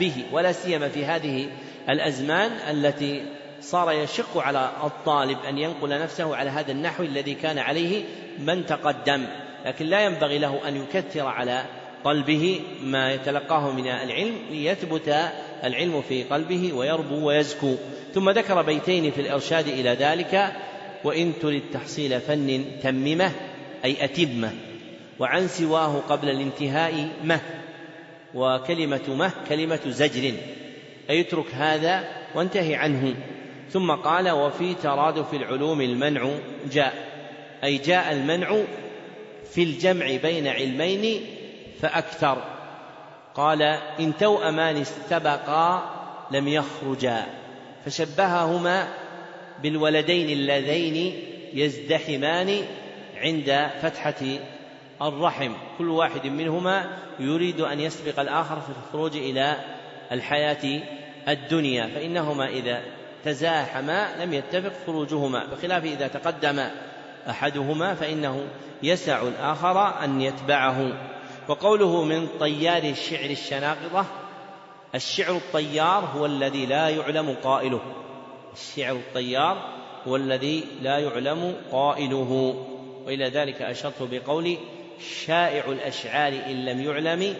[0.00, 1.48] به ولا سيما في هذه
[1.88, 3.22] الأزمان التي
[3.60, 8.04] صار يشق على الطالب أن ينقل نفسه على هذا النحو الذي كان عليه
[8.38, 9.26] من تقدم
[9.66, 11.64] لكن لا ينبغي له أن يكثر على
[12.04, 15.30] قلبه ما يتلقاه من العلم ليثبت
[15.64, 17.74] العلم في قلبه ويربو ويزكو.
[18.14, 20.52] ثم ذكر بيتين في الإرشاد إلى ذلك
[21.04, 23.30] وإن ترد تحصيل فن تممه
[23.84, 24.67] أي أتمة.
[25.18, 27.40] وعن سواه قبل الانتهاء مه
[28.34, 30.34] وكلمة مه كلمة زجر.
[31.10, 32.04] أي اترك هذا
[32.34, 33.14] وانتهي عنه.
[33.70, 36.30] ثم قال وفي ترادف العلوم المنع
[36.72, 36.94] جاء
[37.64, 38.56] أي جاء المنع
[39.50, 41.20] في الجمع بين علمين
[41.80, 42.42] فأكثر.
[43.34, 43.62] قال
[44.00, 45.94] إن توأمان استبقا
[46.30, 47.26] لم يخرجا.
[47.84, 48.88] فشبههما
[49.62, 51.22] بالولدين اللذين
[51.54, 52.64] يزدحمان
[53.16, 54.38] عند فتحة
[55.02, 55.52] الرحم.
[55.78, 59.56] كل واحد منهما يريد أن يسبق الآخر في الخروج إلى
[60.12, 60.82] الحياة
[61.28, 61.86] الدنيا.
[61.86, 62.82] فإنهما إذا
[63.24, 65.46] تزاحما لم يتفق خروجهما.
[65.46, 66.68] بخلاف إذا تقدم
[67.30, 68.46] أحدهما فإنه
[68.82, 70.92] يسع الآخر أن يتبعه.
[71.48, 74.06] وقوله من طيار الشعر الشناقطة
[74.94, 77.80] الشعر الطيار هو الذي لا يعلم قائله.
[78.52, 82.64] الشعر الطيار هو الذي لا يعلم قائله.
[83.06, 84.58] وإلى ذلك أشرت بقولي
[85.00, 87.34] شائع الأشعار إن لم يعلم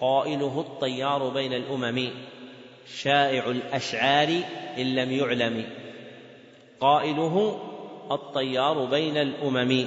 [0.00, 2.10] قائله الطيار بين الأمم.
[2.94, 4.28] شائع الأشعار
[4.78, 5.64] إن لم يعلم
[6.80, 7.60] قائله
[8.10, 9.86] الطيار بين الأمم.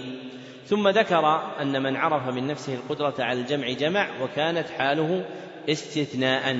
[0.65, 5.26] ثم ذكر أن من عرف من نفسه القدرة على الجمع جمع وكانت حاله
[5.69, 6.57] استثناء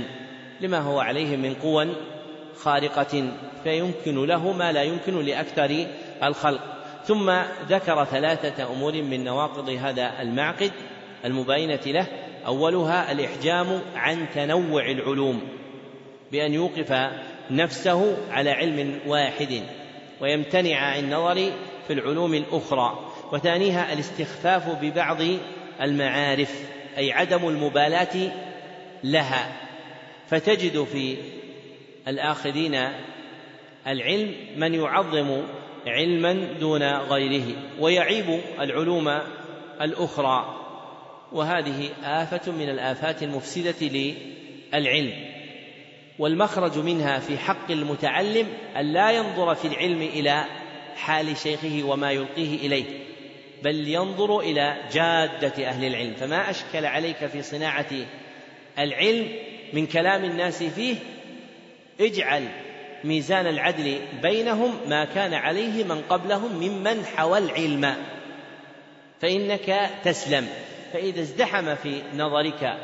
[0.62, 1.88] لما هو عليه من قوى
[2.56, 3.32] خارقة
[3.64, 5.86] فيمكن له ما لا يمكن لأكثر
[6.24, 6.81] الخلق.
[7.06, 7.32] ثم
[7.70, 10.72] ذكر ثلاثة أمور من نواقض هذا المعقد
[11.26, 12.08] المباينة له.
[12.46, 15.42] أولها الإحجام عن تنوع العلوم
[16.32, 17.10] بأن يوقف
[17.52, 19.62] نفسه على علم واحد
[20.22, 21.52] ويمتنع عن النظر
[21.88, 23.12] في العلوم الأخرى.
[23.32, 25.18] وثانيها الاستخفاف ببعض
[25.82, 26.56] المعارف
[26.98, 28.32] أي عدم المبالاة
[29.04, 29.52] لها.
[30.28, 31.18] فتجد في
[32.08, 32.80] الآخذين
[33.88, 35.44] العلم من يعظم
[35.88, 39.20] علما دون غيره ويعيب العلوم
[39.82, 40.58] الأخرى.
[41.32, 43.88] وهذه آفة من الآفات المفسدة
[44.74, 45.14] للعلم.
[46.20, 48.48] والمخرج منها في حق المتعلم
[48.78, 50.46] أن لا ينظر في العلم إلى
[50.96, 52.86] حال شيخه وما يلقيه إليه
[53.64, 56.14] بل ينظر إلى جادة أهل العلم.
[56.14, 57.90] فما أشكل عليك في صناعة
[58.80, 59.28] العلم
[59.74, 60.96] من كلام الناس فيه؟
[62.02, 62.48] اجعل
[63.04, 67.96] ميزان العدل بينهم ما كان عليه من قبلهم ممن حوى العلم.
[69.22, 70.48] فإنك تسلم.
[70.94, 72.78] فإذا ازدحم في نظرك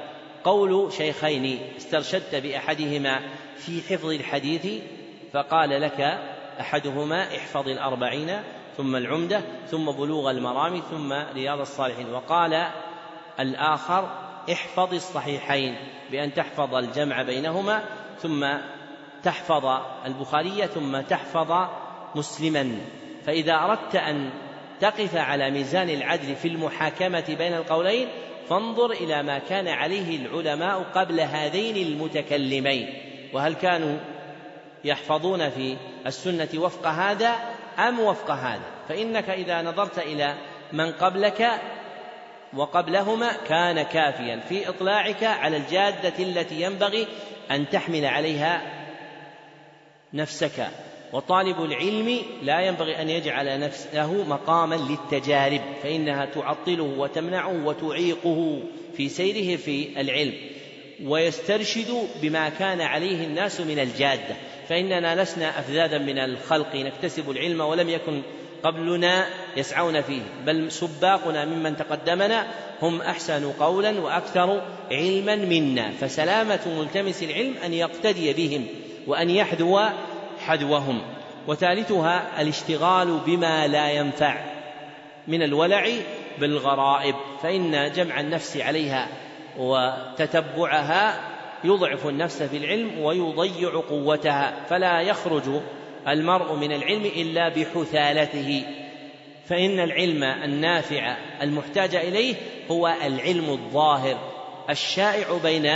[0.44, 3.22] قول شيخين استرشدت بأحدهما
[3.58, 4.68] في حفظ الحديث
[5.34, 6.20] فقال لك
[6.60, 8.40] أحدهما احفظ الأربعين
[8.78, 9.42] ثم العمدة
[9.72, 12.14] ثم بلوغ المرام ثم رياض الصالحين.
[12.14, 12.68] وقال
[13.40, 14.10] الآخر
[14.52, 15.76] احفظ الصحيحين
[16.12, 17.84] بأن تحفظ الجمع بينهما
[18.22, 18.48] ثم
[19.28, 19.66] تحفظ
[20.06, 21.68] البخاري ثم تحفظ
[22.16, 22.78] مسلما.
[23.26, 24.30] فإذا أردت أن
[24.80, 28.08] تقف على ميزان العدل في المحاكمة بين القولين
[28.50, 32.94] فانظر إلى ما كان عليه العلماء قبل هذين المتكلمين.
[33.34, 33.98] وهل كانوا
[34.84, 37.36] يحفظون في السنة وفق هذا
[37.80, 40.34] أم وفق هذا؟ فإنك إذا نظرت إلى
[40.74, 41.50] من قبلك
[42.54, 47.08] وقبلهما كان كافيا في إطلاعك على الجادة التي ينبغي
[47.52, 48.77] أن تحمل عليها
[50.14, 50.68] نفسك.
[51.14, 58.62] وطالب العلم لا ينبغي أن يجعل نفسه مقاما للتجارب فإنها تعطله وتمنعه وتعيقه
[58.98, 60.34] في سيره في العلم.
[61.04, 64.36] ويسترشد بما كان عليه الناس من الجادة.
[64.70, 68.22] فإننا لسنا أفذاذا من الخلق نكتسب العلم ولم يكن
[68.64, 69.28] قبلنا
[69.58, 70.22] يسعون فيه.
[70.46, 72.48] بل سباقنا ممن تقدمنا
[72.82, 74.62] هم أحسن قولا وأكثر
[74.92, 75.92] علما منا.
[75.92, 78.68] فسلامة ملتمس العلم أن يقتدي بهم.
[79.08, 79.80] وأن يحذو
[80.46, 81.02] حذوهم
[81.48, 84.38] وثالثها الاشتغال بما لا ينفع
[85.28, 85.90] من الولع
[86.40, 89.08] بالغرائب فإن جمع النفس عليها
[89.58, 91.20] وتتبعها
[91.64, 95.44] يضعف النفس في العلم ويضيع قوتها فلا يخرج
[96.08, 98.64] المرء من العلم إلا بحثالته.
[99.46, 102.36] فإن العلم النافع المحتاج إليه
[102.72, 104.18] هو العلم الظاهر
[104.70, 105.72] الشائع بين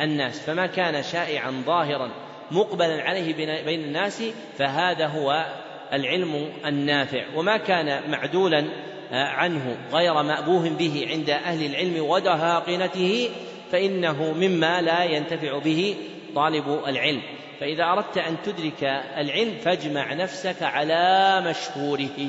[0.00, 0.40] الناس.
[0.40, 2.10] فما كان شائعا ظاهرا
[2.50, 3.34] مقبلا عليه
[3.64, 4.22] بين الناس
[4.58, 5.46] فهذا هو
[5.92, 7.24] العلم النافع.
[7.34, 8.64] وما كان معدولا
[9.12, 13.30] عنه غير مأبوه به عند أهل العلم ودهاقنته
[13.72, 15.96] فإنه مما لا ينتفع به
[16.34, 17.22] طالب العلم.
[17.60, 18.84] فإذا أردت أن تدرك
[19.16, 22.28] العلم فاجمع نفسك على مشهوره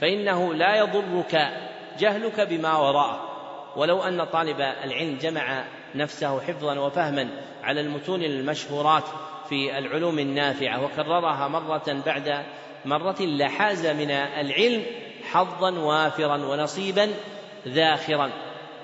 [0.00, 1.52] فإنه لا يضرك
[1.98, 3.28] جهلك بما وراءه.
[3.76, 5.64] ولو أن طالب العلم جمع
[5.94, 7.28] نفسه حفظا وفهما
[7.62, 9.04] على المتون المشهورات
[9.48, 12.44] في العلوم النافعة وكررها مرة بعد
[12.84, 14.82] مرة لحاز من العلم
[15.30, 17.08] حظا وافرا ونصيبا
[17.68, 18.30] ذاخرا.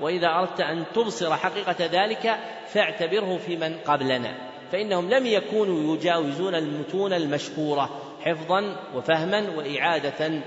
[0.00, 4.34] وإذا أردت أن تبصر حقيقة ذلك فاعتبره في من قبلنا.
[4.72, 7.90] فإنهم لم يكونوا يجاوزون المتون المشهورة
[8.24, 10.42] حفظا وفهما وإعادة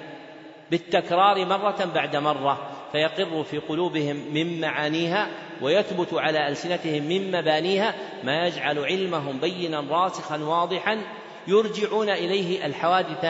[0.71, 5.29] بالتكرار مرة بعد مرة فيقر في قلوبهم من معانيها
[5.61, 7.93] ويثبت على ألسنتهم من مبانيها
[8.23, 11.01] ما يجعل علمهم بينا راسخا واضحا
[11.47, 13.25] يرجعون إليه الحوادث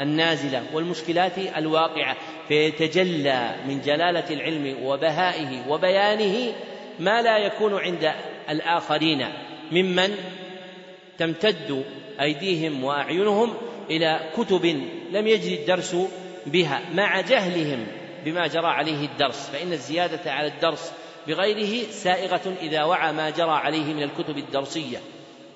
[0.00, 2.16] النازلة والمشكلات الواقعة
[2.48, 6.52] فيتجلى من جلالة العلم وبهائه وبيانه
[7.00, 8.12] ما لا يكون عند
[8.50, 9.26] الآخرين
[9.72, 10.16] ممن
[11.18, 11.84] تمتد
[12.20, 13.54] أيديهم وأعينهم
[13.90, 14.66] إلى كتب
[15.12, 15.96] لم يجري الدرس
[16.46, 17.86] بها مع جهلهم
[18.24, 20.92] بما جرى عليه الدرس فإن الزيادة على الدرس
[21.28, 24.98] بغيره سائغة إذا وعى ما جرى عليه من الكتب الدرسية.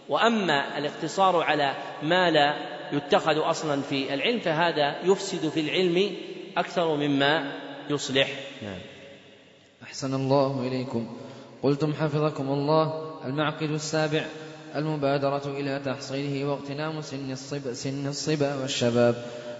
[0.08, 2.54] وأما الاقتصار على ما لا
[2.92, 6.12] يتخذ أصلا في العلم فهذا يفسد في العلم
[6.56, 7.52] أكثر مما
[7.90, 8.28] يصلح.
[8.62, 8.78] نعم.
[9.82, 11.16] أحسن الله إليكم.
[11.62, 14.24] قلتم حفظكم الله المعقد السابع
[14.76, 19.14] المبادرة إلى تحصيله واغتنام سن الصبا, سن الصبا والشباب.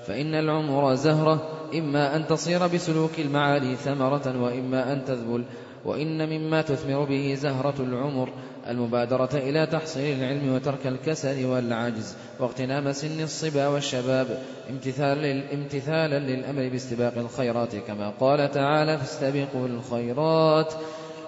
[0.07, 5.45] فإن العمر زهرة إما أن تصير بسلوك المعالي ثمرة وإما أن تذبل.
[5.87, 8.29] وإن مما تثمر به زهرة العمر
[8.69, 14.27] المبادرة إلى تحصيل العلم وترك الكسل والعجز واغتنام سن الصبا والشباب
[14.71, 20.73] امتثالا امتثالا للأمر باستباق الخيرات كما قال تعالى فاستبقوا الخيرات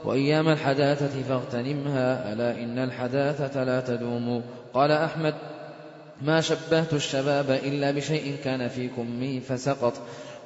[0.05, 4.43] وأيام الحداثة فاغتنمها ألا إن الحداثة لا تدوم
[4.75, 5.35] قال أحمد
[6.23, 9.93] ما شبهت الشباب إلا بشيء كان فيكم مي فسقط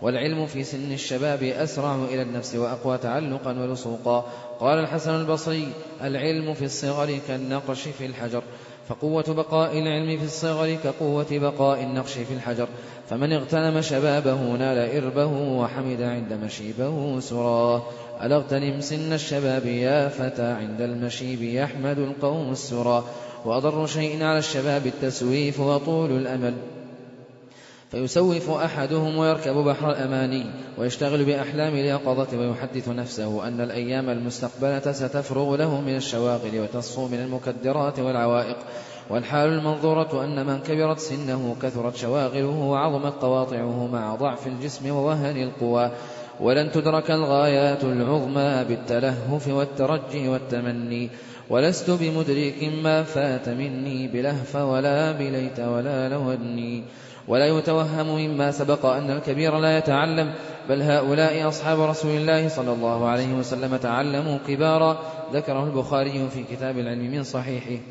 [0.03, 4.27] والعلم في سن الشباب أسرع إلى النفس وأقوى تعلقا ولصوقا.
[4.61, 5.69] قال الحسن البصري
[6.03, 8.43] العلم في الصغر كالنقش في الحجر
[8.89, 12.69] فقوة بقاء العلم في الصغر كقوة بقاء النقش في الحجر.
[13.11, 17.83] فمن اغتنم شبابه نال إربه وحمد عند مشيبه سراه.
[18.23, 23.05] ألا اغتنم سن الشباب يا فتى عند المشيب يحمد القوم السرى
[23.45, 26.55] وأضر شيء على الشباب التسويف وطول الأمل.
[27.93, 30.45] فيسوف أحدهم ويركب بحر الأماني
[30.79, 37.99] ويشتغل بأحلام اليقظة ويحدث نفسه أن الأيام المستقبلة ستفرغ له من الشواغل وتصفو من المكدرات
[37.99, 38.57] والعوائق.
[39.11, 45.91] والحال المنظورة أن من كبرت سنه كثرت شواغله وعظمت قواطعه مع ضعف الجسم ووهن القوى.
[46.41, 51.11] ولن تدرك الغايات العظمى بالتلهف والترجي والتمني.
[51.51, 56.85] ولست بمدرك ما فات مني بلهف ولا بليت ولا لوني.
[57.29, 60.35] ولا يتوهم مما سبق أن الكبير لا يتعلم
[60.69, 66.79] بل هؤلاء أصحاب رسول الله صلى الله عليه وسلم تعلموا كبارا ذكره البخاري في كتاب
[66.79, 67.83] العلم من صحيحه.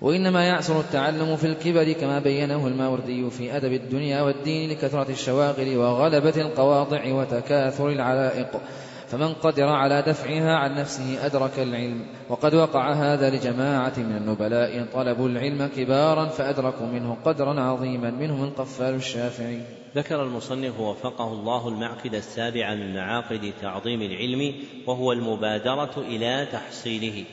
[0.00, 6.40] وإنما يعسر التعلم في الكبر كما بينه الماوردي في أدب الدنيا والدين لكثرة الشواغل وغلبة
[6.40, 8.60] القواطع وتكاثر العلائق.
[9.08, 15.28] فمن قدر على دفعها عن نفسه أدرك العلم وقد وقع هذا لجماعة من النبلاء طلبوا
[15.28, 19.60] العلم كبارا فأدركوا منه قدرا عظيما منهم القفال الشافعي.
[19.96, 24.54] ذكر المصنف وفقه الله المعقد السابع من معاقد تعظيم العلم
[24.86, 27.24] وهو المبادرة إلى تحصيله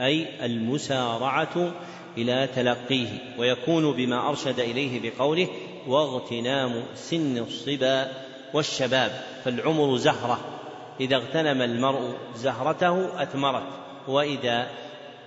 [0.00, 1.72] أي المسارعة
[2.16, 3.08] إلى تلقيه
[3.38, 5.48] ويكون بما أرشد إليه بقوله
[5.86, 8.08] واغتنام سن الصبا
[8.54, 9.10] والشباب
[9.44, 10.57] فالعمر زهرة.
[11.00, 13.66] إذا اغتنم المرء زهرته أثمرت
[14.08, 14.66] وإذا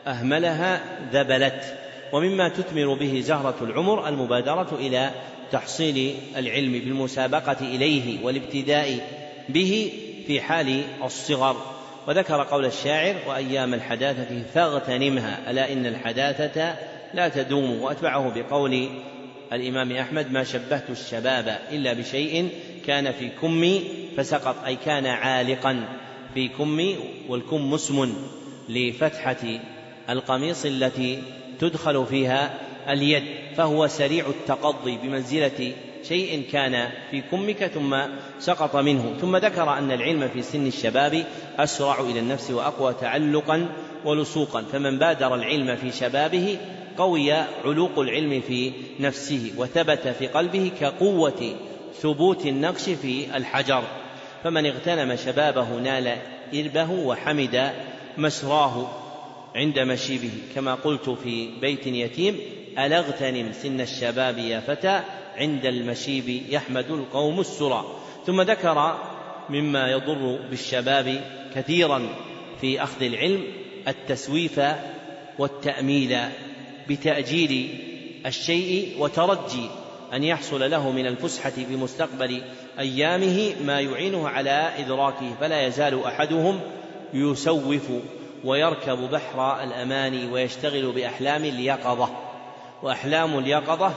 [0.08, 0.82] أهملها
[1.14, 1.78] ذبلت.
[2.14, 5.12] ومما تثمر به زهرة العمر المبادرة إلى
[5.52, 9.00] تحصيل العلم بالمسابقة إليه والابتداء
[9.50, 9.92] به
[10.28, 11.56] في حال الصغر.
[12.08, 16.76] وذكر قول الشاعر وأيام الحداثة فاغتنمها ألا إن الحداثة
[17.14, 17.82] لا تدوم.
[17.82, 18.90] وأتبعه بقول
[19.54, 22.50] الإمام أحمد ما شبهت الشباب إلا بشيء
[22.88, 25.86] كان في كمي فسقط أي كان عالقا
[26.34, 26.98] في كمي
[27.30, 28.14] والكم اسم
[28.70, 29.60] لفتحة
[30.10, 31.24] القميص التي
[31.60, 32.54] تدخل فيها
[32.90, 33.24] اليد
[33.58, 35.74] فهو سريع التقضي بمنزلة
[36.08, 37.98] شيء كان في كمك ثم
[38.40, 39.14] سقط منه.
[39.22, 41.26] ثم ذكر أن العلم في سن الشباب
[41.58, 43.70] أسرع إلى النفس وأقوى تعلقا
[44.06, 46.58] ولصوقا فمن بادر العلم في شبابه
[46.98, 47.32] قوي
[47.66, 51.56] علوق العلم في نفسه وثبت في قلبه كقوة
[52.02, 53.84] ثبوت النقش في الحجر.
[54.44, 56.18] فمن اغتنم شبابه نال
[56.54, 57.72] إربه وحمد
[58.18, 58.88] مسراه
[59.56, 60.32] عند مشيبه.
[60.56, 62.40] كما قلت في بيت يتيم
[62.80, 65.02] ألا اغتنم سن الشباب يا فتى
[65.38, 67.86] عند المشيب يحمد القوم السرى.
[68.26, 68.98] ثم ذكر
[69.50, 71.22] مما يضر بالشباب
[71.56, 72.10] كثيرا
[72.62, 73.44] في أخذ العلم
[73.88, 74.62] التسويف
[75.40, 76.18] والتأميل
[76.90, 77.80] بتأجيل
[78.26, 79.70] الشيء وترجي
[80.14, 82.42] أن يحصل له من الفسحة في مستقبل
[82.80, 86.60] أيامه ما يعينه على إدراكه فلا يزال أحدهم
[87.14, 87.90] يسوف
[88.44, 92.10] ويركب بحر الأماني ويشتغل بأحلام اليقظة.
[92.84, 93.94] وأحلام اليقظة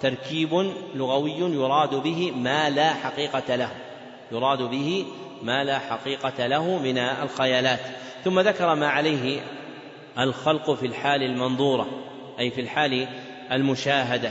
[0.00, 3.70] تركيب لغوي يراد به ما لا حقيقة له
[4.32, 5.04] يراد به
[5.42, 7.80] ما لا حقيقة له من الخيالات.
[8.24, 9.40] ثم ذكر ما عليه
[10.18, 11.88] الخلق في الحال المنظورة
[12.38, 13.08] أي في الحال
[13.52, 14.30] المشاهدة.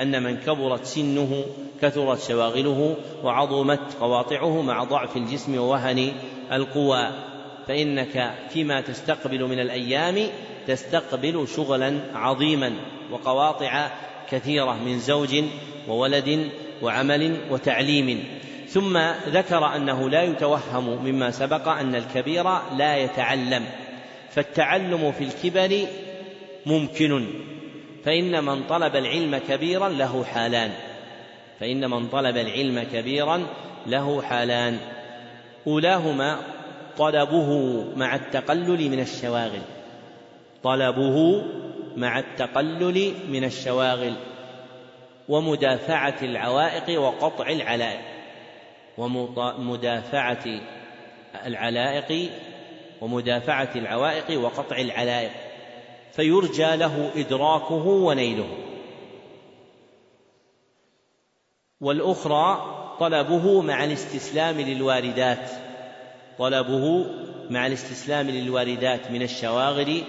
[0.00, 1.44] أن من كبرت سنه
[1.82, 6.12] كثرت شواغله وعظمت قواطعه مع ضعف الجسم ووهن
[6.52, 7.08] القوى.
[7.68, 10.28] فإنك فيما تستقبل من الأيام
[10.66, 12.72] تستقبل شغلا عظيما
[13.12, 13.88] وقواطع
[14.30, 15.44] كثيرة من زوج
[15.88, 16.48] وولد
[16.82, 18.24] وعمل وتعليم.
[18.68, 18.98] ثم
[19.28, 22.44] ذكر أنه لا يتوهم مما سبق أن الكبير
[22.76, 23.64] لا يتعلم.
[24.30, 25.86] فالتعلم في الكبر
[26.66, 27.26] ممكن.
[28.06, 30.70] فإن من طلب العلم كبيرا له حالان.
[31.60, 33.46] فإن من طلب العلم كبيرا
[33.86, 34.78] له حالان.
[35.66, 36.38] أولاهما
[36.98, 37.50] طلبه
[37.96, 39.62] مع التقلل من الشواغل.
[40.62, 41.44] طلبه
[41.96, 44.14] مع التقلل من الشواغل
[45.28, 48.00] ومدافعة العوائق وقطع العلائق.
[48.98, 50.60] ومدافعة
[51.46, 52.30] العلائق
[53.00, 55.45] ومدافعة العوائق وقطع العلائق.
[56.16, 58.48] فيرجى له إدراكه ونيله.
[61.80, 65.50] والأخرى طلبه مع الاستسلام للواردات.
[66.38, 67.06] طلبه
[67.50, 70.02] مع الاستسلام للواردات من الشواغل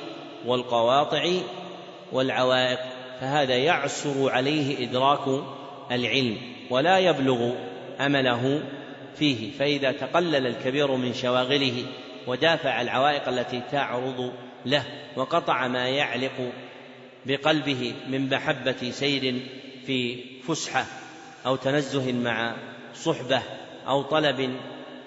[0.45, 1.31] والقواطع
[2.11, 2.79] والعوائق.
[3.19, 5.43] فهذا يعسر عليه إدراك
[5.91, 6.37] العلم
[6.69, 7.51] ولا يبلغ
[7.99, 8.63] أمله
[9.15, 9.51] فيه.
[9.51, 11.85] فإذا تقلل الكبير من شواغله
[12.27, 14.31] ودافع العوائق التي تعرض
[14.65, 14.83] له
[15.15, 16.51] وقطع ما يعلق
[17.25, 19.41] بقلبه من محبة سير
[19.85, 20.85] في فسحة
[21.45, 22.55] أو تنزه مع
[22.95, 23.41] صحبة
[23.87, 24.57] أو طلب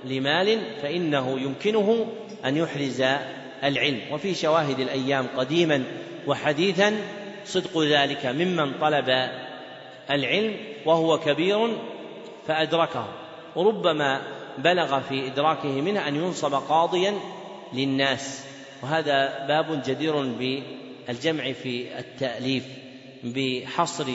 [0.04, 2.06] لمال فإنه يمكنه
[2.44, 3.02] أن يحرز
[3.64, 4.00] العلم.
[4.12, 5.84] وفي شواهد الأيام قديما
[6.26, 6.96] وحديثا
[7.44, 9.30] صدق ذلك ممن طلب
[10.10, 10.56] العلم
[10.86, 11.76] وهو كبير
[12.46, 13.06] فأدركه.
[13.56, 14.22] وربما
[14.58, 17.14] بلغ في إدراكه منه أن ينصب قاضيا
[17.72, 18.49] للناس.
[18.82, 22.64] وهذا باب جدير بالجمع في التأليف
[23.24, 24.06] بحصر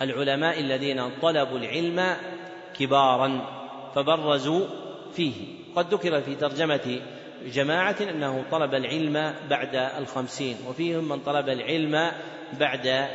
[0.00, 2.16] العلماء الذين طلبوا العلم
[2.78, 3.46] كبارا
[3.94, 4.66] فبرزوا
[5.16, 5.32] فيه.
[5.76, 7.00] قد ذكر في ترجمة
[7.46, 12.10] جماعة أنه طلب العلم بعد الخمسين وفيهم من طلب العلم
[12.60, 13.08] بعد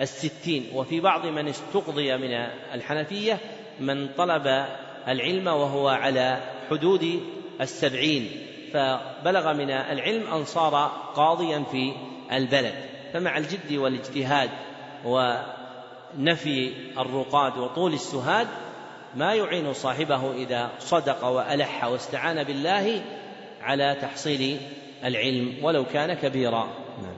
[0.00, 0.66] الستين.
[0.74, 2.32] وفي بعض من استقضي من
[2.74, 3.38] الحنفية
[3.80, 4.66] من طلب
[5.08, 6.40] العلم وهو على
[6.70, 7.22] حدود
[7.60, 8.45] السبعين.
[8.72, 11.92] فبلغ من العلم أن صار قاضيا في
[12.32, 12.74] البلد.
[13.12, 14.50] فمع الجد والاجتهاد
[15.04, 18.46] ونفي الرقاد وطول السهاد
[19.14, 23.02] ما يعين صاحبه إذا صدق وألح واستعان بالله
[23.62, 24.60] على تحصيل
[25.04, 26.68] العلم ولو كان كبيرا.
[27.02, 27.16] نعم.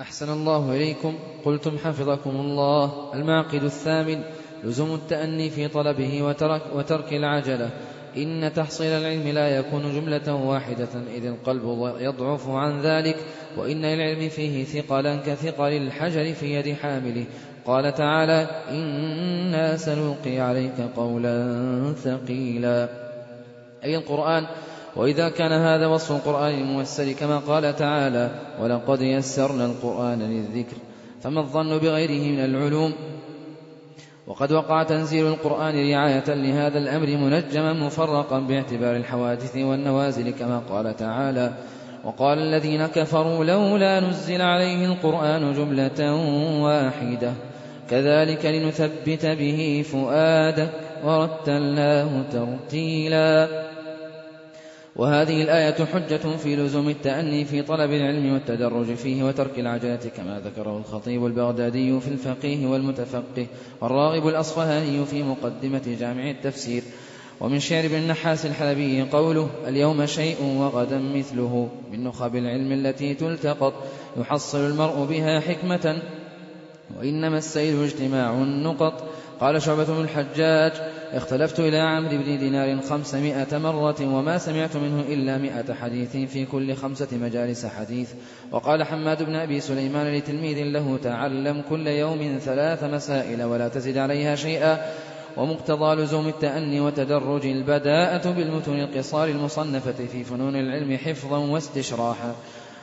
[0.00, 1.18] أحسن الله إليكم.
[1.44, 3.14] قلتم حفظكم الله.
[3.14, 4.24] المعقد الثامن
[4.64, 7.70] لزوم التأني في طلبه وترك, وترك العجلة.
[8.18, 13.16] إن تحصيل العلم لا يكون جملة واحدة إذ القلب يضعف عن ذلك
[13.56, 17.24] وإن العلم فيه ثقلا كثقل الحجر في يد حامله.
[17.66, 22.88] قال تعالى إنا سنلقي عليك قولا ثقيلا.
[23.84, 24.46] أي القرآن
[24.96, 28.30] وإذا كان هذا وصف القرآن الميسر كما قال تعالى
[28.60, 30.76] ولقد يسرنا القرآن للذكر
[31.22, 32.92] فما الظن بغيره من العلوم
[34.28, 41.52] وقد وقع تنزيل القرآن رعاية لهذا الأمر منجما مفرقا باعتبار الحوادث والنوازل كما قال تعالى
[42.04, 46.14] وقال الذين كفروا لولا نزل عليه القرآن جملة
[46.62, 47.32] واحدة
[47.90, 50.70] كذلك لنثبت به فؤادك
[51.04, 53.48] ورتلناه ترتيلا
[54.98, 60.78] وهذه الآية حجة في لزوم التأني في طلب العلم والتدرج فيه وترك العجلة كما ذكره
[60.78, 63.46] الخطيب البغدادي في الفقيه والمتفقه
[63.80, 66.82] والراغب الأصفهاني في مقدمة جامع التفسير.
[67.40, 73.74] ومن شعر ابن النحاس الحلبي قوله اليوم شيء وغدا مثله من نخب العلم التي تلتقط
[74.16, 76.02] يحصل المرء بها حكمة
[76.98, 79.04] وإنما السيل اجتماع النقط.
[79.40, 80.72] قال شعبة بن الحجاج
[81.12, 86.74] اختلفت إلى عمرو بن دينار خمسمائة مرة وما سمعت منه إلا مائة حديث في كل
[86.74, 88.10] خمسة مجالس حديث.
[88.52, 94.34] وقال حماد بن أبي سليمان لتلميذ له تعلم كل يوم ثلاث مسائل ولا تزد عليها
[94.34, 94.78] شيئا.
[95.36, 102.34] ومقتضى لزوم التأني وتدرج البداءة بالمتون القصار المصنفة في فنون العلم حفظا واستشراحا.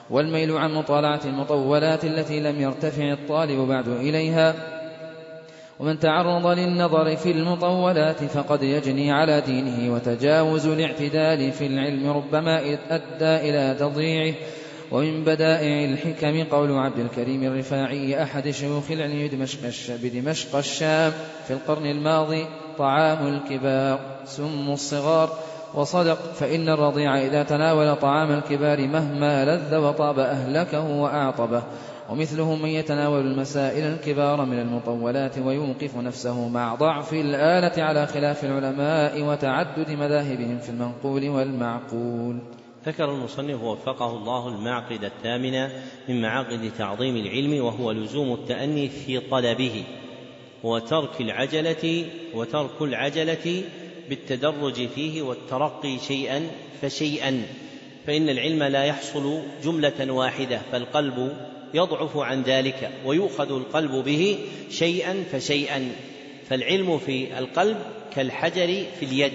[0.09, 4.74] والميل عن مطالعة المطولات التي لم يرتفع الطالب بعد إليها.
[5.79, 13.49] ومن تعرض للنظر في المطولات فقد يجني على دينه وتجاوز الاعتدال في العلم ربما أدى
[13.49, 14.35] إلى تضييعه.
[14.91, 19.27] ومن بدائع الحكم قول عبد الكريم الرفاعي أحد شيوخ العلم
[20.03, 21.11] بدمشق, الشام
[21.47, 22.45] في القرن الماضي
[22.77, 25.29] طعام الكبار سم الصغار
[25.73, 31.63] وصدق فإن الرضيع إذا تناول طعام الكبار مهما لذ وطاب أهلكه وأعطبه.
[32.09, 39.21] ومثله من يتناول المسائل الكبار من المطولات ويوقف نفسه مع ضعف الآلة على خلاف العلماء
[39.23, 42.39] وتعدد مذاهبهم في المنقول والمعقول.
[42.85, 45.71] ذكر المصنف وفقه الله المعقد الثامنة
[46.09, 49.83] من معاقد تعظيم العلم وهو لزوم التأني في طلبه
[50.63, 53.63] وترك العجلة وترك العجلة
[54.09, 56.47] بالتدرج فيه والترقي شيئا
[56.81, 57.41] فشيئا.
[58.07, 61.37] فإن العلم لا يحصل جملة واحدة فالقلب
[61.73, 64.37] يضعف عن ذلك ويؤخذ القلب به
[64.69, 65.91] شيئا فشيئا.
[66.49, 67.77] فالعلم في القلب
[68.15, 69.33] كالحجر في اليد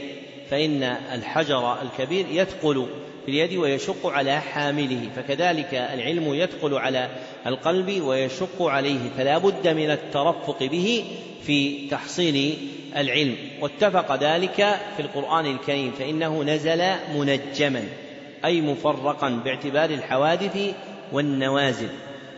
[0.51, 0.83] فإن
[1.15, 2.87] الحجر الكبير يثقل
[3.27, 7.09] في اليد ويشق على حامله فكذلك العلم يثقل على
[7.47, 11.05] القلب ويشق عليه فلا بد من الترفق به
[11.47, 12.59] في تحصيل
[12.97, 13.37] العلم.
[13.61, 17.85] واتفق ذلك في القرآن الكريم فإنه نزل منجما
[18.45, 20.75] أي مفرقا باعتبار الحوادث
[21.13, 21.89] والنوازل.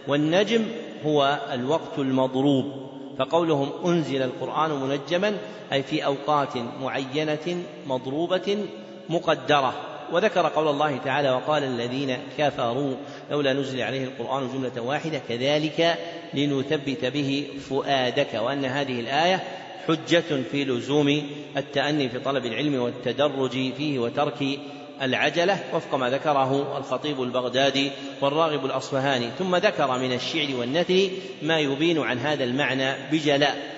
[0.09, 0.65] والنجم
[1.07, 2.65] هو الوقت المضروب
[3.19, 5.37] فقولهم أنزل القرآن منجما
[5.73, 8.59] أي في أوقات معينة مضروبة
[9.09, 9.75] مقدرة.
[10.13, 12.95] وذكر قول الله تعالى وقال الذين كفروا
[13.31, 15.99] لولا نزل عليه القرآن جملة واحدة كذلك
[16.35, 18.35] لنثبت به فؤادك.
[18.35, 19.43] وأن هذه الآية
[19.89, 21.23] حجة في لزوم
[21.57, 24.59] التأني في طلب العلم والتدرج فيه وترك
[25.03, 27.91] العجلة وفق ما ذكره الخطيب البغدادي
[28.21, 29.31] والراغب الأصفهاني.
[29.39, 31.09] ثم ذكر من الشعر والنثر
[31.43, 33.73] ما يبين عن هذا المعنى بجلاء.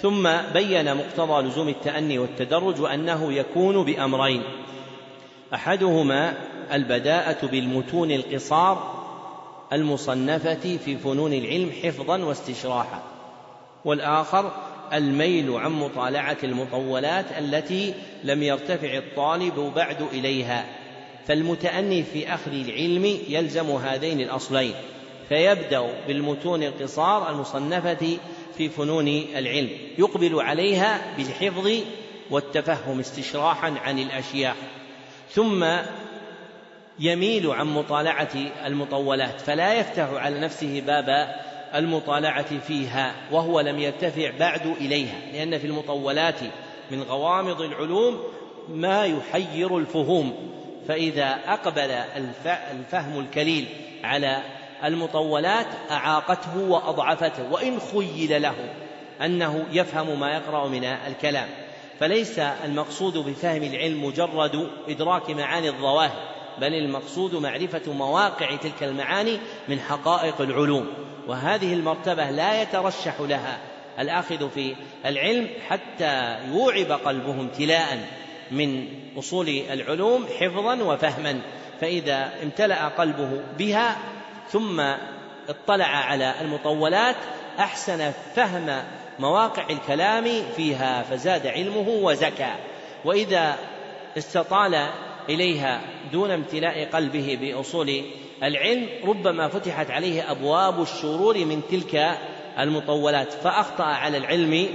[0.00, 4.42] ثم بين مقتضى لزوم التأني والتدرج وأنه يكون بأمرين.
[5.54, 6.34] أحدهما
[6.72, 9.00] البداءة بالمتون القصار
[9.72, 13.02] المصنفة في فنون العلم حفظا واستشراحا.
[13.84, 14.52] والآخر
[14.92, 17.94] الميل عن مطالعة المطولات التي
[18.24, 20.64] لم يرتفع الطالب بعد إليها
[21.26, 24.74] فالمتأني في أخذ العلم يلزم هذين الأصلين
[25.28, 28.18] فيبدأ بالمتون القصار المصنفة
[28.56, 31.70] في فنون العلم يقبل عليها بالحفظ
[32.30, 34.56] والتفهم استشراحا عن الأشياء
[35.30, 35.66] ثم
[37.00, 38.32] يميل عن مطالعة
[38.66, 41.36] المطولات فلا يفتح على نفسه باب
[41.74, 46.40] المطالعة فيها وهو لم يرتفع بعد إليها لأن في المطولات
[46.90, 48.20] من غوامض العلوم
[48.68, 50.50] ما يحير الفهوم.
[50.88, 51.90] فإذا أقبل
[52.72, 53.66] الفهم الكليل
[54.04, 54.42] على
[54.84, 58.54] المطولات أعاقته وأضعفته وإن خيل له
[59.24, 61.48] أنه يفهم ما يقرأ من الكلام.
[62.00, 66.30] فليس المقصود بفهم العلم مجرد إدراك معاني الظواهر
[66.60, 69.38] بل المقصود معرفة مواقع تلك المعاني
[69.68, 70.86] من حقائق العلوم.
[71.30, 73.58] وهذه المرتبة لا يترشح لها
[73.98, 74.74] الآخذ في
[75.06, 77.98] العلم حتى يوعب قلبه امتلاء
[78.50, 78.88] من
[79.18, 81.40] أصول العلوم حفظا وفهما.
[81.80, 83.96] فإذا امتلأ قلبه بها
[84.48, 84.80] ثم
[85.48, 87.16] اطلع على المطولات
[87.58, 88.82] أحسن فهم
[89.18, 90.24] مواقع الكلام
[90.56, 92.54] فيها فزاد علمه وزكى.
[93.04, 93.56] وإذا
[94.18, 94.86] استطال
[95.28, 95.80] إليها
[96.12, 98.04] دون امتلاء قلبه بأصول
[98.42, 102.18] العلم ربما فتحت عليه أبواب الشرور من تلك
[102.58, 104.68] المطولات فأخطأ على العلم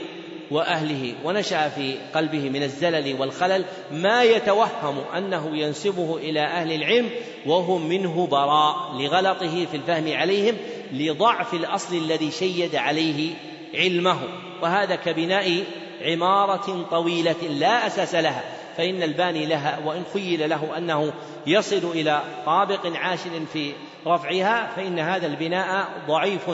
[0.52, 3.66] وأهله ونشأ في قلبه من الزلل والخلل.
[3.92, 7.10] ما يتوهم أنه ينسبه إلى أهل العلم
[7.46, 10.58] وهم منه براء لغلطه في الفهم عليهم
[10.92, 13.34] لضعف الأصل الذي شيد عليه
[13.76, 14.20] علمه.
[14.62, 15.64] وهذا كبناء
[16.02, 18.44] عمارة طويلة لا أساس لها.
[18.78, 21.14] فإن الباني لها وإن خيل له أنه
[21.48, 23.72] يصل إلى طابق عاشر في
[24.08, 26.50] رفعها فإن هذا البناء ضعيف.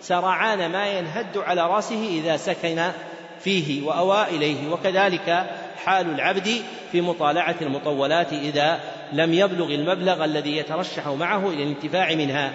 [0.00, 2.82] سرعان ما ينهد على رأسه إذا سكن
[3.40, 4.68] فيه وأوى إليه.
[4.70, 5.46] وكذلك
[5.84, 6.48] حال العبد
[6.92, 8.80] في مطالعة المطولات إذا
[9.12, 12.52] لم يبلغ المبلغ الذي يترشح معه إلى الانتفاع منها.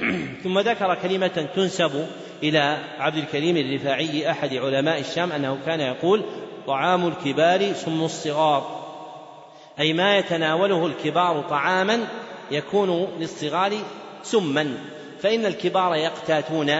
[0.44, 2.06] ثم ذكر كلمة تنسب
[2.42, 6.22] إلى عبد الكريم الرفاعي أحد علماء الشام أنه كان يقول
[6.66, 8.86] طعام الكبار سم الصغار.
[9.78, 12.06] أي ما يتناوله الكبار طعاما
[12.50, 13.72] يكون للصغار
[14.22, 14.78] سما.
[15.22, 16.72] فإن الكبار يقتاتون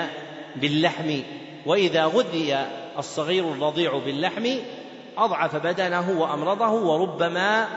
[0.57, 1.21] باللحم
[1.67, 2.67] وإذا غذي
[2.99, 4.47] الصغير الرضيع باللحم
[5.19, 7.69] أضعف بدنه وأمرضه وربما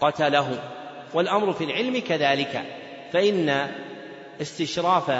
[0.00, 0.58] قتله.
[1.14, 2.62] والأمر في العلم كذلك.
[3.12, 3.68] فإن
[4.40, 5.12] استشراف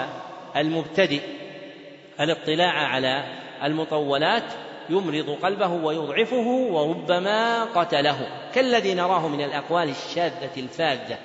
[0.55, 1.21] المبتدئ
[2.19, 3.23] الاطلاع على
[3.63, 4.43] المطولات
[4.89, 8.27] يمرض قلبه ويضعفه وربما قتله.
[8.53, 11.17] كالذي نراه من الأقوال الشاذة الفاذة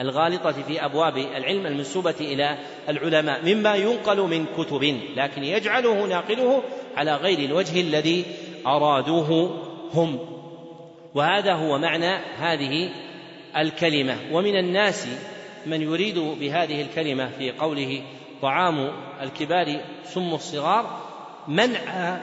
[0.00, 2.58] الغالطة في أبواب العلم المنسوبة إلى
[2.88, 6.62] العلماء مما ينقل من كتب لكن يجعله ناقله
[6.96, 8.24] على غير الوجه الذي
[8.66, 9.60] أرادوه
[9.94, 10.18] هم.
[11.14, 12.90] وهذا هو معنى هذه
[13.56, 14.16] الكلمة.
[14.32, 15.08] ومن الناس
[15.66, 18.02] من يريد بهذه الكلمة في قوله
[18.42, 18.92] طعام
[19.22, 21.00] الكبار سم الصغار
[21.48, 22.18] منع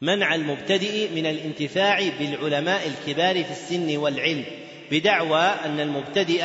[0.00, 4.44] منع المبتدئ من الانتفاع بالعلماء الكبار في السن والعلم
[4.90, 6.44] بدعوى أن المبتدئ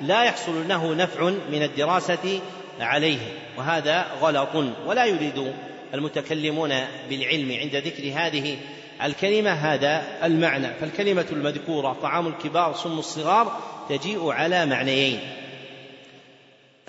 [0.00, 2.40] لا يحصل له نفع من الدراسة
[2.80, 3.18] عليه
[3.58, 4.54] وهذا غلط
[4.86, 5.52] ولا يريد
[5.94, 6.74] المتكلمون
[7.10, 8.56] بالعلم عند ذكر هذه
[9.02, 10.74] الكلمة هذا المعنى.
[10.80, 15.20] فالكلمة المذكورة طعام الكبار سم الصغار تجيء على معنيين.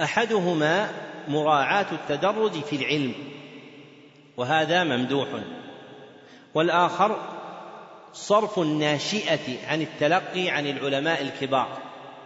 [0.02, 0.90] أحدهما
[1.28, 3.14] مراعاة التدرج في العلم
[4.38, 5.28] وهذا ممدوح.
[6.56, 7.18] والآخر
[8.14, 11.68] صرف الناشئة عن التلقي عن العلماء الكبار.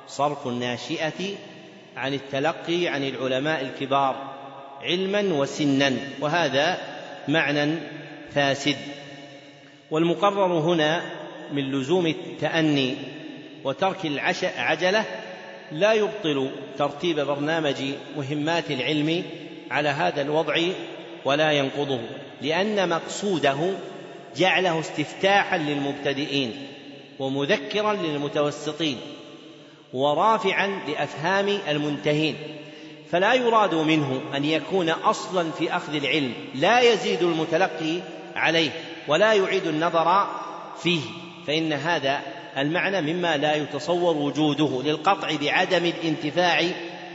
[0.08, 1.36] صرف الناشئة
[1.98, 4.16] عن التلقي عن العلماء الكبار
[4.82, 6.78] علما وسنا وهذا
[7.28, 7.76] معنى
[8.36, 8.78] فاسد.
[9.92, 11.02] والمقرر هنا
[11.52, 12.96] من لزوم التأني
[13.64, 15.06] وترك العجلة
[15.72, 17.76] لا يبطل ترتيب برنامج
[18.18, 19.24] مهمات العلم
[19.72, 20.58] على هذا الوضع
[21.26, 22.00] ولا ينقضه
[22.42, 23.58] لأن مقصوده
[24.38, 26.68] جعله استفتاحا للمبتدئين
[27.20, 28.98] ومذكرا للمتوسطين
[29.94, 32.36] ورافعا لأفهام المنتهين.
[33.12, 38.00] فلا يراد منه أن يكون أصلا في أخذ العلم لا يزيد المتلقي
[38.36, 38.70] عليه
[39.08, 40.28] ولا يعيد النظر
[40.84, 41.02] فيه.
[41.48, 42.22] فإن هذا
[42.58, 46.64] المعنى مما لا يتصور وجوده للقطع بعدم الانتفاع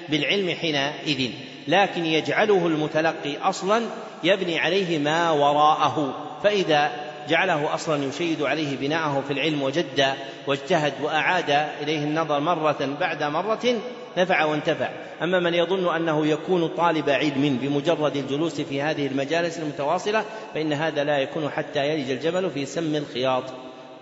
[0.09, 1.31] بالعلم حينئذ
[1.69, 3.82] لكن يجعله المتلقي أصلا
[4.24, 6.15] يبني عليه ما وراءه.
[6.43, 10.15] فإذا جعله أصلا يشيد عليه بناءه في العلم وجد
[10.47, 11.51] واجتهد وأعاد
[11.82, 13.78] إليه النظر مرة بعد مرة
[14.19, 14.89] نفع وانتفع.
[15.23, 20.24] أما من يظن أنه يكون طالب علم بمجرد الجلوس في هذه المجالس المتواصلة
[20.55, 23.44] فإن هذا لا يكون حتى يلج الجمل في سم الخياط.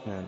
[0.07, 0.25] نعم.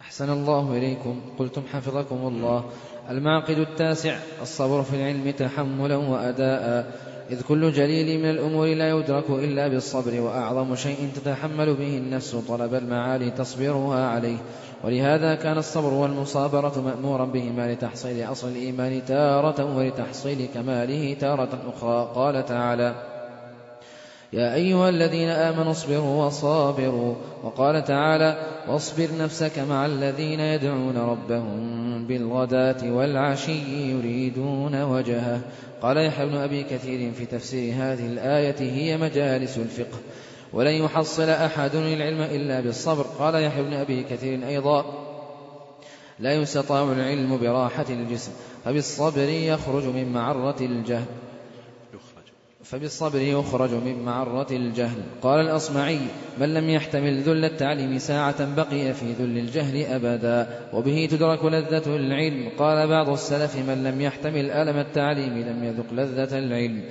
[0.00, 1.20] أحسن الله إليكم.
[1.38, 2.64] قلتم حفظكم الله.
[3.10, 4.16] المعقد التاسع.
[4.42, 6.92] الصبر في العلم تحملا وأداء.
[7.30, 12.74] إذ كل جليل من الأمور لا يدرك إلا بالصبر وأعظم شيء تتحمل به النفس طلب
[12.74, 14.36] المعالي تصبرها عليه.
[14.84, 22.12] ولهذا كان الصبر والمصابرة مأمورا بهما لتحصيل أصل الإيمان تارة ولتحصيل كماله تارة أخرى.
[22.14, 23.09] قال تعالى
[24.32, 27.14] يا أيها الذين آمنوا اصبروا وصابروا.
[27.42, 35.40] وقال تعالى واصبر نفسك مع الذين يدعون ربهم بالغداة والعشي يريدون وجهه.
[35.82, 39.98] قال يحيى بن أبي كثير في تفسير هذه الآية هي مجالس الفقه
[40.52, 43.06] ولن يحصل أحد العلم إلا بالصبر.
[43.18, 44.84] قال يحيى بن أبي كثير أيضا
[46.18, 48.32] لا يستطاع العلم براحة الجسم
[48.64, 51.06] فبالصبر يخرج من معرة الجهل.
[52.70, 55.02] فبالصبر يخرج من معرة الجهل.
[55.22, 55.98] قال الأصمعي
[56.40, 62.48] من لم يحتمل ذل التعليم ساعة بقي في ذل الجهل أبدا وبه تدرك لذة العلم.
[62.58, 66.82] قال بعض السلف من لم يحتمل ألم التعليم لم يذق لذة العلم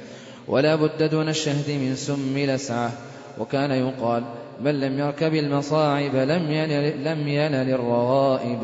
[0.48, 2.92] ولا بد دون الشهد من سم لسعة.
[3.38, 4.24] وكان يقال
[4.62, 8.60] من لم يركب المصاعب لم ينل, لم ينل الروائب.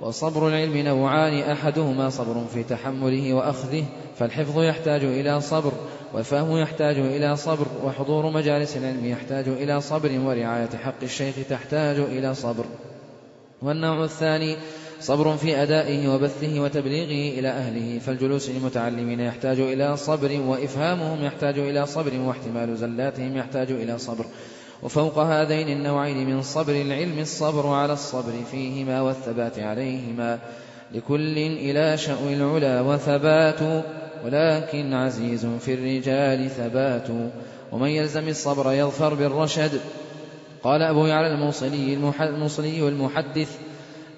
[0.00, 3.84] وصبر العلم نوعان أحدهما صبر في تحمله وأخذه
[4.16, 5.72] فالحفظ يحتاج إلى صبر.
[6.12, 12.34] والفهم يحتاج إلى صبر وحضور مجالس العلم يحتاج إلى صبر ورعاية حق الشيخ تحتاج إلى
[12.34, 12.64] صبر.
[13.62, 14.56] والنوع الثاني
[15.00, 17.98] صبر في أدائه وبثه وتبليغه إلى أهله.
[17.98, 24.24] فالجلوس للمتعلمين يحتاج إلى صبر وإفهامهم يحتاج إلى صبر واحتمال زلاتهم يحتاج إلى صبر.
[24.82, 30.38] وفوق هذين النوعين من صبر العلم الصبر على الصبر فيهما والثبات عليهما.
[30.94, 33.84] لكل إلى شأو العلا وثبات
[34.24, 37.08] ولكن عزيز في الرجال ثبات
[37.72, 39.80] ومن يلزم الصبر يظفر بالرشد.
[40.62, 43.58] قال أبو يعلى الموصلي الموصلي والمحدث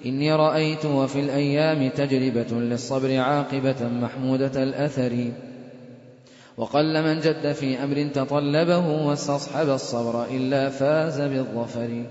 [0.05, 5.31] إني رأيت وفي الأيام تجربة للصبر عاقبة محمودة الأثر.
[6.57, 12.03] وقل من جد في أمر تطلبه واستصحب الصبر إلا فاز بالظفر.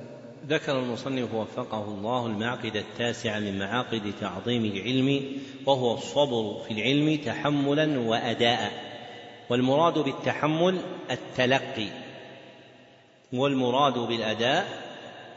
[0.49, 5.23] ذكر المصنف وفقه الله المعقد التاسع من معاقد تعظيم العلم
[5.67, 8.73] وهو الصبر في العلم تحملا وأداء
[9.51, 10.81] والمراد بالتحمل
[11.11, 11.89] التلقي
[13.33, 14.67] والمراد بالأداء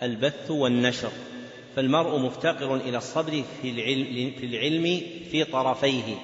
[0.04, 1.12] البث والنشر
[1.76, 5.02] فالمرء مفتقر إلى الصبر في العلم في, العلم
[5.32, 6.16] في طرفيه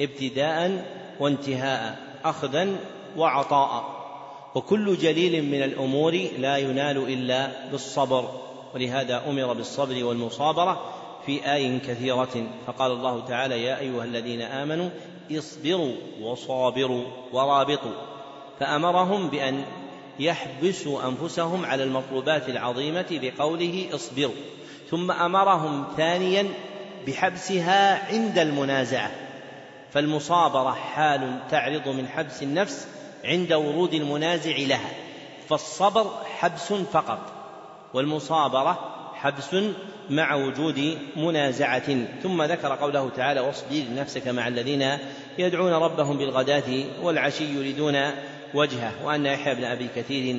[0.00, 0.84] ابتداء
[1.20, 2.76] وانتهاء أخذا
[3.16, 3.95] وعطاء.
[4.56, 8.30] وكل جليل من الأمور لا ينال إلا بالصبر
[8.74, 10.80] ولهذا أمر بالصبر والمصابرة
[11.26, 12.46] في آي كثيرة.
[12.66, 14.88] فقال الله تعالى يا أيها الذين آمنوا
[15.32, 17.92] اصبروا وصابروا ورابطوا.
[18.60, 19.64] فأمرهم بأن
[20.18, 24.34] يحبسوا أنفسهم على المطلوبات العظيمة بقوله اصبروا
[24.90, 26.46] ثم أمرهم ثانيا
[27.06, 29.10] بحبسها عند المنازعة.
[29.92, 34.90] فالمصابرة حال تعرض من حبس النفس عند ورود المنازع لها
[35.48, 37.32] فالصبر حبس فقط
[37.94, 39.56] والمصابرة حبس
[40.10, 42.06] مع وجود منازعة.
[42.22, 44.98] ثم ذكر قوله تعالى واصبر نفسك مع الذين
[45.38, 48.10] يدعون ربهم بالغداة والعشي يريدون
[48.54, 48.92] وجهه.
[49.04, 50.36] وأن يحيى بن أبي كثير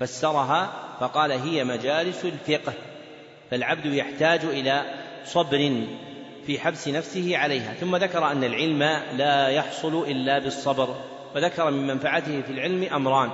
[0.00, 2.72] فسرها فقال هي مجالس الفقه
[3.50, 4.82] فالعبد يحتاج إلى
[5.24, 5.86] صبر
[6.46, 7.74] في حبس نفسه عليها.
[7.80, 8.82] ثم ذكر أن العلم
[9.16, 10.96] لا يحصل إلا بالصبر.
[11.34, 13.30] وذكر من منفعته في العلم أمران.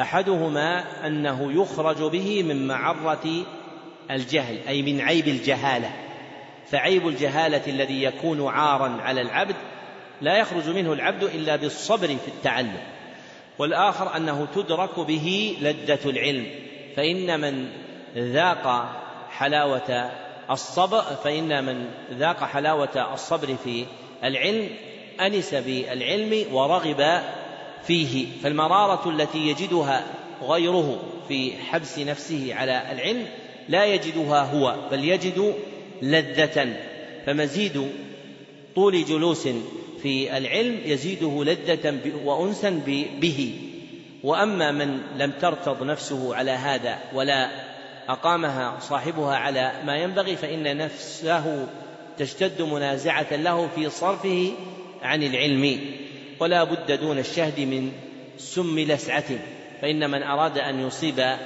[0.00, 3.44] أحدهما أنه يخرج به من معرة
[4.10, 5.90] الجهل أي من عيب الجهالة.
[6.70, 9.56] فعيب الجهالة الذي يكون عارا على العبد
[10.20, 12.80] لا يخرج منه العبد إلا بالصبر في التعلم.
[13.58, 16.46] والآخر أنه تدرك به لذة العلم.
[16.96, 17.68] فإن من
[18.16, 18.90] ذاق
[19.30, 20.10] حلاوة
[20.50, 23.86] الصبر فإن من ذاق حلاوة الصبر في
[24.24, 24.68] العلم
[25.26, 27.20] أنس بالعلم ورغب
[27.86, 30.04] فيه فالمرارة التي يجدها
[30.42, 33.26] غيره في حبس نفسه على العلم
[33.68, 35.54] لا يجدها هو بل يجد
[36.02, 36.76] لذة.
[37.26, 37.90] فمزيد
[38.74, 39.48] طول جلوس
[40.02, 42.70] في العلم يزيده لذة وأنسا
[43.20, 43.54] به.
[44.22, 47.50] وأما من لم ترتض نفسه على هذا ولا
[48.08, 51.66] أقامها صاحبها على ما ينبغي فإن نفسه
[52.18, 54.52] تشتد منازعة له في صرفه
[55.02, 55.80] عن العلم
[56.40, 57.92] ولا بد دون الشهد من
[58.38, 59.24] سم لسعة
[59.82, 61.36] فإن من أراد أن يصيب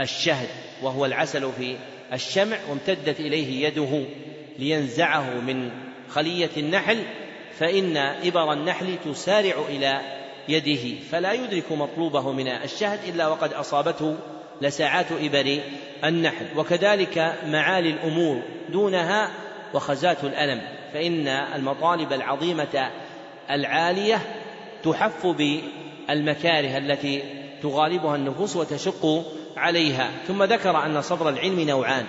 [0.00, 0.48] الشهد
[0.82, 1.76] وهو العسل في
[2.12, 4.04] الشمع وامتدت إليه يده
[4.58, 5.70] لينزعه من
[6.08, 6.98] خلية النحل
[7.58, 10.00] فإن إبر النحل تسارع إلى
[10.48, 14.16] يده فلا يدرك مطلوبه من الشهد إلا وقد أصابته
[14.62, 15.60] لساعات إبر
[16.04, 16.46] النحل.
[16.56, 19.30] وكذلك معالي الأمور دونها
[19.74, 20.60] وخزات الألم.
[20.92, 22.90] فإن المطالب العظيمة
[23.50, 24.22] العالية
[24.84, 27.22] تحف بالمكاره التي
[27.62, 29.24] تغالبها النفوس وتشق
[29.56, 30.10] عليها.
[30.28, 32.04] ثم ذكر أن صبر العلم نوعان.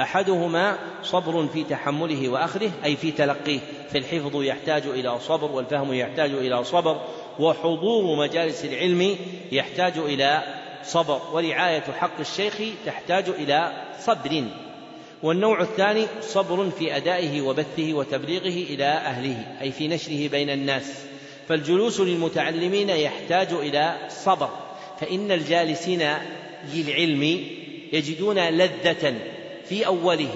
[0.00, 3.60] أحدهما صبر في تحمله وأخذه أي في تلقيه.
[3.90, 7.00] فالحفظ يحتاج إلى صبر والفهم يحتاج إلى صبر
[7.38, 9.16] وحضور مجالس العلم
[9.52, 10.42] يحتاج إلى
[10.84, 11.20] صبر.
[11.32, 12.54] ورعاية حق الشيخ
[12.86, 14.44] تحتاج إلى صبر.
[15.22, 21.04] والنوع الثاني صبر في أدائه وبثه وتبليغه إلى أهله أي في نشره بين الناس.
[21.48, 24.50] فالجلوس للمتعلمين يحتاج إلى صبر.
[25.00, 26.08] فإن الجالسين
[26.74, 27.46] للعلم
[27.92, 29.14] يجدون لذة
[29.64, 30.30] في أوله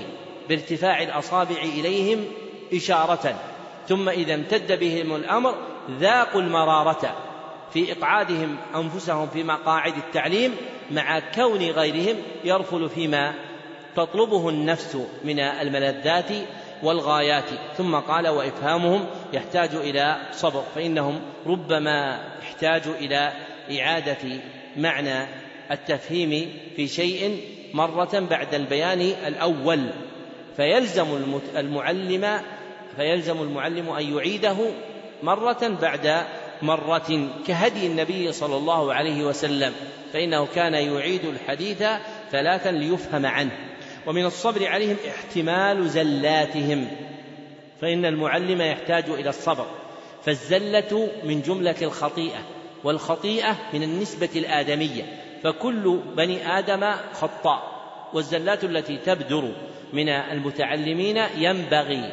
[0.48, 2.24] بارتفاع الأصابع إليهم
[2.74, 3.40] إشارة.
[3.88, 5.54] ثم إذا امتد بهم الأمر
[6.00, 7.16] ذاقوا المرارة
[7.72, 10.54] في إقعادهم أنفسهم في مقاعد التعليم
[10.90, 13.34] مع كون غيرهم يرفل فيما
[13.96, 16.30] تطلبه النفس من الملذات
[16.82, 17.44] والغايات
[17.76, 23.32] ثم قال وإفهامهم يحتاج إلى صبر فإنهم ربما احتاجوا إلى
[23.80, 24.40] إعادة
[24.76, 25.26] معنى
[25.70, 27.40] التفهيم في شيء
[27.74, 29.80] مرة بعد البيان الأول.
[30.56, 31.06] فيلزم
[31.56, 32.40] المعلم
[32.96, 34.56] فيلزم المعلم أن يعيده
[35.22, 36.22] مرة بعد
[36.62, 39.72] مرة كهدي النبي صلى الله عليه وسلم
[40.12, 41.84] فإنه كان يعيد الحديث
[42.30, 43.50] ثلاثا ليفهم عنه.
[44.06, 46.88] ومن الصبر عليهم احتمال زلاتهم
[47.80, 49.66] فإن المعلم يحتاج إلى الصبر.
[50.22, 52.38] فالزلة من جملة الخطيئة
[52.84, 55.02] والخطيئة من النسبة الآدمية.
[55.42, 57.62] فكل بني آدم خطاء
[58.12, 59.52] والزلات التي تبدر
[59.92, 62.12] من المتعلمين ينبغي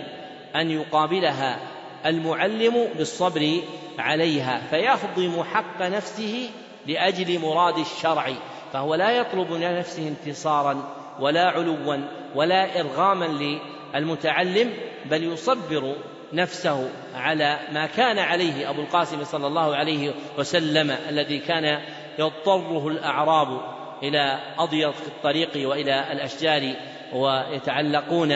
[0.56, 1.60] أن يقابلها
[2.06, 3.62] المعلم بالصبر
[4.00, 4.62] عليها.
[4.70, 6.50] فيهضم حق نفسه
[6.88, 8.34] لأجل مراد الشرع
[8.74, 11.98] فهو لا يطلب لنفسه انتصارا ولا علوا
[12.36, 13.56] ولا إرغاما
[13.96, 14.74] للمتعلم
[15.06, 15.96] بل يصبر
[16.34, 21.80] نفسه على ما كان عليه أبو القاسم صلى الله عليه وسلم الذي كان
[22.20, 23.62] يضطره الأعراب
[24.04, 26.74] إلى أضيق الطريق وإلى الأشجار
[27.14, 28.36] ويتعلقون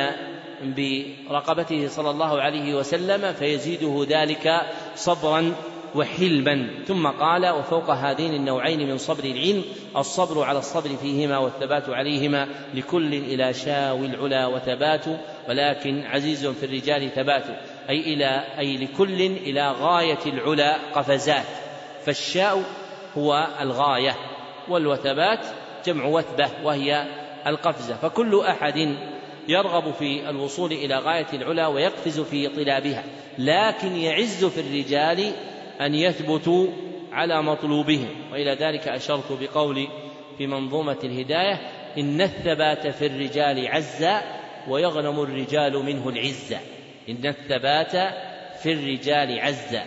[0.64, 4.62] برقبته صلى الله عليه وسلم فيزيده ذلك
[4.96, 5.54] صبرا
[5.96, 9.64] وحلما ثم قال وفوق هذين النوعين من صبر العلم
[9.98, 15.06] الصبر على الصبر فيهما والثبات عليهما لكل إلى شاوي العلا وثبات.
[15.50, 17.44] ولكن عزيز في الرجال ثبات
[17.90, 21.46] أي إلى أي لكل إلى غاية العلا قفزات.
[22.06, 22.64] فالشاء
[23.18, 24.16] هو الغاية
[24.70, 25.46] والوثبات
[25.86, 27.06] جمع وثبة وهي
[27.48, 27.96] القفزة.
[27.96, 28.96] فكل أحد
[29.48, 33.04] يرغب في الوصول إلى غاية العلا ويقفز في طلابها
[33.38, 35.32] لكن يعز في الرجال
[35.82, 36.68] أن يثبتوا
[37.12, 38.10] على مطلوبهم.
[38.32, 39.88] وإلى ذلك أشرت بقولي
[40.38, 41.60] في منظومة الهداية
[41.98, 44.22] إن الثبات في الرجال عزا
[44.68, 46.58] ويغنم الرجال منه العزة
[47.10, 47.92] إن الثبات
[48.62, 49.84] في الرجال عزا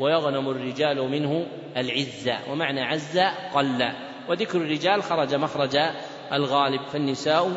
[0.00, 1.46] ويغنم الرجال منه
[1.76, 3.88] العزة ومعنى عزا قل.
[4.28, 5.76] وذكر الرجال خرج مخرج
[6.32, 7.50] الغالب فالنساء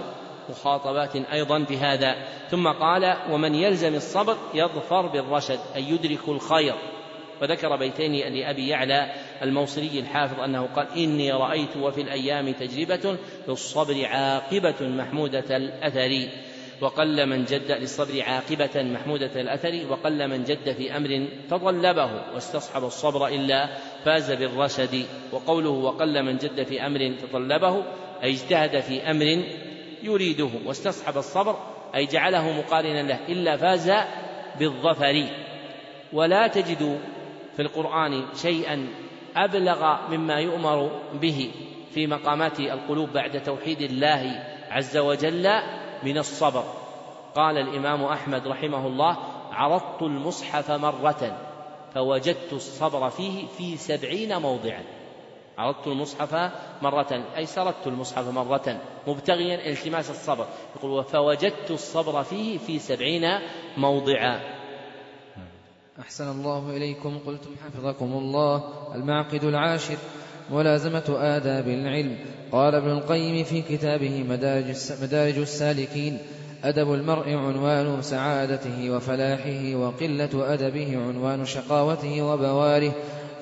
[0.49, 2.15] مخاطبات أيضا بهذا.
[2.49, 6.75] ثم قال ومن يلزم الصبر يظفر بالرشد أي يدرك الخير.
[7.41, 14.75] وذكر بيتين لأبي يعلى الموصلي الحافظ أنه قال إني رأيت وفي الأيام تجربة للصبر عاقبة
[14.81, 16.27] محمودة الأثر.
[16.81, 23.27] وقل من جد للصبر عاقبة محمودة الأثر وقل من جد في أمر تطلبه واستصحب الصبر
[23.27, 23.69] إلا
[24.05, 25.05] فاز بالرشد.
[25.31, 27.83] وقوله وقل من جد في أمر تطلبه
[28.23, 29.43] أي اجتهد في أمر
[30.03, 31.57] يريده واستصحب الصبر
[31.95, 33.91] أي جعله مقارنا له إلا فاز
[34.59, 35.25] بالظفر.
[36.13, 36.99] ولا تجد
[37.55, 38.87] في القرآن شيئا
[39.35, 41.51] أبلغ مما يؤمر به
[41.93, 45.49] في مقامات القلوب بعد توحيد الله عز وجل
[46.03, 46.63] من الصبر.
[47.35, 49.17] قال الإمام أحمد رحمه الله
[49.51, 51.37] عرضت المصحف مرة
[51.93, 54.83] فوجدت الصبر فيه في سبعين موضعا
[55.57, 56.51] عرضت المصحف
[56.81, 60.47] مرة أي سردت المصحف مرة مبتغيا التماس الصبر.
[60.75, 63.39] يقول فوجدت الصبر فيه في سبعين
[63.77, 64.54] موضعا
[65.99, 68.63] أحسن الله إليكم قلتم حفظكم الله
[68.95, 69.95] المعقد العاشر
[70.51, 72.17] ملازمة آداب العلم.
[72.51, 74.23] قال ابن القيم في كتابه
[75.01, 76.17] مدارج, السالكين
[76.63, 82.93] أدب المرء عنوان سعادته وفلاحه وقلة أدبه عنوان شقاوته وبواره.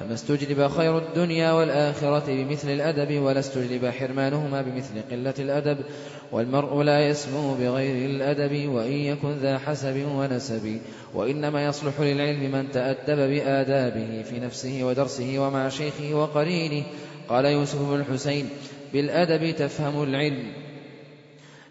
[0.04, 5.78] فما استجلب خير الدنيا والآخرة بمثل الأدب ولا استجلب حرمانهما بمثل قلة الأدب.
[6.32, 10.80] والمرء لا يسمو بغير الأدب وإن يكن ذا حسب ونسب.
[11.14, 16.84] وإنما يصلح للعلم من تأدب بآدابه في نفسه ودرسه ومع شيخه وقرينه.
[17.30, 18.50] قال يوسف بن الحسين
[18.94, 20.44] بالأدب تفهم العلم.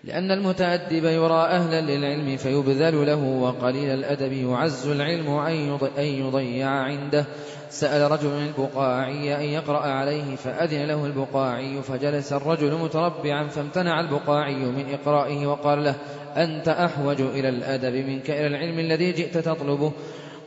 [0.04, 5.28] لأن المتأدب يرى أهلا للعلم فيبذل له وقليل الأدب يعز العلم
[5.98, 7.24] أن يضيع عنده.
[7.72, 14.84] سأل رجل البقاعي أن يقرأ عليه فأذن له البقاعي فجلس الرجل متربعا فامتنع البقاعي من
[14.94, 15.94] إقرائه وقال له
[16.36, 19.92] أنت أحوج إلى الأدب منك إلى العلم الذي جئت تطلبه.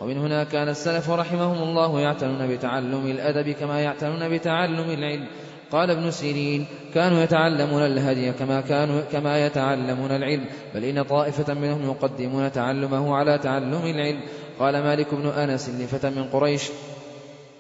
[0.01, 5.27] ومن هنا كان السلف رحمهم الله يعتنون بتعلم الأدب كما يعتنون بتعلم العلم.
[5.71, 10.45] قال ابن سيرين كانوا يتعلمون الهدي كما كانوا كما يتعلمون العلم
[10.75, 14.21] بل إن طائفة منهم يقدمون تعلمه على تعلم العلم.
[14.59, 16.71] قال مالك بن أنس لفتى من قريش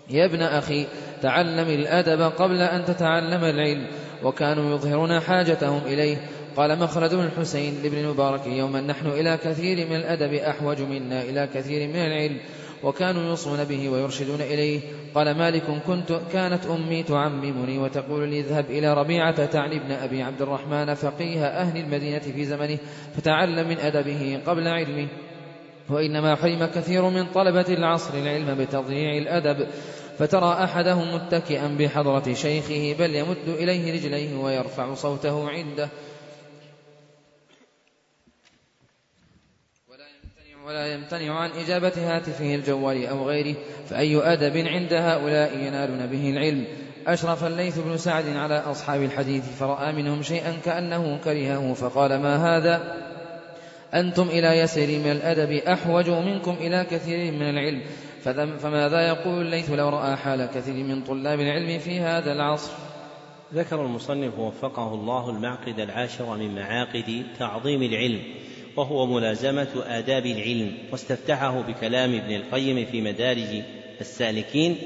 [0.09, 0.85] يا ابن أخي
[1.21, 3.87] تعلم الأدب قبل أن تتعلم العلم
[4.23, 6.17] وكانوا يظهرون حاجتهم إليه.
[6.57, 11.49] قال مخلد بن الحسين لابن المبارك يوما نحن إلى كثير من الأدب أحوج منا إلى
[11.53, 12.37] كثير من العلم
[12.83, 14.81] وكانوا يوصون به ويرشدون إليه.
[15.15, 20.41] قال مالك كنت كانت أمي تعممني وتقول لي اذهب إلى ربيعة تعني ابن أبي عبد
[20.41, 22.77] الرحمن فقيه أهل المدينة في زمنه
[23.17, 25.07] فتعلم من أدبه قبل علمه.
[25.89, 29.67] وإنما حرم كثير من طلبة العصر العلم بتضييع الأدب.
[30.19, 35.89] فترى أحدهم متكئا بحضرة شيخه بل يمد إليه رجليه ويرفع صوته عنده.
[40.65, 43.55] ولا يمتنع عن إجابة هاتفه الجوال أو غيره
[43.89, 46.67] فأي أدب عند هؤلاء ينالون به العلم.
[47.07, 52.95] أشرف الليث بن سعد على أصحاب الحديث فرأى منهم شيئا كأنه كرهه فقال ما هذا؟
[53.93, 57.81] أنتم إلى يسير من الأدب أحوج منكم إلى كثير من العلم.
[58.33, 62.71] فماذا يقول الليث لو رأى حال كثير من طلاب العلم في هذا العصر؟
[63.53, 68.19] ذكر المصنف وفقه الله المعقد العاشر من معاقد تعظيم العلم
[68.75, 73.63] وهو ملازمة آداب العلم واستفتحه بكلام ابن القيم في مدارج
[74.01, 74.77] السالكين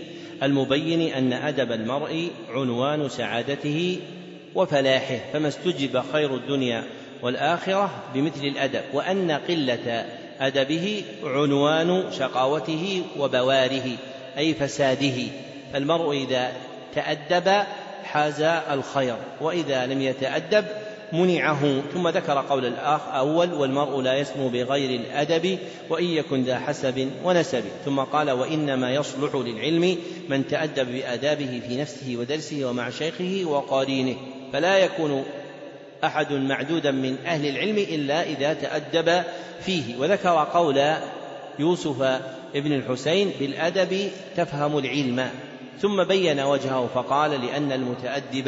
[0.44, 4.00] المبين أن أدب المرء عنوان سعادته
[4.56, 6.84] وفلاحه فما استجب خير الدنيا
[7.22, 10.06] والآخرة بمثل الأدب وأن قلة
[10.40, 13.98] أدبه عنوان شقاوته وبواره
[14.38, 15.24] أي فساده.
[15.74, 16.52] فالمرء إذا
[16.96, 17.64] تأدب
[18.04, 20.66] حاز الخير وإذا لم يتأدب
[21.14, 21.82] منعه.
[21.94, 25.58] ثم ذكر قول الآخ أول والمرء لا يسمو بغير الأدب
[25.90, 27.64] وإن يكن ذا حسب ونسب.
[27.86, 29.98] ثم قال وإنما يصلح للعلم
[30.30, 34.16] من تأدب بآدابه في نفسه ودرسه ومع شيخه وقارينه
[34.54, 35.24] فلا يكون
[36.04, 39.24] أحد معدودا من أهل العلم إلا إذا تأدب
[39.62, 39.98] فيه.
[39.98, 40.94] وذكر قول
[41.60, 42.02] يوسف
[42.56, 45.30] ابن الحسين بالأدب تفهم العلم.
[45.82, 48.48] ثم بين وجهه فقال لأن المتأدب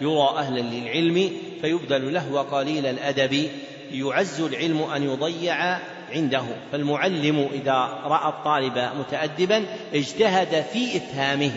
[0.00, 1.30] يرى أهلا للعلم
[1.60, 3.48] فيبذل له وقليل الأدب.
[3.92, 5.78] يعز العلم أن يضيع
[6.12, 6.44] عنده.
[6.72, 9.64] فالمعلم إذا رأى الطالب متأدبا
[9.94, 11.52] اجتهد في إفهامه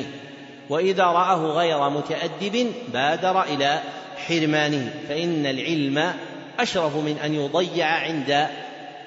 [0.70, 3.80] وإذا رآه غير متأدب بادر إلى
[4.28, 6.14] حرمانه فإن العلم
[6.60, 8.48] أشرف من أن يضيع عند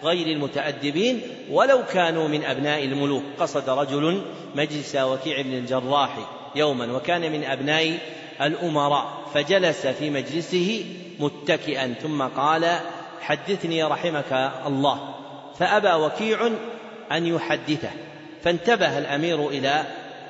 [0.02, 1.20] غير المتأدبين
[1.50, 3.22] ولو كانوا من أبناء الملوك.
[3.38, 4.22] قصد رجل
[4.54, 6.10] مجلس وكيع بن الجراح
[6.54, 7.98] يوما وكان من أبناء
[8.40, 10.84] الأمراء فجلس في مجلسه
[11.18, 11.94] متكئا.
[12.02, 12.78] ثم قال
[13.20, 15.14] حدثني رحمك الله.
[15.58, 16.50] فأبى وكيع
[17.12, 17.90] أن يحدثه.
[18.42, 19.84] فانتبه الأمير إلى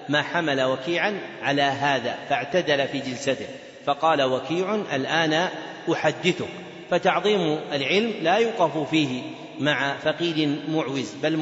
[0.08, 3.46] ما حمل وكيعا على هذا فاعتدل في جلسته.
[3.86, 5.48] فقال وكيع الآن
[5.92, 6.48] أحدثك.
[6.90, 9.22] فتعظيم العلم لا يوقف فيه
[9.60, 11.36] مع فقيد معوز بل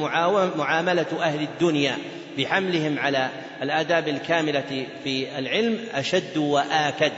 [0.57, 1.97] معاملة أهل الدنيا
[2.37, 3.29] بحملهم على
[3.61, 7.11] الآداب الكاملة في العلم أشد وآكد.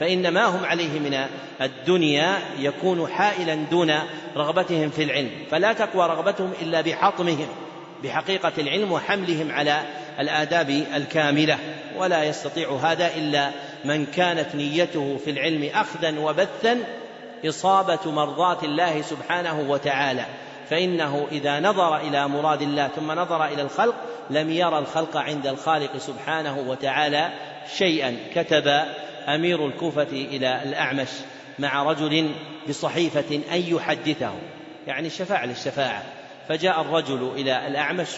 [0.00, 1.26] فإن ما هم عليه من
[1.60, 3.92] الدنيا يكون حائلا دون
[4.36, 5.30] رغبتهم في العلم.
[5.50, 7.46] فلا تقوى رغبتهم إلا بحطمهم
[8.04, 9.82] بحقيقة العلم وحملهم على
[10.20, 11.58] الآداب الكاملة.
[11.96, 13.50] ولا يستطيع هذا إلا
[13.84, 16.78] من كانت نيته في العلم أخذا وبثا
[17.46, 20.24] إصابة مرضاة الله سبحانه وتعالى.
[20.70, 23.94] فإنه إذا نظر إلى مراد الله ثم نظر إلى الخلق
[24.30, 27.32] لم يرى الخلق عند الخالق سبحانه وتعالى
[27.76, 28.16] شيئا.
[28.34, 28.84] كتب
[29.28, 31.08] أمير الكوفة إلى الأعمش
[31.58, 32.30] مع رجل
[32.68, 34.32] بصحيفة أن يحدثه.
[34.86, 36.02] يعني الشفاعة للشفاعة.
[36.48, 38.08] فجاء الرجل إلى الأعمش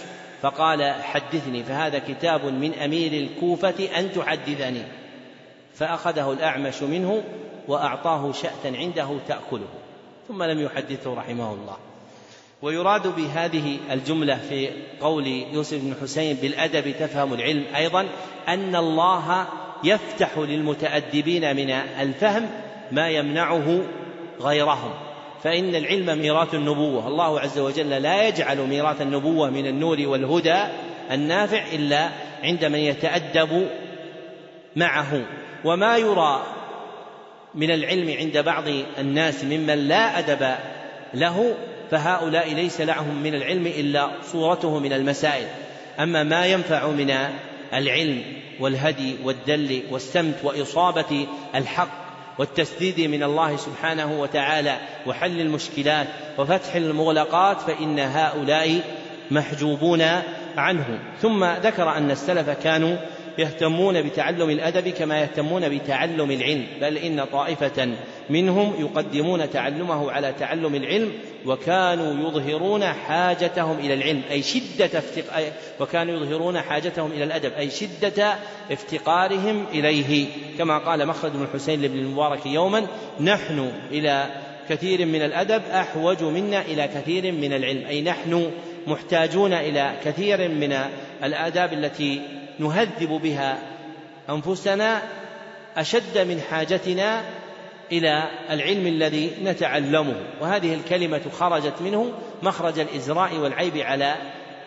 [0.43, 4.83] فقال حدثني فهذا كتاب من أمير الكوفة أن تحدثني.
[5.79, 7.23] فأخذه الأعمش منه
[7.69, 9.69] وأعطاه شأتا عنده تأكله.
[10.29, 11.77] ثم لم يحدثه رحمه الله.
[12.63, 18.07] ويراد بهذه الجملة في قول يوسف بن حسين بالأدب تفهم العلم أيضا
[18.49, 19.47] أن الله
[19.85, 22.51] يفتح للمتأدبين من الفهم
[22.93, 23.81] ما يمنعه
[24.41, 24.91] غيرهم.
[25.43, 27.09] فإن العلم ميراث النبوة.
[27.09, 30.65] الله عز وجل لا يجعل ميراث النبوة من النور والهدى
[31.11, 32.11] النافع إلا
[32.43, 33.69] عند من يتأدب
[34.77, 35.23] معه
[35.65, 36.47] وما يرى
[37.55, 38.65] من العلم عند بعض
[38.99, 40.55] الناس ممن لا أدب
[41.15, 41.55] له
[41.91, 45.47] فهؤلاء ليس لهم من العلم إلا صورته من المسائل.
[46.01, 47.15] أما ما ينفع من
[47.75, 48.23] العلم
[48.61, 52.07] والهدي والدل والسمت وإصابة الحق
[52.39, 56.07] والتسديد من الله سبحانه وتعالى وحل المشكلات
[56.39, 58.81] وفتح المغلقات فإن هؤلاء
[59.31, 60.03] محجوبون
[60.57, 60.99] عنه.
[61.23, 62.97] ثم ذكر أن السلف كانوا
[63.39, 67.89] يهتمون بتعلم الأدب كما يهتمون بتعلم العلم بل إن طائفة
[68.31, 71.13] منهم يقدمون تعلمه على تعلم العلم
[71.47, 75.53] وكانوا يظهرون حاجتهم إلى العلم أي شدة افتق...
[75.81, 78.35] وكانوا يظهرون حاجتهم إلى الأدب أي شدة
[78.71, 80.27] افتقارهم إليه.
[80.59, 82.87] كما قال مخرج بن الحسين لابن المبارك يوما
[83.21, 84.27] نحن إلى
[84.69, 88.51] كثير من الأدب أحوج منا إلى كثير من العلم أي نحن
[88.87, 90.79] محتاجون إلى كثير من
[91.25, 92.23] الآداب التي
[92.59, 93.59] نهذب بها
[94.31, 95.03] أنفسنا
[95.77, 97.25] أشد من حاجتنا
[97.93, 100.15] إلى العلم الذي نتعلمه.
[100.41, 102.13] وهذه الكلمة خرجت منه
[102.43, 104.15] مخرج الإزراء والعيب على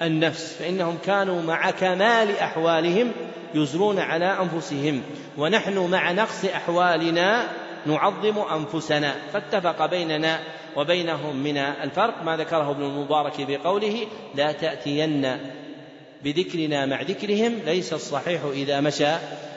[0.02, 3.12] النفس فإنهم كانوا مع كمال أحوالهم
[3.56, 5.02] يزرون على أنفسهم
[5.38, 7.48] ونحن مع نقص أحوالنا
[7.86, 9.16] نعظم أنفسنا.
[9.34, 10.40] فاتفق بيننا
[10.76, 15.38] وبينهم من الفرق ما ذكره ابن المبارك بقوله لا تأتين
[16.24, 19.12] بذكرنا مع ذكرهم ليس الصحيح إذا مشى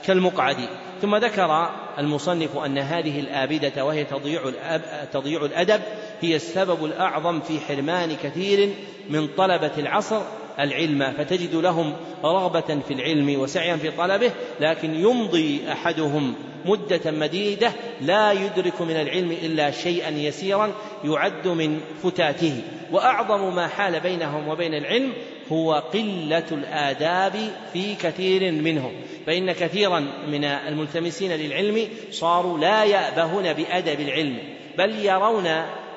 [0.07, 0.57] كالمقعد.
[1.02, 4.42] ثم ذكر المصنف أن هذه الآبدة وهي تضييع,
[5.12, 5.81] تضييع الأدب
[6.20, 8.70] هي السبب الأعظم في حرمان كثير
[9.10, 10.20] من طلبة العصر
[10.60, 11.92] العلم فتجد لهم
[12.24, 16.34] رغبة في العلم وسعيا في طلبه لكن يمضي أحدهم
[16.65, 20.73] مدة مديدة لا يدرك من العلم إلا شيئا يسيرا
[21.05, 22.62] يعد من فتاته.
[22.92, 25.12] وأعظم ما حال بينهم وبين العلم
[25.52, 27.32] هو قلة الآداب
[27.72, 28.92] في كثير منهم
[29.26, 34.39] فإن كثيرا من الملتمسين للعلم صاروا لا يأبهون بأدب العلم
[34.78, 35.47] بل يرون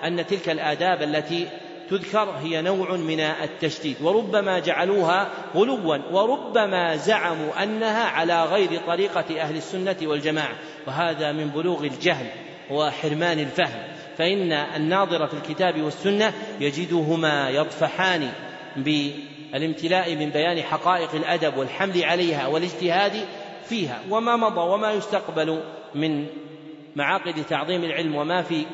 [0.04, 1.48] أن تلك الآداب التي
[1.90, 9.58] تذكر هي نوع من التشديد وربما جعلوها غلوا وربما زعموا أنها على غير طريقة أهل
[9.58, 10.56] السنة والجماعة
[10.88, 12.26] وهذا من بلوغ الجهل
[12.72, 13.84] وحرمان الفهم
[14.18, 18.32] فإن الناظر في الكتاب والسنة يجدهما يطفحان
[19.56, 23.26] بالامتلاء من بيان حقائق الأدب والحمل عليها والاجتهاد
[23.70, 25.62] فيها وما مضى وما يستقبل
[25.96, 26.26] من
[26.96, 28.66] معاقد تعظيم العلم وما في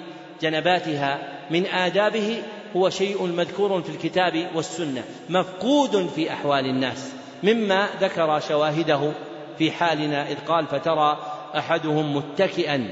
[0.42, 2.44] جنباتها من آدابه
[2.76, 9.12] هو شيء مذكور في الكتاب والسنة مفقود في أحوال الناس مما ذكر شواهده
[9.58, 11.18] في حالنا إذ قال فترى
[11.58, 12.88] أحدهم متكئا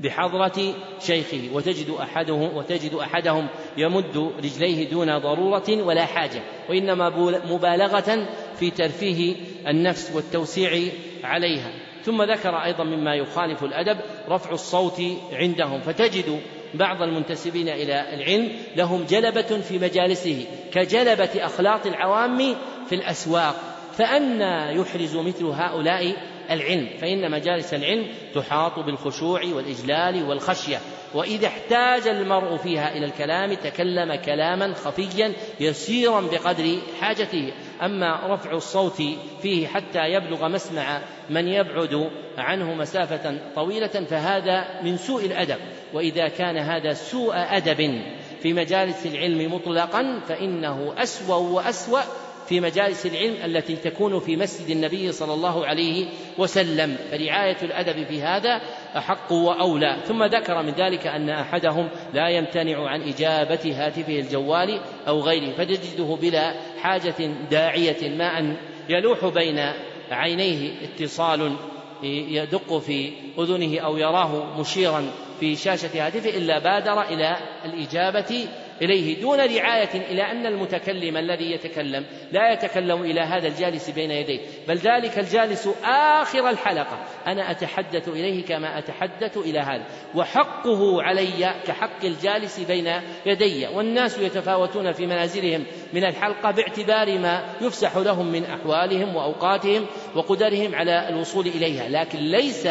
[0.00, 7.08] بحضرة شيخه وتجد أحدهم وتجد أحدهم يمد رجليه دون ضرورة ولا حاجة وإنما
[7.44, 8.26] مبالغة
[8.58, 9.36] في ترفيه
[9.68, 10.92] النفس والتوسيع
[11.24, 11.72] عليها.
[12.02, 15.02] ثم ذكر أيضا مما يخالف الأدب رفع الصوت
[15.32, 15.80] عندهم.
[15.80, 16.40] فتجد
[16.74, 22.54] بعض المنتسبين إلى العلم لهم جلبة في مجالسه كجلبة أخلاط العوام
[22.88, 23.54] في الأسواق.
[23.92, 26.16] فأنى يحرز مثل هؤلاء
[26.50, 30.78] العلم فإن مجالس العلم تحاط بالخشوع والإجلال والخشية.
[31.14, 37.52] وإذا احتاج المرء فيها إلى الكلام تكلم كلاما خفيا يسيرا بقدر حاجته.
[37.82, 39.02] أما رفع الصوت
[39.42, 45.58] فيه حتى يبلغ مسمع من يبعد عنه مسافة طويلة فهذا من سوء الأدب.
[45.92, 48.02] وإذا كان هذا سوء أدب
[48.42, 52.00] في مجالس العلم مطلقا فإنه أسوأ وأسوأ
[52.48, 56.06] في مجالس العلم التي تكون في مسجد النبي صلى الله عليه
[56.38, 56.96] وسلم.
[57.10, 58.60] فرعاية الأدب في هذا
[58.96, 59.96] أحق وأولى.
[60.04, 66.18] ثم ذكر من ذلك أن أحدهم لا يمتنع عن إجابة هاتفه الجوال أو غيره فتجده
[66.22, 68.56] بلا حاجة داعية ما أن
[68.88, 69.72] يلوح بين
[70.10, 71.56] عينيه اتصال
[72.02, 75.10] يدق في أذنه أو يراه مشيرا
[75.40, 78.46] في شاشة هاتفه إلا بادر إلى الإجابة
[78.82, 84.40] إليه دون رعاية إلى أن المتكلم الذي يتكلم لا يتكلم إلى هذا الجالس بين يديه.
[84.68, 86.98] بل ذلك الجالس آخر الحلقة.
[87.26, 89.84] أنا أتحدث إليه كما أتحدث إلى هذا.
[90.14, 92.92] وحقه علي كحق الجالس بين
[93.26, 93.66] يدي.
[93.66, 101.08] والناس يتفاوتون في منازلهم من الحلقة باعتبار ما يفسح لهم من أحوالهم وأوقاتهم وقدرهم على
[101.08, 101.88] الوصول إليها.
[101.88, 102.68] لكن ليس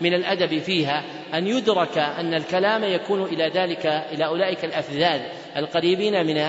[0.00, 1.04] من الأدب فيها
[1.34, 5.20] أن يدرك أن الكلام يكون إلى ذلك إلى أولئك الأفذاذ.
[5.56, 6.46] القريبين من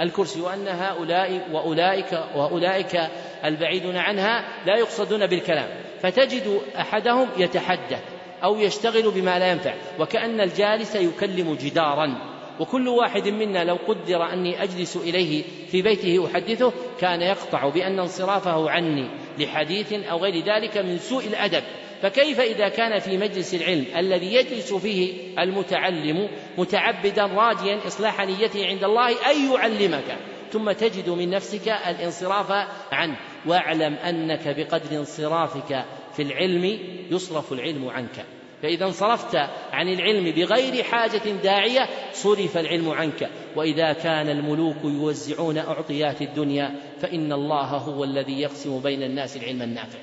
[0.00, 3.00] الكرسي وأن هؤلاء وأولئك وأولئك
[3.44, 5.68] البعيدون عنها لا يقصدون بالكلام.
[6.02, 8.02] فتجد أحدهم يتحدث
[8.44, 12.36] أو يشتغل بما لا ينفع وكأن الجالس يكلم جدارا.
[12.60, 18.70] وكل واحد منا لو قدر أني أجلس إليه في بيته أحدثه كان يقطع بأن انصرافه
[18.70, 21.62] عني لحديث أو غير ذلك من سوء الأدب.
[22.02, 28.84] فكيف إذا كان في مجلس العلم الذي يجلس فيه المتعلم متعبدا راجيا إصلاح نيته عند
[28.84, 30.16] الله أن يعلمك؟
[30.52, 32.52] ثم تجد من نفسك الانصراف
[32.92, 33.16] عنه.
[33.46, 35.84] واعلم أنك بقدر انصرافك
[36.16, 36.78] في العلم
[37.10, 38.24] يصرف العلم عنك.
[38.62, 39.36] فإذا انصرفت
[39.72, 43.30] عن العلم بغير حاجة داعية صرف العلم عنك.
[43.56, 49.98] وإذا كان الملوك يوزعون أعطيات الدنيا فإن الله هو الذي يقسم بين الناس العلم النافع.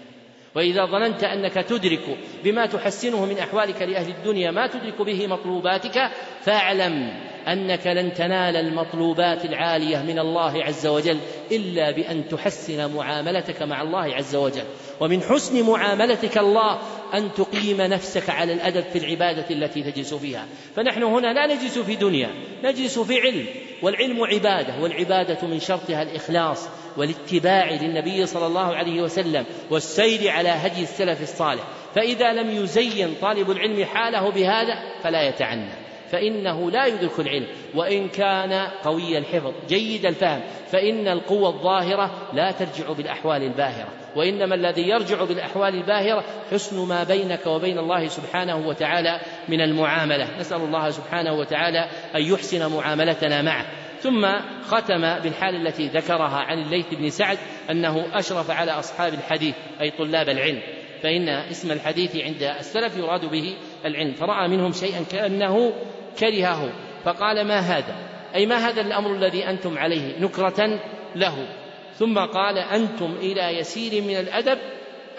[0.55, 6.09] وإذا ظننت أنك تدرك بما تحسنه من أحوالك لأهل الدنيا ما تدرك به مطلوباتك
[6.41, 7.13] فاعلم
[7.47, 11.17] أنك لن تنال المطلوبات العالية من الله عز وجل
[11.51, 14.63] إلا بأن تحسن معاملتك مع الله عز وجل.
[14.99, 16.79] ومن حسن معاملتك الله
[17.13, 20.45] أن تقيم نفسك على الأدب في العبادة التي تجلس فيها.
[20.75, 22.29] فنحن هنا لا نجلس في دنيا
[22.63, 23.45] نجلس في علم
[23.81, 26.67] والعلم عبادة والعبادة من شرطها الإخلاص.
[26.97, 31.63] والاتباع للنبي صلى الله عليه وسلم والسير على هدي السلف الصالح.
[31.95, 34.73] فإذا لم يزين طالب العلم حاله بهذا
[35.03, 35.69] فلا يتعنى
[36.11, 37.47] فإنه لا يدرك العلم.
[37.75, 40.41] وإن كان قوي الحفظ جيد الفهم
[40.71, 43.87] فإن القوة الظاهرة لا ترجع بالأحوال الباهرة.
[44.15, 50.27] وإنما الذي يرجع بالأحوال الباهرة حسن ما بينك وبين الله سبحانه وتعالى من المعاملة.
[50.39, 53.65] نسأل الله سبحانه وتعالى أن يحسن معاملتنا معه.
[54.03, 54.27] ثم
[54.63, 57.37] ختم بالحال التي ذكرها عن الليث بن سعد
[57.69, 60.61] أنه أشرف على أصحاب الحديث أي طلاب العلم.
[61.03, 63.53] فإن اسم الحديث عند السلف يراد به
[63.85, 64.13] العلم.
[64.13, 65.73] فرأى منهم شيئا كأنه
[66.19, 66.73] كرهه.
[67.03, 67.95] فقال ما هذا؟
[68.35, 70.79] أي ما هذا الأمر الذي أنتم عليه نكرة
[71.15, 71.47] له؟
[71.93, 74.57] ثم قال أنتم إلى يسير من الأدب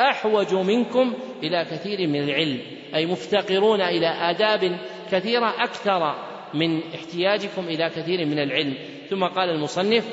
[0.00, 2.60] أحوج منكم إلى كثير من العلم.
[2.94, 4.78] أي مفتقرون إلى آداب
[5.10, 8.74] كثيرة أكثر من احتياجكم إلى كثير من العلم.
[9.10, 10.04] ثم قال المصنف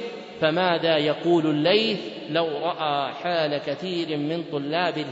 [0.42, 5.06] فماذا يقول الليث لو رأى حال كثير من طلاب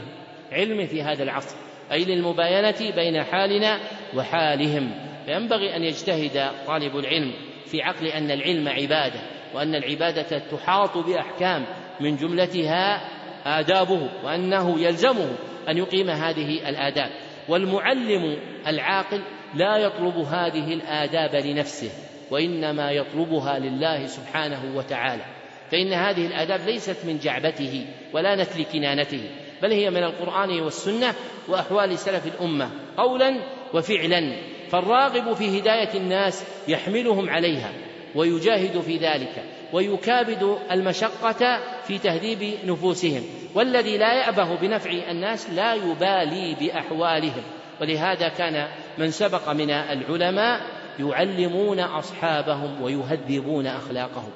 [0.52, 1.56] العلم في هذا العصر؟
[1.92, 3.80] أي للمباينة بين حالنا
[4.16, 4.90] وحالهم.
[5.26, 7.32] فينبغي أن يجتهد طالب العلم
[7.66, 9.20] في عقل أن العلم عبادة
[9.54, 11.66] وأن العبادة تحاط بأحكام
[12.00, 13.00] من جملتها
[13.46, 15.30] آدابه وأنه يلزمه
[15.68, 17.10] أن يقيم هذه الآداب.
[17.48, 18.36] والمعلم
[18.66, 19.22] العاقل
[19.54, 21.90] لا يطلب هذه الآداب لنفسه
[22.30, 25.22] وإنما يطلبها لله سبحانه وتعالى.
[25.70, 29.30] فإن هذه الآداب ليست من جعبته ولا نتل كنانته
[29.62, 31.14] بل هي من القرآن والسنة
[31.48, 33.36] وأحوال سلف الأمة قولا
[33.74, 34.36] وفعلا.
[34.70, 37.72] فالراغب في هداية الناس يحملهم عليها
[38.14, 43.22] ويجاهد في ذلك ويكابد المشقة في تهذيب نفوسهم.
[43.54, 47.42] والذي لا يأبه بنفع الناس لا يبالي بأحوالهم.
[47.80, 48.68] ولهذا كان
[48.98, 50.60] من سبق من العلماء
[50.98, 54.30] يعلمون أصحابهم ويهذبون أخلاقهم.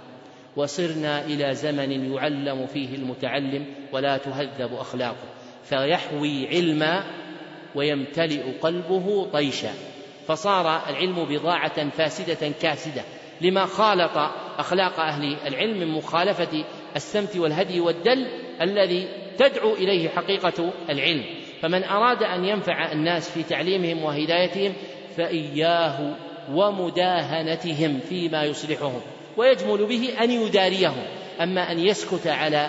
[0.57, 5.29] وصرنا إلى زمن يعلم فيه المتعلم ولا تهذب أخلاقه
[5.65, 7.05] فيحوي علما
[7.75, 9.73] ويمتلئ قلبه طيشا.
[10.27, 13.03] فصار العلم بضاعة فاسدة كاسدة
[13.41, 14.17] لما خالط
[14.59, 16.65] أخلاق أهل العلم من مخالفة
[16.97, 18.27] السمت والهدي والدل
[18.61, 19.09] الذي
[19.39, 21.25] تدعو إليه حقيقة العلم.
[21.65, 24.73] فمن أراد أن ينفع الناس في تعليمهم وهدايتهم
[25.17, 26.15] فإياه
[26.53, 29.01] ومداهنتهم فيما يصلحهم
[29.37, 31.05] ويجمل به أن يداريهم
[31.41, 32.69] أما أن يسكت على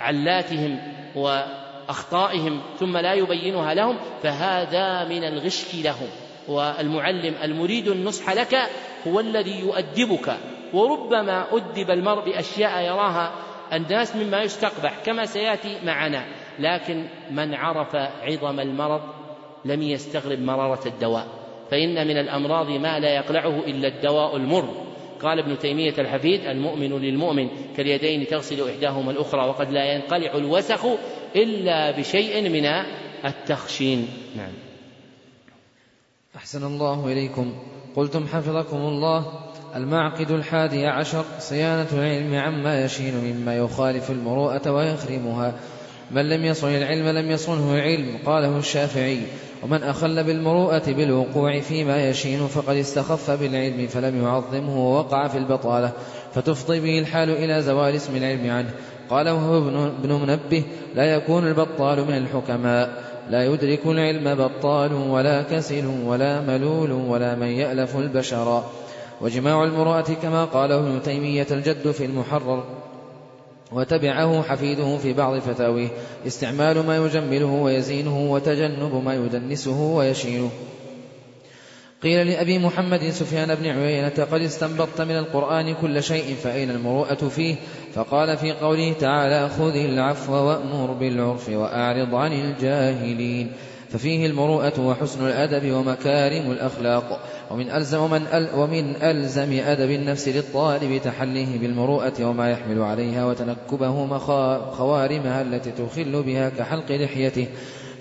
[0.00, 0.78] علاتهم
[1.14, 6.08] وأخطائهم ثم لا يبينها لهم فهذا من الغش لهم
[6.48, 8.58] والمعلم المريد النصح لك
[9.08, 10.36] هو الذي يؤدبك
[10.72, 13.32] وربما أدب المرء بأشياء يراها
[13.72, 16.24] الناس مما يستقبح كما سيأتي معنا.
[16.62, 19.00] لكن من عرف عظم المرض
[19.64, 21.26] لم يستغرب مرارة الدواء
[21.70, 24.68] فإن من الأمراض ما لا يقلعه إلا الدواء المر.
[25.22, 30.86] قال ابن تيمية الحفيد المؤمن للمؤمن كاليدين تغسل إحداهما الأخرى وقد لا ينقلع الوسخ
[31.36, 32.66] إلا بشيء من
[33.24, 34.08] التخشين.
[34.36, 34.52] نعم.
[36.36, 37.54] أحسن الله إليكم.
[37.96, 39.24] قلتم حفظكم الله
[39.76, 45.54] المعقد الحادي عشر صيانة العلم عما يشين مما يخالف المروءة ويخرمها.
[46.12, 49.18] من لم يصن العلم لم يصنه العلم قاله الشافعي.
[49.62, 55.92] ومن أخل بالمروءة بالوقوع فيما يشين فقد استخف بالعلم فلم يعظمه ووقع في البطالة
[56.34, 58.70] فتفضي به الحال إلى زوال اسم العلم عنه.
[59.10, 63.02] قال وهو ابن منبه لا يكون البطال من الحكماء.
[63.30, 68.64] لا يدرك العلم بطال ولا كسل ولا ملول ولا من يألف البشر.
[69.20, 72.81] وجماع المروءة كما قاله ابن تيمية الجد في المحرر.
[73.74, 75.88] وتبعه حفيده في بعض فتاويه.
[76.26, 80.50] استعمال ما يجمله ويزينه وتجنب ما يدنسه ويشينه.
[82.02, 87.54] قيل لأبي محمد سفيان بن عيينة قد استنبطت من القرآن كل شيء فأين المروءة فيه؟
[87.94, 93.52] فقال في قوله تعالى خذ العفو وأمر بالعرف وأعرض عن الجاهلين.
[93.90, 97.20] ففيه المروءة وحسن الأدب ومكارم الأخلاق.
[97.52, 104.18] ومن ألزم ومن أل ومن ألزم أدب النفس للطالب تحليه بالمروءة وما يحمل عليها وتنكبه
[104.70, 107.46] خوارمها التي تخل بها كحلق لحيته.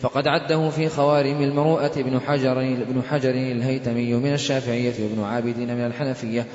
[0.02, 5.86] فقد عده في خوارم المروءة ابن حجر ابن حجر الهيتمي من الشافعية وابن عابدين من
[5.86, 6.46] الحنفية.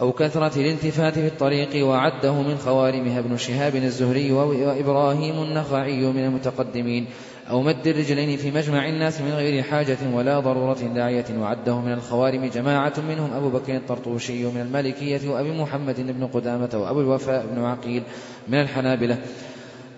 [0.00, 7.06] أو كثرة الالتفات في الطريق وعده من خوارمها ابن شهاب الزهري وإبراهيم النخعي من المتقدمين.
[7.50, 12.44] أو مد الرجلين في مجمع الناس من غير حاجة ولا ضرورة داعية وعده من الخوارم
[12.44, 18.02] جماعة منهم أبو بكر الطرطوشي من المالكية وأبي محمد بن قدامة وأبو الوفاء بن عقيل
[18.48, 19.18] من الحنابلة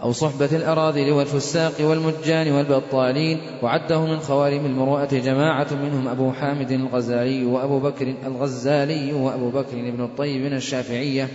[0.03, 7.45] أو صحبة الأراذل والفساق والمجان والبطالين وعده من خوارم المروءة جماعة منهم أبو حامد الغزالي
[7.45, 11.29] وأبو بكر الغزالي وأبو بكر بن الطيب من الشافعية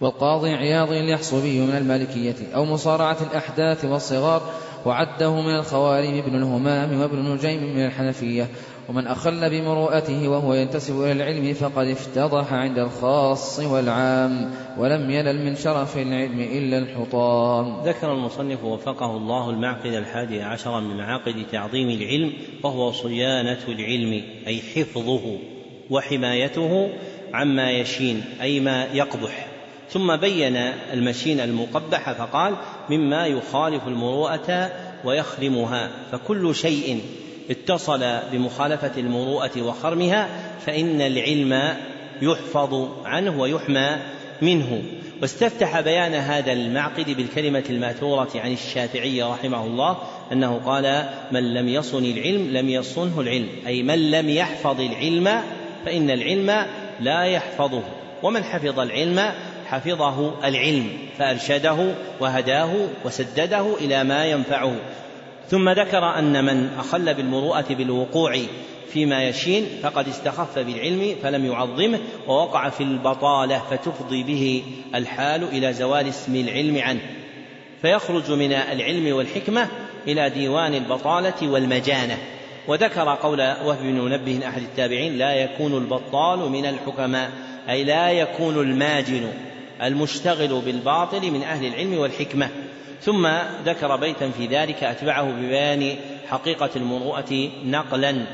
[0.00, 4.42] والقاضي عياض اليحصبي من المالكية أو مصارعة الأحداث والصغار
[4.86, 8.48] وعده من الخوارم ابن الهمام وابن نجيم من الحنفية
[8.88, 15.56] ومن أخل بمروءته وهو ينتسب إلى العلم فقد افتضح عند الخاص والعام ولم ينل من
[15.56, 17.82] شرف العلم إلا الحطام.
[17.84, 22.32] ذكر المصنف وفقه الله المعقد الحادي عشر من معاقد تعظيم العلم
[22.62, 25.38] وهو صيانة العلم أي حفظه
[25.90, 26.90] وحمايته
[27.34, 29.47] عما يشين أي ما يقبح.
[29.90, 30.56] ثم بين
[30.92, 32.54] المشين المقبح فقال
[32.90, 34.70] مما يخالف المروءة
[35.04, 37.02] ويخرمها فكل شيء
[37.50, 40.28] اتصل بمخالفة المروءة وخرمها
[40.66, 41.76] فإن العلم
[42.22, 43.96] يحفظ عنه ويحمى
[44.42, 44.82] منه.
[45.22, 49.98] واستفتح بيان هذا المعقد بالكلمة المأثورة عن الشافعي رحمه الله
[50.32, 55.42] أنه قال من لم يصن العلم لم يصنه العلم أي من لم يحفظ العلم
[55.84, 56.66] فإن العلم
[57.00, 57.82] لا يحفظه
[58.22, 59.32] ومن حفظ العلم
[59.70, 62.74] حفظه العلم فأرشده وهداه
[63.04, 64.74] وسدده إلى ما ينفعه.
[65.48, 68.38] ثم ذكر أن من أخل بالمروءة بالوقوع
[68.92, 71.98] فيما يشين فقد استخف بالعلم فلم يعظمه
[72.28, 74.62] ووقع في البطالة فتفضي به
[74.94, 77.00] الحال إلى زوال اسم العلم عنه.
[77.82, 79.68] فيخرج من العلم والحكمة
[80.06, 82.18] إلى ديوان البطالة والمجانة.
[82.68, 87.30] وذكر قول وهب بن منبه أحد التابعين لا يكون البطال من الحكماء
[87.68, 89.28] أي لا يكون الماجن.
[89.82, 92.48] المشتغل بالباطل من أهل العلم والحكمة.
[93.02, 93.28] ثم
[93.64, 95.96] ذكر بيتا في ذلك أتبعه ببيان
[96.28, 98.26] حقيقة المروءة نقلا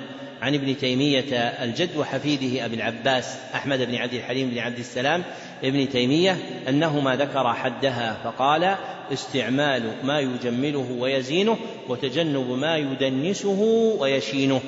[0.43, 5.23] عن ابن تيمية الجد وحفيده أبي العباس أحمد بن عبد الحليم بن عبد السلام.
[5.65, 8.77] ابن تيمية أنهما ذكر حدها فقال
[9.13, 11.57] استعمال ما يجمله ويزينه
[11.89, 13.61] وتجنب ما يدنسه
[13.99, 14.61] ويشينه.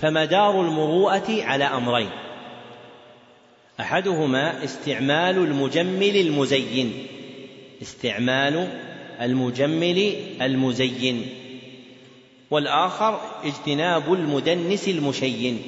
[0.00, 2.10] فمدار المروءة على أمرين
[3.80, 6.92] أحدهما استعمال المجمل المزين.
[7.82, 8.68] استعمال
[9.20, 11.26] المجمل المزين.
[12.50, 15.62] والآخر اجتناب المدنس المشين.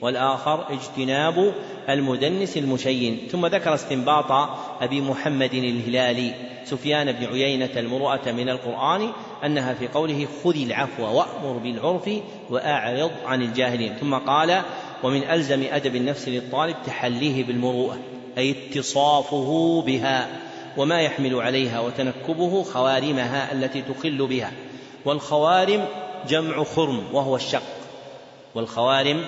[0.00, 1.54] والآخر اجتناب
[1.88, 3.18] المدنس المشين.
[3.32, 4.32] ثم ذكر استنباط
[4.80, 9.12] أبي محمد الهلالي سفيان بن عيينة المروءة من القرآن
[9.44, 12.10] أنها في قوله خذ العفو وأمر بالعرف
[12.50, 13.94] وأعرض عن الجاهلين.
[14.00, 14.62] ثم قال
[15.02, 17.98] ومن ألزم أدب النفس للطالب تحليه بالمروءة
[18.38, 20.28] أي اتصافه بها
[20.76, 24.52] وما يحمل عليها وتنكبه خوارمها التي تخل بها.
[25.04, 25.84] والخوارم
[26.28, 27.62] جمع خرم وهو الشق.
[28.54, 29.24] والخوارم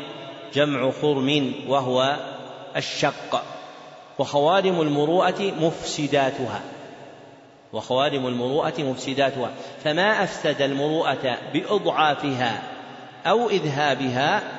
[0.55, 2.17] جمع خرم وهو
[2.77, 3.43] الشق.
[4.19, 6.61] وخوارم المروءة مفسداتها.
[7.73, 9.51] وخوارم المروءة مفسداتها.
[9.85, 12.63] فما أفسد المروءة بإضعافها
[13.27, 14.58] أو إذهابها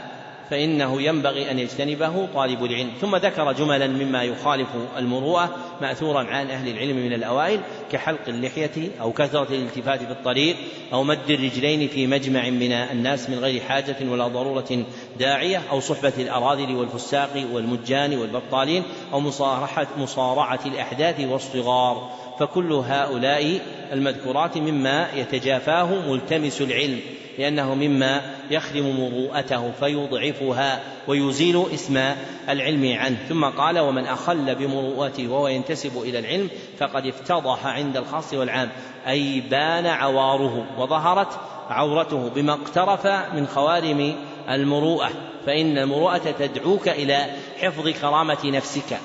[0.50, 2.92] فإنه ينبغي أن يجتنبه طالب العلم.
[3.02, 7.60] ثم ذكر جملا مما يخالف المروءة مأثورا عن أهل العلم من الأوائل
[7.92, 10.56] كحلق اللحية أو كثرة الالتفات في الطريق
[10.94, 14.86] أو مد الرجلين في مجمع من الناس من غير حاجة ولا ضرورة
[15.20, 22.10] داعية أو صحبة الأراذل والفساق والمجان والبطالين أو مصارحة مصارعة الأحداث والصغار.
[22.40, 23.60] فكل هؤلاء
[23.92, 27.00] المذكورات مما يتجافاه ملتمس العلم.
[27.40, 32.14] لأنه مما يخدم مروءته فيضعفها ويزيل اسم
[32.50, 33.18] العلم عنه.
[33.30, 38.70] ثم قال ومن أخل بمروءته وهو ينتسب إلى العلم فقد افتضح عند الخاص والعام.
[39.08, 44.16] أي بان عواره وظهرت عورته بما اقترف من خوارم
[44.50, 45.10] المروءة.
[45.46, 47.26] فإن المروءة تدعوك إلى
[47.62, 49.00] حفظ كرامة نفسك.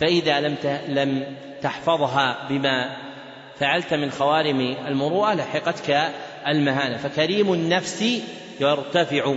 [0.00, 0.56] فإذا لم
[0.88, 2.96] لم تحفظها بما
[3.60, 6.10] فعلت من خوارم المروءة لحقتك
[6.46, 6.96] المهانة.
[6.96, 8.04] فكريم النفس
[8.60, 9.34] يرتفع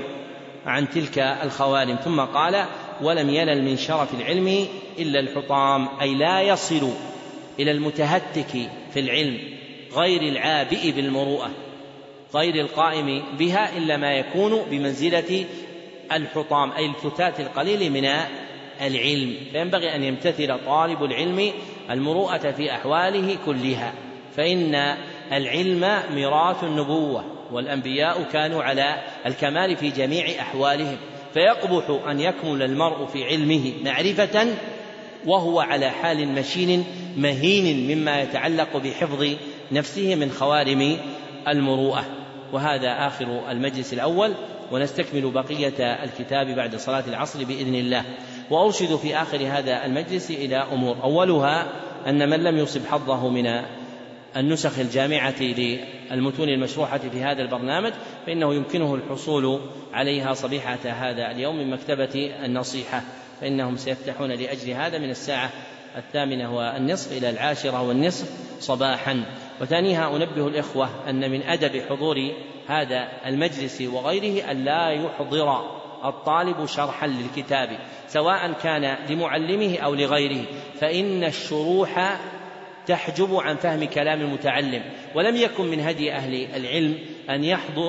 [0.66, 2.66] عن تلك الخوارم ثم قال
[3.02, 4.68] ولم ينل من شرف العلم
[5.00, 5.88] إلا الحطام.
[6.02, 6.90] أي لا يصل
[7.60, 9.38] إلى المتهتك في العلم
[9.96, 11.52] غير العابئ بالمروءة
[12.36, 15.46] غير القائم بها إلا ما يكون بمنزلة
[16.12, 18.10] الحطام أي الفتات القليل من
[18.82, 19.36] العلم.
[19.52, 21.52] فينبغي أن يمتثل طالب العلم
[21.90, 23.94] المروءة في أحواله كلها.
[24.38, 24.96] فإن
[25.32, 28.96] العلم ميراث النبوة والأنبياء كانوا على
[29.26, 30.98] الكمال في جميع أحوالهم.
[31.34, 34.48] فيقبح أن يكمل المرء في علمه معرفة
[35.26, 36.86] وهو على حال مشين
[37.18, 39.28] مهين مما يتعلق بحفظ
[39.72, 40.98] نفسه من خوارم
[41.48, 42.06] المروءة.
[42.54, 44.34] وهذا آخر المجلس الأول
[44.72, 48.04] ونستكمل بقية الكتاب بعد صلاة العصر بإذن الله.
[48.50, 50.98] وأرشد في آخر هذا المجلس إلى أمور.
[51.04, 51.68] أولها
[52.08, 53.48] أن من لم يصب حظه من
[54.38, 57.94] النسخ الجامعة للمتون المشروحة في هذا البرنامج
[58.26, 59.62] فإنه يمكنه الحصول
[59.94, 63.02] عليها صبيحة هذا اليوم من مكتبة النصيحة.
[63.42, 65.50] فإنهم سيفتحون لأجل هذا من الساعة
[65.98, 68.30] الثامنة والنصف إلى العاشرة والنصف
[68.60, 69.24] صباحا.
[69.62, 72.16] وثانيها أنبه الإخوة أن من أدب حضور
[72.68, 77.70] هذا المجلس وغيره أن لا يحضر الطالب شرحا للكتاب
[78.08, 80.46] سواء كان لمعلمه أو لغيره.
[80.80, 82.20] فإن الشروح
[82.88, 84.84] تحجب عن فهم كلام المتعلم
[85.16, 86.98] ولم يكن من هدي أهل العلم
[87.30, 87.44] أن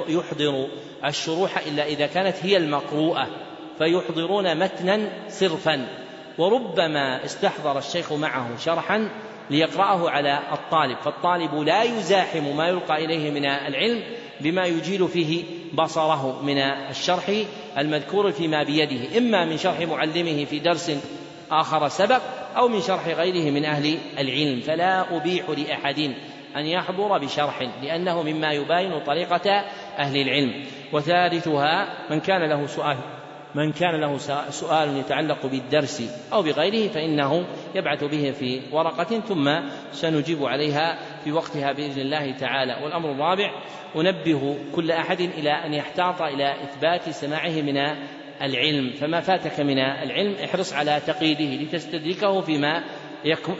[0.09, 0.69] يحضروا
[1.05, 3.29] الشروح إلا إذا كانت هي المقروءة
[3.79, 5.87] فيحضرون متنا صرفا.
[6.39, 9.09] وربما استحضر الشيخ معه شرحا
[9.51, 14.03] ليقرأه على الطالب فالطالب لا يزاحم ما يلقى إليه من العلم
[14.41, 17.31] بما يجيل فيه بصره من الشرح
[17.79, 19.19] المذكور فيما بيده.
[19.19, 20.93] إما من شرح معلمه في درس
[21.51, 22.23] آخر سبق
[22.57, 24.61] أو من شرح غيره من أهل العلم.
[24.61, 26.15] فلا أبيح لأحد
[26.57, 29.65] أن يحضر بشرح لأنه مما يباين طريقة
[29.99, 30.65] أهل العلم.
[30.93, 32.97] وثالثها من كان له سؤال
[33.55, 34.19] من كان له
[34.51, 39.51] سؤال يتعلق بالدرس أو بغيره فإنه يبعث به في ورقة ثم
[39.93, 42.85] سنجيب عليها في وقتها بإذن الله تعالى.
[42.85, 43.51] والأمر الرابع
[43.97, 47.77] أنبه كل أحد إلى أن يحتاط إلى إثبات سماعه من
[48.43, 52.85] العلم فما فاتك من العلم احرص على تقييده لتستدركه فيما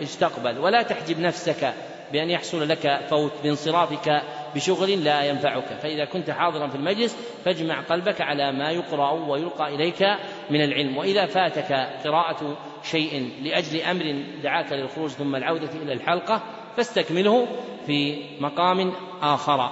[0.01, 0.59] يستقبل.
[0.59, 1.75] ولا تحجب نفسك
[2.13, 4.23] بأن يحصل لك فوت بانصرافك
[4.55, 5.65] بشغل لا ينفعك.
[5.83, 10.03] فإذا كنت حاضرا في المجلس فاجمع قلبك على ما يقرأ ويلقى إليك
[10.51, 10.97] من العلم.
[10.97, 11.73] وإذا فاتك
[12.05, 16.43] قراءة شيء لأجل أمر دعاك للخروج ثم العودة إلى الحلقة
[16.77, 17.47] فاستكمله
[17.87, 18.93] في مقام
[19.23, 19.71] آخر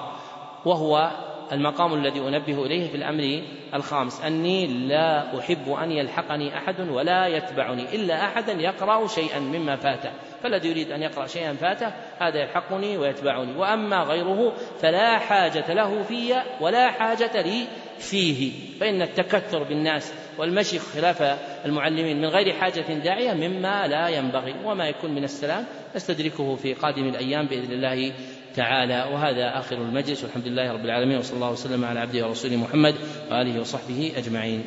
[0.64, 1.10] وهو
[1.52, 3.42] المقام الذي أنبه إليه في الأمر
[3.74, 4.20] الخامس.
[4.20, 10.10] أني لا أحب أن يلحقني أحد ولا يتبعني إلا أحدا يقرأ شيئا مما فاته.
[10.42, 13.56] فالذي يريد أن يقرأ شيئا فاته هذا يلحقني ويتبعني.
[13.56, 17.66] وأما غيره فلا حاجة له في ولا حاجة لي
[17.98, 18.52] فيه.
[18.80, 21.22] فإن التكثر بالناس والمشي خلاف
[21.64, 24.54] المعلمين من غير حاجة داعية مما لا ينبغي.
[24.64, 25.64] وما يكون من السلام
[25.96, 28.12] نستدركه في قادم الأيام بإذن الله
[28.60, 32.94] تعالى وهذا آخر المجلس والحمد لله رب العالمين وصلى الله وسلم على عبده ورسوله محمد
[33.30, 34.64] وآله وصحبه أجمعين.